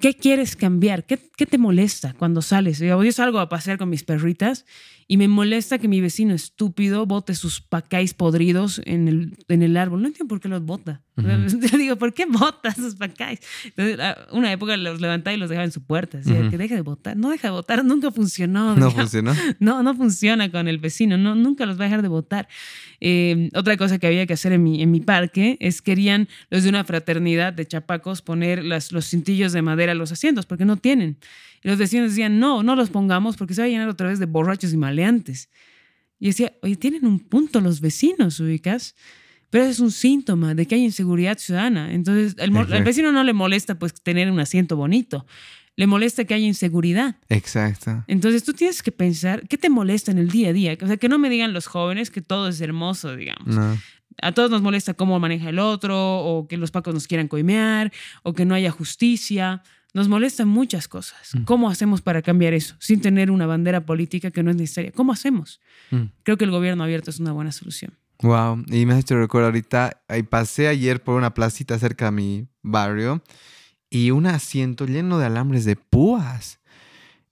[0.00, 1.04] ¿Qué quieres cambiar?
[1.04, 2.78] ¿Qué, ¿Qué, te molesta cuando sales?
[2.78, 4.64] Yo salgo a pasear con mis perritas
[5.12, 9.76] y me molesta que mi vecino estúpido bote sus pacáis podridos en el, en el
[9.76, 10.00] árbol.
[10.00, 11.02] No entiendo por qué los bota.
[11.16, 13.40] Yo digo, ¿por qué bota sus pacáis?
[13.64, 13.98] Entonces,
[14.30, 16.16] una época los levantaba y los dejaba en su puerta.
[16.16, 17.14] Decía, que deje de botar.
[17.16, 18.74] No deja de botar, nunca funcionó.
[18.82, 19.34] No funcionó.
[19.58, 22.48] No, no funciona con el vecino, no, nunca los va a dejar de botar.
[23.00, 26.62] Eh, otra cosa que había que hacer en mi, en mi parque es querían los
[26.62, 30.64] de una fraternidad de chapacos poner las, los cintillos de madera a los asientos porque
[30.64, 31.18] no tienen.
[31.62, 34.18] Y los vecinos decían, no, no los pongamos porque se va a llenar otra vez
[34.18, 35.48] de borrachos y maleantes.
[36.18, 38.94] Y decía, oye, tienen un punto los vecinos, ubicas.
[39.50, 41.92] Pero es un síntoma de que hay inseguridad ciudadana.
[41.92, 42.52] Entonces, el,
[42.84, 45.26] vecino no le molesta pues tener un asiento bonito.
[45.76, 47.16] Le molesta que haya inseguridad.
[47.28, 48.04] Exacto.
[48.06, 50.78] Entonces tú tienes que pensar, ¿qué te molesta en el día a día?
[50.80, 53.78] O sea, que no me digan los jóvenes que todo es hermoso, digamos.
[54.20, 57.92] A todos nos molesta cómo maneja el otro, o que los pacos nos quieran coimear,
[58.22, 59.62] o que no haya justicia.
[59.94, 61.34] Nos molestan muchas cosas.
[61.34, 61.44] Mm.
[61.44, 64.92] ¿Cómo hacemos para cambiar eso sin tener una bandera política que no es necesaria?
[64.92, 65.60] ¿Cómo hacemos?
[65.90, 66.04] Mm.
[66.22, 67.92] Creo que el gobierno abierto es una buena solución.
[68.22, 72.12] Wow, y me has hecho recuerdo ahorita, ahí pasé ayer por una placita cerca de
[72.12, 73.22] mi barrio
[73.90, 76.60] y un asiento lleno de alambres de púas.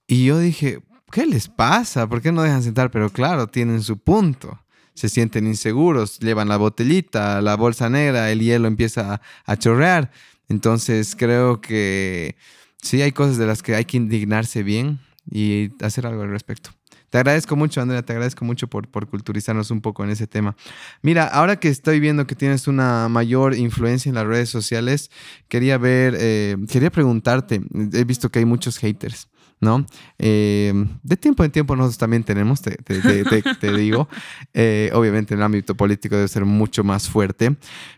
[0.05, 0.81] Y yo dije,
[1.11, 2.07] ¿qué les pasa?
[2.07, 2.91] ¿Por qué no dejan sentar?
[2.91, 4.59] Pero claro, tienen su punto.
[5.01, 10.11] Se sienten inseguros, llevan la botellita, la bolsa negra, el hielo empieza a, chorrear.
[10.47, 12.35] Entonces creo que
[12.83, 16.69] sí hay cosas de las que hay que indignarse bien y hacer algo al respecto.
[17.09, 20.55] Te agradezco mucho, Andrea, te agradezco mucho por, por culturizarnos un poco en ese tema.
[21.01, 25.09] Mira, ahora que estoy viendo que tienes una mayor influencia en las redes sociales,
[25.47, 27.59] quería ver, eh, quería preguntarte,
[27.93, 29.29] he visto que hay muchos haters.
[29.61, 29.85] ¿No?
[30.17, 30.73] Eh,
[31.03, 32.77] de tiempo en tiempo nosotros también tenemos, te,
[33.77, 34.09] digo.
[34.53, 37.55] Eh, obviamente en el ámbito político debe ser mucho más fuerte.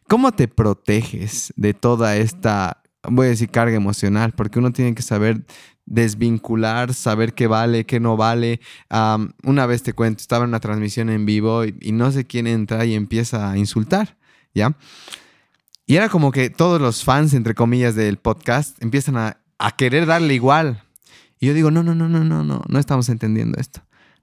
[0.07, 4.33] ¿Cómo te proteges de toda esta, voy a decir, carga emocional?
[4.33, 5.45] Porque uno tiene que saber
[5.85, 8.59] desvincular, saber qué vale, qué no vale.
[9.43, 12.85] una vez te cuento, estaba en una transmisión en vivo y, no sé quién entra
[12.85, 14.17] y empieza a insultar,
[14.53, 14.75] ¿ya?
[15.85, 20.05] Y era como que todos los fans, entre comillas, del podcast empiezan a, a querer
[20.05, 20.82] darle igual.
[21.43, 23.81] Y yo digo, no, no, no, no, no, no, no estamos entendiendo esto.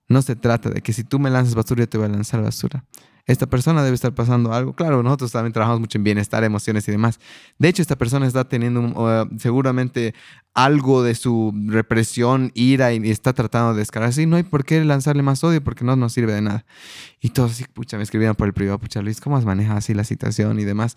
[0.08, 2.42] No se trata de que si tú me lanzas basura, yo te voy a lanzar
[2.42, 2.82] basura
[3.30, 4.74] esta persona debe estar pasando algo.
[4.74, 7.20] Claro, nosotros también trabajamos mucho en bienestar, emociones y demás.
[7.58, 10.14] De hecho, esta persona está teniendo seguramente
[10.54, 14.22] algo de su represión, ira y, está tratando de descargarse.
[14.22, 16.64] Y no hay por qué lanzarle más odio porque no nos sirve de nada.
[17.20, 19.94] Y todos así, pucha, me escribían por el privado, pucha, Luis, ¿cómo has manejado así
[19.94, 20.96] la situación y demás?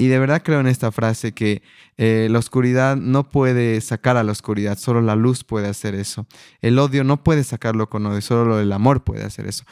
[0.00, 1.60] Y de verdad creo en esta frase que
[1.96, 6.24] eh, la oscuridad no puede sacar a la oscuridad, solo la luz puede hacer eso.
[6.60, 9.64] El odio no puede sacarlo con odio, solo el amor puede hacer eso.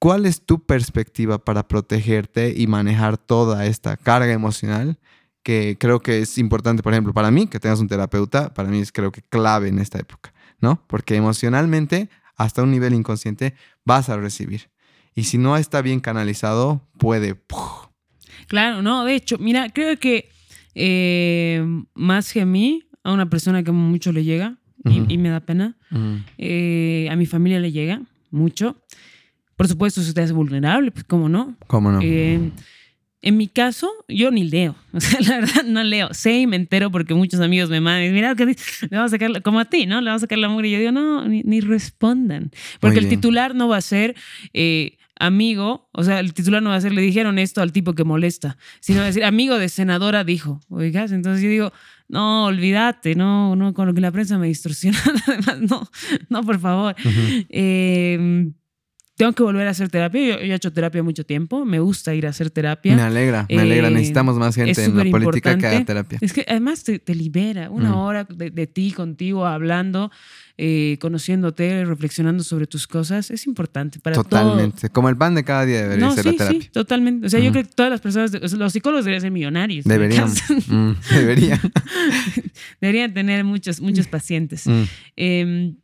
[0.00, 4.98] ¿Cuál es tu perspectiva para protegerte y manejar toda esta carga emocional?
[5.44, 8.80] Que creo que es importante, por ejemplo, para mí, que tengas un terapeuta, para mí
[8.80, 10.82] es creo que clave en esta época, ¿no?
[10.88, 14.70] Porque emocionalmente, hasta un nivel inconsciente, vas a recibir.
[15.14, 17.40] Y si no está bien canalizado, puede...
[18.48, 20.30] Claro, no, de hecho, mira, creo que
[20.74, 21.64] eh,
[21.94, 25.76] más que a mí, a una persona que mucho le llega y, me da pena,
[26.38, 28.00] eh, a mi familia le llega
[28.30, 28.76] mucho.
[29.56, 31.56] Por supuesto, si usted es vulnerable, pues cómo no.
[31.66, 32.00] ¿Cómo no?
[32.02, 32.52] Eh,
[33.20, 34.76] en mi caso, yo ni leo.
[34.92, 36.14] O sea, la verdad, no leo.
[36.14, 38.12] Sé y me entero porque muchos amigos me mandan.
[38.14, 38.56] Mira, que le
[38.90, 40.00] vamos a sacar, como a ti, ¿no?
[40.00, 40.68] Le vamos a sacar la mugre.
[40.68, 42.50] Y yo digo, no, ni, respondan.
[42.80, 44.14] Porque el titular no va a ser
[44.54, 45.88] eh, amigo.
[45.92, 48.56] O sea, el titular no va a ser, le dijeron esto al tipo que molesta.
[48.80, 50.60] Sino decir, amigo de senadora dijo.
[50.68, 51.72] Oigas, entonces yo digo,
[52.08, 54.98] no, olvídate, no, no, con lo que la prensa me distorsiona.
[55.26, 55.88] Además, no,
[56.28, 56.94] no, por favor.
[57.48, 58.50] eh,
[59.18, 60.24] tengo que volver a hacer terapia.
[60.24, 61.64] Yo, he hecho terapia mucho tiempo.
[61.64, 62.94] Me gusta ir a hacer terapia.
[62.94, 63.88] Me alegra, me alegra.
[63.88, 66.18] Eh, Necesitamos más gente en la política que haga terapia.
[66.22, 67.96] Es que además te, libera una mm.
[67.96, 70.12] hora de, ti, contigo, hablando,
[70.60, 73.30] eh, conociéndote, reflexionando sobre tus cosas.
[73.30, 74.90] Es importante para Totalmente.
[74.90, 76.60] Como el pan de cada día debería ser la terapia.
[76.60, 77.28] Sí, totalmente.
[77.28, 79.84] O sea, yo creo que todas las personas, los psicólogos deberían ser millonarios.
[79.84, 80.28] Deberían.
[80.68, 81.60] Mm, deberían.
[82.80, 84.66] deberían tener muchos, muchos pacientes.
[84.66, 84.82] Mm.
[85.16, 85.76] Em,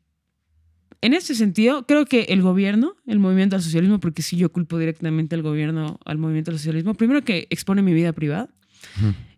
[1.01, 4.79] en ese sentido, creo que el gobierno, el movimiento al socialismo, porque si yo culpo
[4.79, 8.49] directamente al gobierno, al movimiento al socialismo, primero que expone mi vida privada,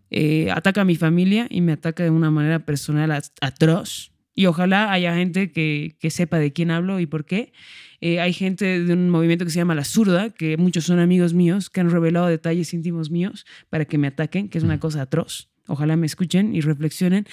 [0.09, 3.11] eh, ataca a mi familia y me ataca de una manera personal
[3.41, 4.11] atroz.
[4.37, 7.53] Y ojalá haya gente que, que, sepa de quién hablo y por qué.
[8.01, 11.33] Eh, hay gente de un movimiento que se llama La Zurda, que muchos son amigos
[11.33, 15.01] míos, que han revelado detalles íntimos míos para que me ataquen, que es una cosa
[15.01, 15.49] atroz.
[15.65, 17.25] Ojalá me escuchen y reflexionen.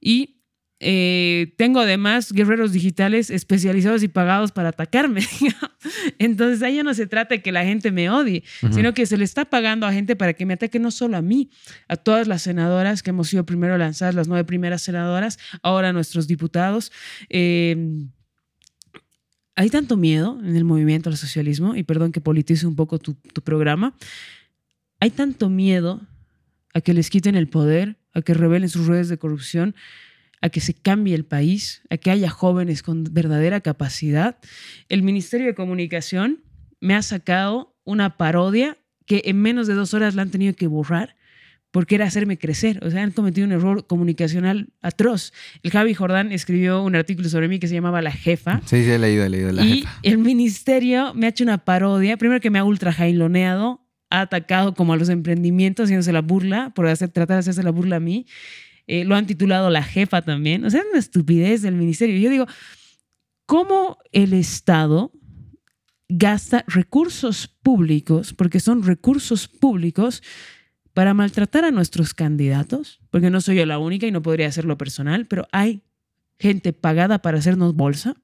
[0.00, 0.37] Y
[0.80, 5.22] eh, tengo además guerreros digitales especializados y pagados para atacarme.
[6.18, 9.24] Entonces ahí no se trata de que la gente me odie, sino que se le
[9.24, 11.50] está pagando a gente para que me ataque no solo a mí,
[11.88, 16.28] a todas las senadoras que hemos sido primero lanzadas, las nueve primeras senadoras, ahora nuestros
[16.28, 16.92] diputados.
[17.28, 18.10] Em,
[19.56, 23.14] hay tanto miedo en el movimiento al socialismo, y perdón que politice un poco tu,
[23.14, 23.96] tu programa,
[25.00, 26.00] hay tanto miedo
[26.72, 29.74] a que les quiten el poder, a que revelen sus redes de corrupción,
[30.40, 34.38] a que se cambie el país, a que haya jóvenes con verdadera capacidad.
[34.88, 36.42] El Ministerio de Comunicación
[36.80, 40.66] me ha sacado una parodia que en menos de dos horas la han tenido que
[40.66, 41.16] borrar
[41.70, 42.80] porque era hacerme crecer.
[42.84, 45.32] O sea, han cometido un error comunicacional atroz.
[45.62, 48.60] El Javi Jordán escribió un artículo sobre mí que se llamaba La Jefa.
[48.64, 52.16] Sí, sí, he leído, he leído La y el ministerio me ha hecho una parodia.
[52.16, 56.72] Primero que me ha ultra jailoneado, ha atacado como a los emprendimientos, haciéndose la burla,
[56.74, 58.26] por hacer, tratar de hacerse la burla a mí.
[58.88, 60.64] Eh, lo han titulado la jefa también.
[60.64, 62.18] O sea, es una estupidez del ministerio.
[62.18, 62.46] Yo digo,
[63.46, 65.12] ¿cómo el Estado
[66.08, 70.22] gasta recursos públicos, porque son recursos públicos,
[70.94, 73.00] para maltratar a nuestros candidatos?
[73.10, 75.82] Porque no soy yo la única y no podría hacerlo personal, pero hay
[76.38, 78.16] gente pagada para hacernos bolsa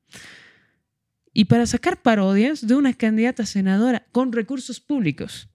[1.34, 5.50] y para sacar parodias de una candidata senadora con recursos públicos.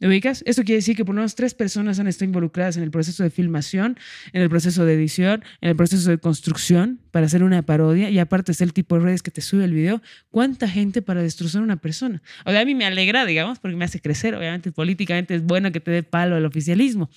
[0.00, 0.42] ¿Me ubicas?
[0.46, 3.22] Eso quiere decir que por lo menos tres personas han estado involucradas en el proceso
[3.22, 3.98] de filmación,
[4.32, 8.18] en el proceso de edición, en el proceso de construcción para hacer una parodia y
[8.18, 10.02] aparte es el tipo de redes que te sube el video.
[10.30, 12.22] ¿Cuánta gente para destrozar a una persona?
[12.44, 14.34] O sea, a mí me alegra, digamos, porque me hace crecer.
[14.34, 17.08] Obviamente, políticamente es bueno que te dé palo al oficialismo.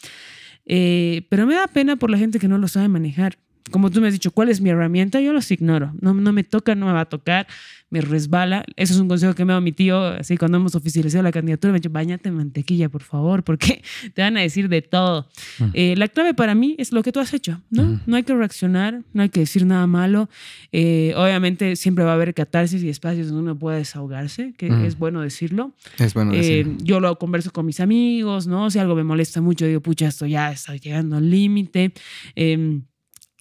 [0.65, 3.37] Eh, pero me da pena por la gente que no lo sabe manejar
[3.69, 5.21] como tú me has dicho, ¿cuál es mi herramienta?
[5.21, 5.93] Yo los ignoro.
[6.01, 7.47] No, no me toca, no me va a tocar,
[7.89, 8.63] me resbala.
[8.75, 11.71] Eso es un consejo que me dado mi tío, así cuando hemos oficializado la candidatura,
[11.71, 13.81] me ha dicho, bañate en mantequilla, por favor, porque
[14.13, 15.27] te van a decir de todo.
[15.59, 15.63] Mm.
[15.73, 17.99] Eh, la clave para mí es lo que tú has hecho, ¿no?
[18.05, 20.29] No hay que reaccionar, no hay que decir nada malo.
[20.71, 24.97] Eh, obviamente siempre va a haber catarsis y espacios donde uno pueda desahogarse, que es
[24.97, 25.73] bueno decirlo.
[25.97, 26.77] Es bueno eh, decirlo.
[26.81, 28.69] yo lo converso con mis amigos, ¿no?
[28.69, 31.93] Si algo me molesta mucho, digo, pucha, esto ya está llegando al límite.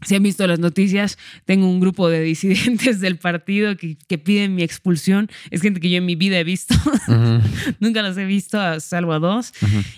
[0.07, 4.55] Si han visto las noticias, tengo un grupo de disidentes del partido que, que, piden
[4.55, 5.29] mi expulsión.
[5.51, 6.75] Es gente que yo en mi vida he visto.
[7.81, 9.53] Nunca los he visto, salvo a dos.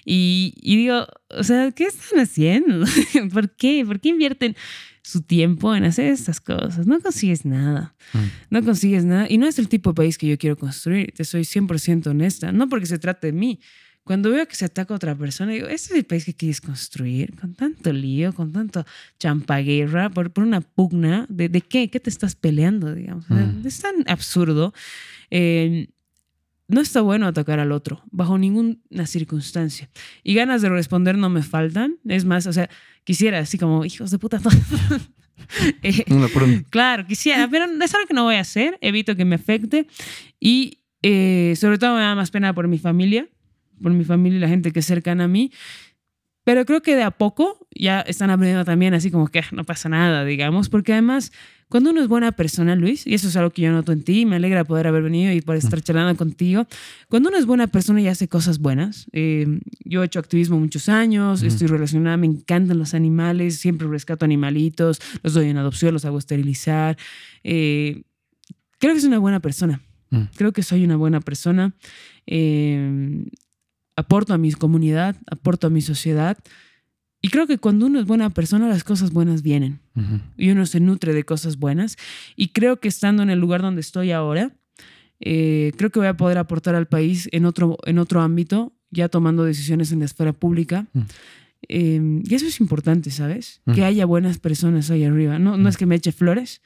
[0.06, 2.86] y, y, digo, o sea, ¿qué están haciendo?
[3.32, 3.84] ¿Por qué?
[3.84, 4.56] ¿Por qué invierten
[5.02, 6.86] su tiempo en hacer estas cosas?
[6.86, 7.94] No consigues nada.
[8.48, 9.26] No consigues nada.
[9.28, 11.12] Y no es el tipo de país que yo quiero construir.
[11.14, 12.52] Te soy 100% honesta.
[12.52, 13.60] No porque se trate de mí
[14.04, 16.60] cuando veo que se ataca a otra persona, digo, ¿este es el país que quieres
[16.60, 17.38] construir?
[17.38, 18.84] Con tanto lío, con tanto
[19.18, 21.90] champaguerra, por, por una pugna, ¿de, ¿de, qué?
[21.90, 22.94] ¿Qué te estás peleando?
[22.94, 23.28] Digamos?
[23.28, 23.66] Mm.
[23.66, 24.72] Es tan absurdo.
[25.30, 25.88] Eh,
[26.66, 29.90] no está bueno atacar al otro, bajo ninguna circunstancia.
[30.22, 31.96] Y ganas de responder no me faltan.
[32.06, 32.70] Es más, o sea,
[33.04, 34.40] quisiera así como, hijos de puta.
[35.82, 36.04] eh,
[36.70, 38.78] claro, quisiera, pero es algo que no voy a hacer.
[38.80, 39.86] Evito que me afecte.
[40.38, 43.28] Y eh, sobre todo me da más pena por mi familia
[43.82, 45.52] por mi familia y la gente que es cercana a mí.
[46.44, 49.64] Pero creo que de a poco ya están aprendiendo también así como que ah, no
[49.64, 51.32] pasa nada, digamos, porque además
[51.70, 54.26] cuando uno es buena persona, Luis, y eso es algo que yo noto en ti,
[54.26, 56.66] me alegra poder haber venido y poder estar charlando contigo,
[57.08, 60.88] cuando uno es buena persona y hace cosas buenas, eh, yo he hecho activismo muchos
[60.88, 66.04] años, estoy relacionada, me encantan los animales, siempre rescato animalitos, los doy en adopción, los
[66.04, 66.98] hago esterilizar,
[67.44, 68.02] eh,
[68.78, 69.80] creo que soy una buena persona,
[70.10, 70.22] mm.
[70.34, 71.72] creo que soy una buena persona.
[72.26, 73.24] Eh,
[73.96, 76.38] aporto a mi comunidad, aporto a mi sociedad.
[77.22, 79.80] Y creo que cuando uno es buena persona, las cosas buenas vienen.
[80.38, 81.96] Y uno se nutre de cosas buenas.
[82.34, 84.52] Y creo que estando en el lugar donde estoy ahora,
[85.20, 89.08] eh, creo que voy a poder aportar al país en otro, en otro ámbito, ya
[89.08, 90.86] tomando decisiones en la esfera pública.
[91.68, 93.60] Em, y eso es importante, ¿sabes?
[93.74, 95.38] Que haya buenas personas ahí arriba.
[95.38, 96.62] No, no es que me eche flores,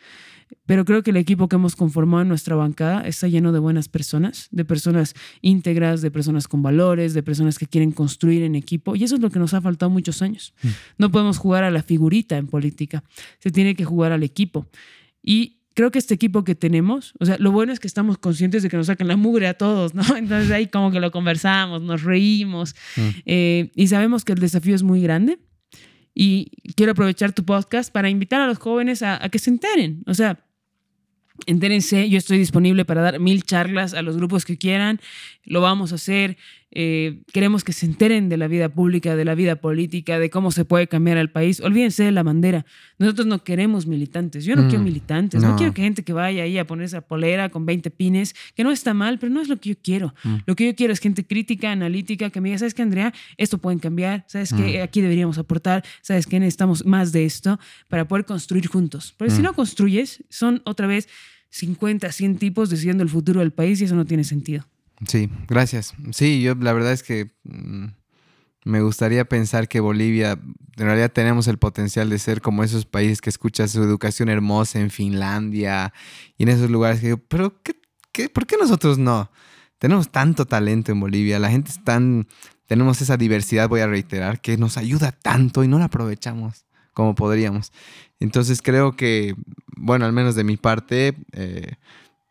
[0.66, 3.88] pero creo que el equipo que hemos conformado en nuestra bancada está lleno de buenas
[3.88, 8.96] personas, de personas íntegras, de personas con valores, de personas que quieren construir en equipo.
[8.96, 10.54] Y eso es lo que nos ha faltado muchos años.
[10.62, 10.68] Mm.
[10.98, 13.04] No podemos jugar a la figurita en política,
[13.40, 14.66] se tiene que jugar al equipo.
[15.22, 18.62] Y creo que este equipo que tenemos, o sea, lo bueno es que estamos conscientes
[18.62, 20.02] de que nos sacan la mugre a todos, ¿no?
[20.16, 23.08] Entonces ahí como que lo conversamos, nos reímos mm.
[23.26, 25.38] eh, y sabemos que el desafío es muy grande
[26.14, 30.04] y quiero aprovechar tu podcast para invitar a los jóvenes a, que se enteren.
[30.06, 30.44] O sea,
[31.46, 35.00] entérense, yo estoy disponible para dar mil charlas a los grupos que quieran,
[35.44, 36.36] lo vamos a hacer.
[36.76, 40.50] Eh, queremos que se enteren de la vida pública, de la vida política, de cómo
[40.50, 41.60] se puede cambiar el país.
[41.60, 42.66] Olvídense de la bandera.
[42.98, 44.44] Nosotros no queremos militantes.
[44.44, 45.42] Yo no quiero mm, militantes.
[45.42, 45.54] No.
[45.56, 48.72] quiero que gente que vaya ahí a ponerse a polera con 20 pines, que no
[48.72, 50.14] está mal, pero no es lo que yo quiero.
[50.24, 50.36] Mm.
[50.46, 53.14] Lo que yo quiero es gente crítica, analítica, que me diga, ¿sabes qué, Andrea?
[53.36, 54.24] Esto pueden cambiar.
[54.26, 54.80] ¿Sabes qué?
[54.80, 54.82] Mm.
[54.82, 55.84] Aquí deberíamos aportar.
[56.02, 56.40] ¿Sabes qué?
[56.40, 59.14] Necesitamos más de esto para poder construir juntos.
[59.16, 61.08] Porque si no construyes, son otra vez
[61.50, 64.66] 50, 100 tipos decidiendo el futuro del país y eso no tiene sentido.
[65.06, 65.94] Sí, gracias.
[66.12, 67.86] Sí, yo la verdad es que mm,
[68.64, 70.32] me gustaría pensar que Bolivia,
[70.76, 74.80] en realidad tenemos el potencial de ser como esos países que escuchas su educación hermosa
[74.80, 75.92] en Finlandia
[76.38, 79.30] y en esos lugares que digo, pero ¿qué, por qué nosotros no?
[79.78, 82.26] Tenemos tanto talento en Bolivia, la gente es tan,
[82.66, 86.64] tenemos esa diversidad, voy a reiterar, que nos ayuda tanto y no la aprovechamos
[86.94, 87.72] como podríamos.
[88.20, 89.34] Entonces creo que,
[89.76, 91.74] bueno, al menos de mi parte, eh,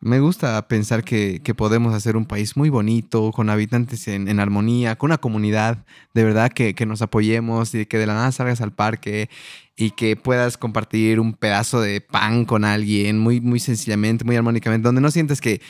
[0.03, 5.07] me gusta pensar que, podemos hacer un país muy bonito, con habitantes en, armonía, con
[5.07, 9.29] una comunidad, de verdad que, nos apoyemos y que de la nada salgas al parque
[9.77, 14.85] y que puedas compartir un pedazo de pan con alguien muy, muy sencillamente, muy armónicamente,
[14.85, 15.61] donde no sientes que,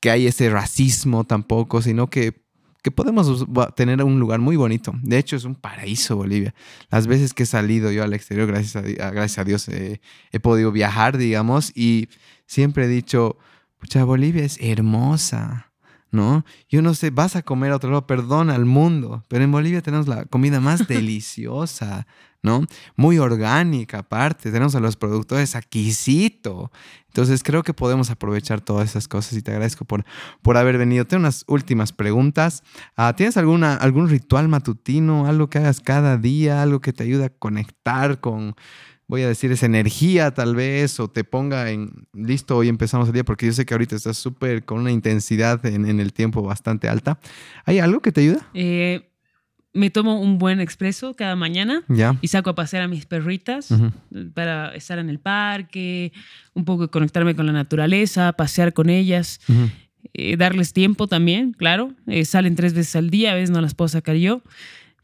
[0.00, 2.42] que hay ese racismo tampoco, sino que,
[2.82, 4.92] que podemos tener un lugar muy bonito.
[5.02, 6.54] De hecho, es un paraíso Bolivia.
[6.90, 10.72] Las veces que he salido yo al exterior, gracias a, gracias a Dios, he podido
[10.72, 12.10] viajar, digamos, y
[12.44, 13.38] siempre he dicho
[13.78, 15.72] Pucha, Bolivia es hermosa,
[16.10, 16.44] ¿no?
[16.68, 19.82] Yo no sé, vas a comer a otro lado, perdón al mundo, pero en Bolivia
[19.82, 22.06] tenemos la comida más deliciosa,
[22.42, 22.64] ¿no?
[22.96, 26.72] Muy orgánica aparte, tenemos a los productores aquícito.
[27.06, 30.04] Entonces creo que podemos aprovechar todas esas cosas y te agradezco por,
[30.42, 31.04] por haber venido.
[31.04, 32.62] Tengo unas últimas preguntas.
[32.96, 37.26] Ah, ¿Tienes alguna, algún ritual matutino, algo que hagas cada día, algo que te ayude
[37.26, 38.54] a conectar con,
[39.08, 43.14] voy a decir, esa energía tal vez, o te ponga en listo, hoy empezamos el
[43.14, 46.42] día, porque yo sé que ahorita estás súper con una intensidad en, en, el tiempo
[46.42, 47.18] bastante alta.
[47.64, 48.46] ¿Hay algo que te ayuda?
[48.54, 49.08] Eh,
[49.72, 51.84] me tomo un buen expreso cada mañana
[52.20, 53.72] y saco a pasear a mis perritas
[54.34, 56.12] para estar en el parque,
[56.54, 59.40] un poco conectarme con la naturaleza, pasear con ellas,
[60.14, 61.94] eh, darles tiempo también, claro.
[62.06, 64.42] Eh, salen tres veces al día, a veces no las puedo sacar yo.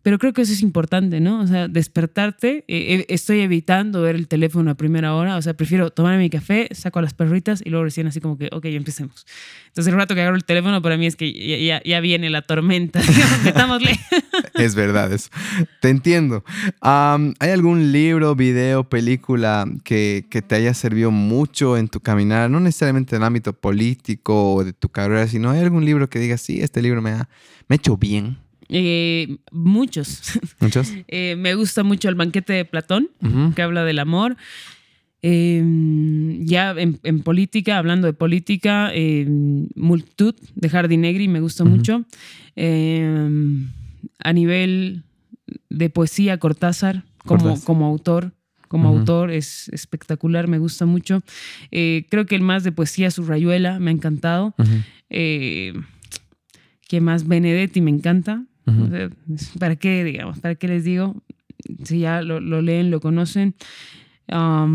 [0.05, 1.41] Pero creo que eso es importante, ¿no?
[1.41, 2.63] O sea, despertarte.
[2.69, 5.39] Eh, estoy evitando ver el teléfono a primera hora.
[5.39, 8.37] O sea, prefiero tomarme mi café, saco a las perritas y luego recién así como
[8.37, 9.25] que, ok, empecemos.
[9.69, 11.33] Entonces, el rato que agarro el teléfono para mí es que
[11.65, 13.01] ya, ya, viene la tormenta.
[13.45, 13.99] Metámosle.
[14.57, 15.31] es verdad eso.
[15.81, 16.45] Te entiendo.
[16.83, 22.51] ¿Hay algún libro, video, película que, que, te haya servido mucho en tu caminar?
[22.51, 26.19] No necesariamente en el ámbito político o de tu carrera, sino hay algún libro que
[26.19, 27.31] digas, sí, este libro me ha,
[27.69, 28.44] me ha hecho bien.
[28.69, 30.23] Eh, muchos.
[30.61, 30.93] ¿Muchos?
[31.09, 33.09] Eh, me gusta mucho el banquete de Platón,
[33.55, 34.37] que habla del amor.
[35.23, 42.05] Em, ya en, política, hablando de política, em, Multitud de Jardinegri me gusta mucho.
[42.57, 43.71] Em,
[44.19, 45.03] a nivel
[45.71, 48.33] de poesía, Cortázar, como, como autor.
[48.69, 51.23] Como autor es espectacular, me gusta mucho.
[51.71, 54.55] Eh, creo que el más de poesía, su Rayuela, me ha encantado.
[55.09, 55.73] ¿Qué
[57.01, 57.27] más?
[57.29, 58.45] Benedetti me encanta.
[59.59, 60.39] ¿Para qué, digamos?
[60.41, 61.23] ¿Para qué les digo?
[61.85, 63.55] Si ya lo, leen, lo conocen.
[64.29, 64.67] a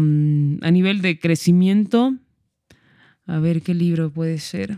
[0.71, 2.15] nivel de crecimiento,
[3.25, 4.77] a ver qué libro puede ser.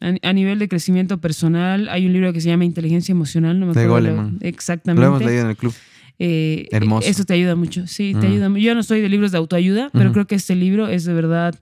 [0.00, 3.80] A, nivel de crecimiento personal, hay un libro que se llama Inteligencia Emocional, no me
[3.80, 4.30] acuerdo.
[4.40, 5.00] exactamente.
[5.00, 5.74] Lo hemos leído en el club.
[6.18, 7.08] Eh, Hermoso.
[7.08, 8.30] Eso te ayuda mucho, sí, te mm.
[8.30, 8.58] ayuda.
[8.58, 11.54] Yo no soy de libros de autoayuda, pero creo que este libro es de verdad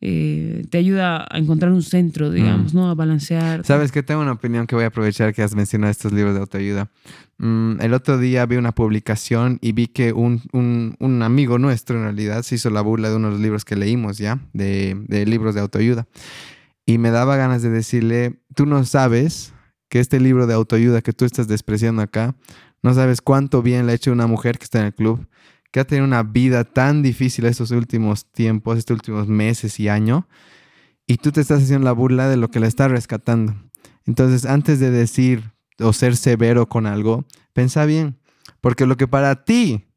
[0.00, 2.76] eh, te ayuda a encontrar un centro, digamos, mm.
[2.76, 2.90] ¿no?
[2.90, 3.64] A balancear.
[3.64, 6.40] Sabes que tengo una opinión que voy a aprovechar que has mencionado estos libros de
[6.40, 6.90] autoayuda.
[7.38, 12.04] Mm, el otro día vi una publicación y vi que un, un, amigo nuestro en
[12.04, 15.26] realidad se hizo la burla de uno de los libros que leímos ya, de, de
[15.26, 16.06] libros de autoayuda.
[16.86, 19.54] Y me daba ganas de decirle, tú no sabes
[19.88, 22.36] que este libro de autoayuda que tú estás despreciando acá,
[22.82, 25.26] no sabes cuánto bien le ha hecho una mujer que está en el club
[25.74, 30.28] que ha tenido una vida tan difícil estos últimos tiempos, estos últimos meses y año,
[31.04, 33.56] y tú te estás haciendo la burla de lo que le está rescatando.
[34.06, 38.20] Entonces, antes de decir o ser severo con algo, pensa bien,
[38.60, 39.88] porque lo que para ti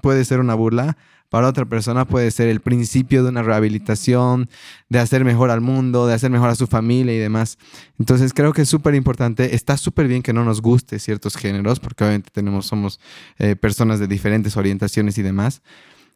[0.00, 0.96] puede ser una burla,
[1.28, 4.48] para otra persona puede ser el principio de una rehabilitación,
[4.88, 7.58] de hacer mejor al mundo, de hacer mejor a su familia y demás.
[7.98, 11.80] Entonces creo que es súper importante, está súper bien que no nos guste ciertos géneros,
[11.80, 13.00] porque obviamente tenemos, somos
[13.38, 15.62] eh, personas de diferentes orientaciones y demás.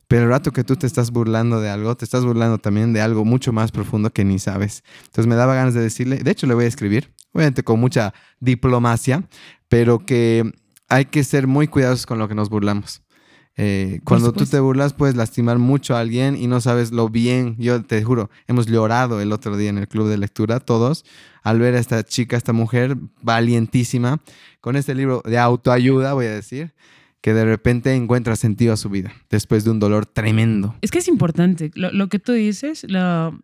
[0.09, 3.01] Pero el rato que tú te estás burlando de algo, te estás burlando también de
[3.01, 4.83] algo mucho más profundo que ni sabes.
[5.03, 8.13] Entonces me daba ganas de decirle, de hecho le voy a escribir, obviamente con mucha
[8.41, 9.23] diplomacia,
[9.69, 10.53] pero que
[10.89, 13.03] hay que ser muy cuidadosos con lo que nos burlamos.
[13.63, 17.57] Eh, cuando tú te burlas puedes lastimar mucho a alguien y no sabes lo bien.
[17.59, 21.05] Yo te juro, hemos llorado el otro día en el club de lectura, todos,
[21.43, 24.23] al ver a esta chica, esta mujer valientísima,
[24.63, 26.73] con este libro de autoayuda, voy a decir,
[27.21, 30.75] que de repente encuentra sentido a su vida después de un dolor tremendo.
[30.81, 31.71] Es que es importante.
[31.75, 33.39] Lo, lo que tú dices, la,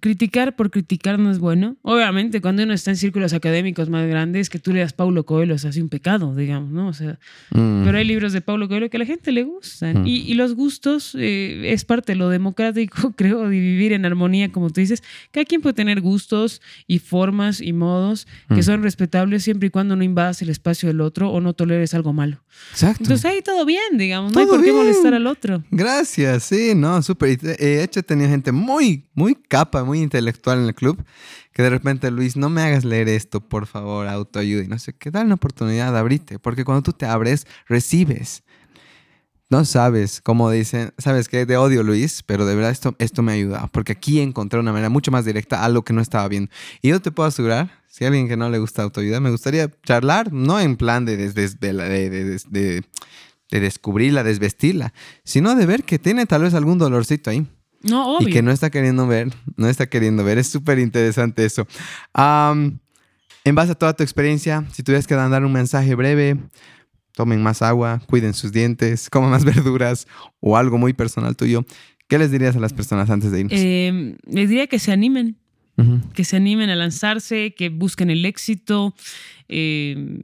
[0.00, 1.76] criticar por criticar no es bueno.
[1.82, 5.64] Obviamente, cuando uno está en círculos académicos más grandes, que tú leas Paulo Coelho es
[5.64, 6.88] así un pecado, digamos, ¿no?
[6.88, 7.18] O sea,
[7.50, 7.84] mm.
[7.84, 10.02] pero hay libros de Paulo Coelho que a la gente le gustan.
[10.02, 10.06] Mm.
[10.06, 14.70] Y, los gustos eh, es parte de lo democrático, creo, de vivir en armonía, como
[14.70, 15.02] tú dices.
[15.30, 18.62] Cada quien puede tener gustos y formas y modos que mm.
[18.62, 22.12] son respetables siempre y cuando no invadas el espacio del otro o no toleres algo
[22.12, 22.43] malo.
[22.72, 23.04] Exacto.
[23.04, 25.62] Entonces ahí todo bien, digamos, no hay por qué molestar al otro.
[25.70, 27.38] Gracias, sí, no, súper.
[27.38, 31.04] De hecho, tenía gente muy, muy capa muy intelectual en el club,
[31.52, 34.92] que de repente, Luis, no me hagas leer esto, por favor, autoayuda y no sé
[34.92, 38.42] qué, dale una oportunidad, de abrirte, porque cuando tú te abres, recibes.
[39.54, 43.30] No sabes, como dicen, sabes que de odio Luis, pero de verdad esto, esto me
[43.34, 46.50] ayuda, porque aquí encontré una manera mucho más directa a lo que no estaba viendo.
[46.82, 49.70] Y yo te puedo asegurar, si a alguien que no le gusta autoayuda, me gustaría
[49.84, 52.82] charlar, no en plan de, de, de,
[53.48, 57.46] de descubrirla, desvestirla, sino de ver que tiene tal vez algún dolorcito ahí.
[57.80, 60.38] No, Y que no está queriendo ver, no está queriendo ver.
[60.38, 61.64] Es súper interesante eso.
[62.16, 66.38] en base a toda tu experiencia, si tuvieras que dar un mensaje breve,
[67.14, 70.06] tomen más agua, cuiden sus dientes, coman más verduras
[70.40, 71.64] o algo muy personal tuyo,
[72.08, 73.60] ¿qué les dirías a las personas antes de irnos?
[73.60, 75.36] Em, les diría que se animen,
[76.12, 78.94] que se animen a lanzarse, que busquen el éxito,
[79.48, 80.20] em,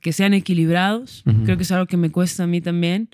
[0.00, 1.24] que sean equilibrados.
[1.44, 3.08] Creo que es algo que me cuesta a mí también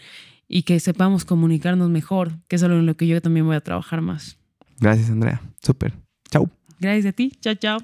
[0.49, 3.61] y que sepamos comunicarnos mejor, que es algo en lo que yo también voy a
[3.61, 4.37] trabajar más.
[4.81, 5.41] Gracias, Andrea.
[5.63, 5.95] Súper.
[6.31, 6.51] Chau.
[6.79, 7.33] Gracias a ti.
[7.41, 7.79] Chao, chao.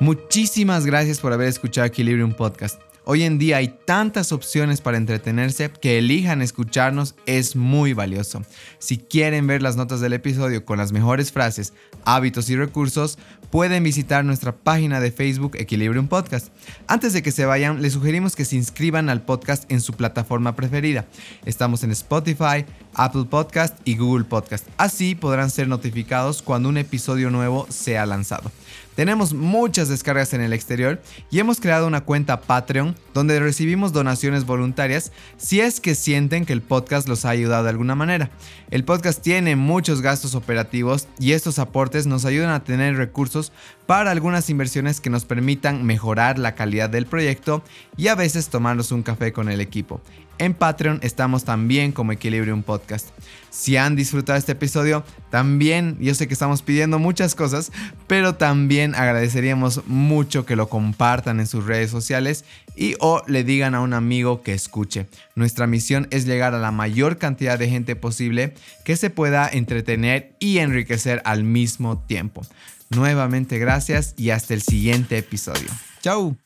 [0.00, 2.89] Muchísimas gracias por haber escuchado Equilibrium Podcast.
[3.12, 8.44] Hoy en día hay tantas opciones para entretenerse que elijan escucharnos es muy valioso.
[8.78, 11.72] Si quieren ver las notas del episodio con las mejores frases,
[12.04, 13.18] hábitos y recursos,
[13.50, 16.52] pueden visitar nuestra página de Facebook Equilibrium Podcast.
[16.86, 20.54] Antes de que se vayan, les sugerimos que se inscriban al podcast en su plataforma
[20.54, 21.04] preferida.
[21.44, 22.64] Estamos en Spotify,
[22.94, 24.68] Apple Podcast y Google Podcast.
[24.76, 28.52] Así podrán ser notificados cuando un episodio nuevo sea lanzado.
[28.94, 31.00] Tenemos muchas descargas en el exterior
[31.30, 36.52] y hemos creado una cuenta Patreon donde recibimos donaciones voluntarias si es que sienten que
[36.52, 38.30] el podcast los ha ayudado de alguna manera.
[38.70, 43.52] El podcast tiene muchos gastos operativos y estos aportes nos ayudan a tener recursos
[43.90, 47.64] para algunas inversiones que nos permitan mejorar la calidad del proyecto
[47.96, 50.00] y a veces tomarnos un café con el equipo.
[50.38, 53.08] En Patreon estamos también como Equilibrium Podcast.
[53.50, 57.72] Si han disfrutado este episodio, también, yo sé que estamos pidiendo muchas cosas,
[58.06, 62.44] pero también agradeceríamos mucho que lo compartan en sus redes sociales
[62.76, 65.08] y o le digan a un amigo que escuche.
[65.34, 68.54] Nuestra misión es llegar a la mayor cantidad de gente posible
[68.84, 72.42] que se pueda entretener y enriquecer al mismo tiempo.
[72.90, 75.68] Nuevamente gracias y hasta el siguiente episodio.
[76.02, 76.36] Chau.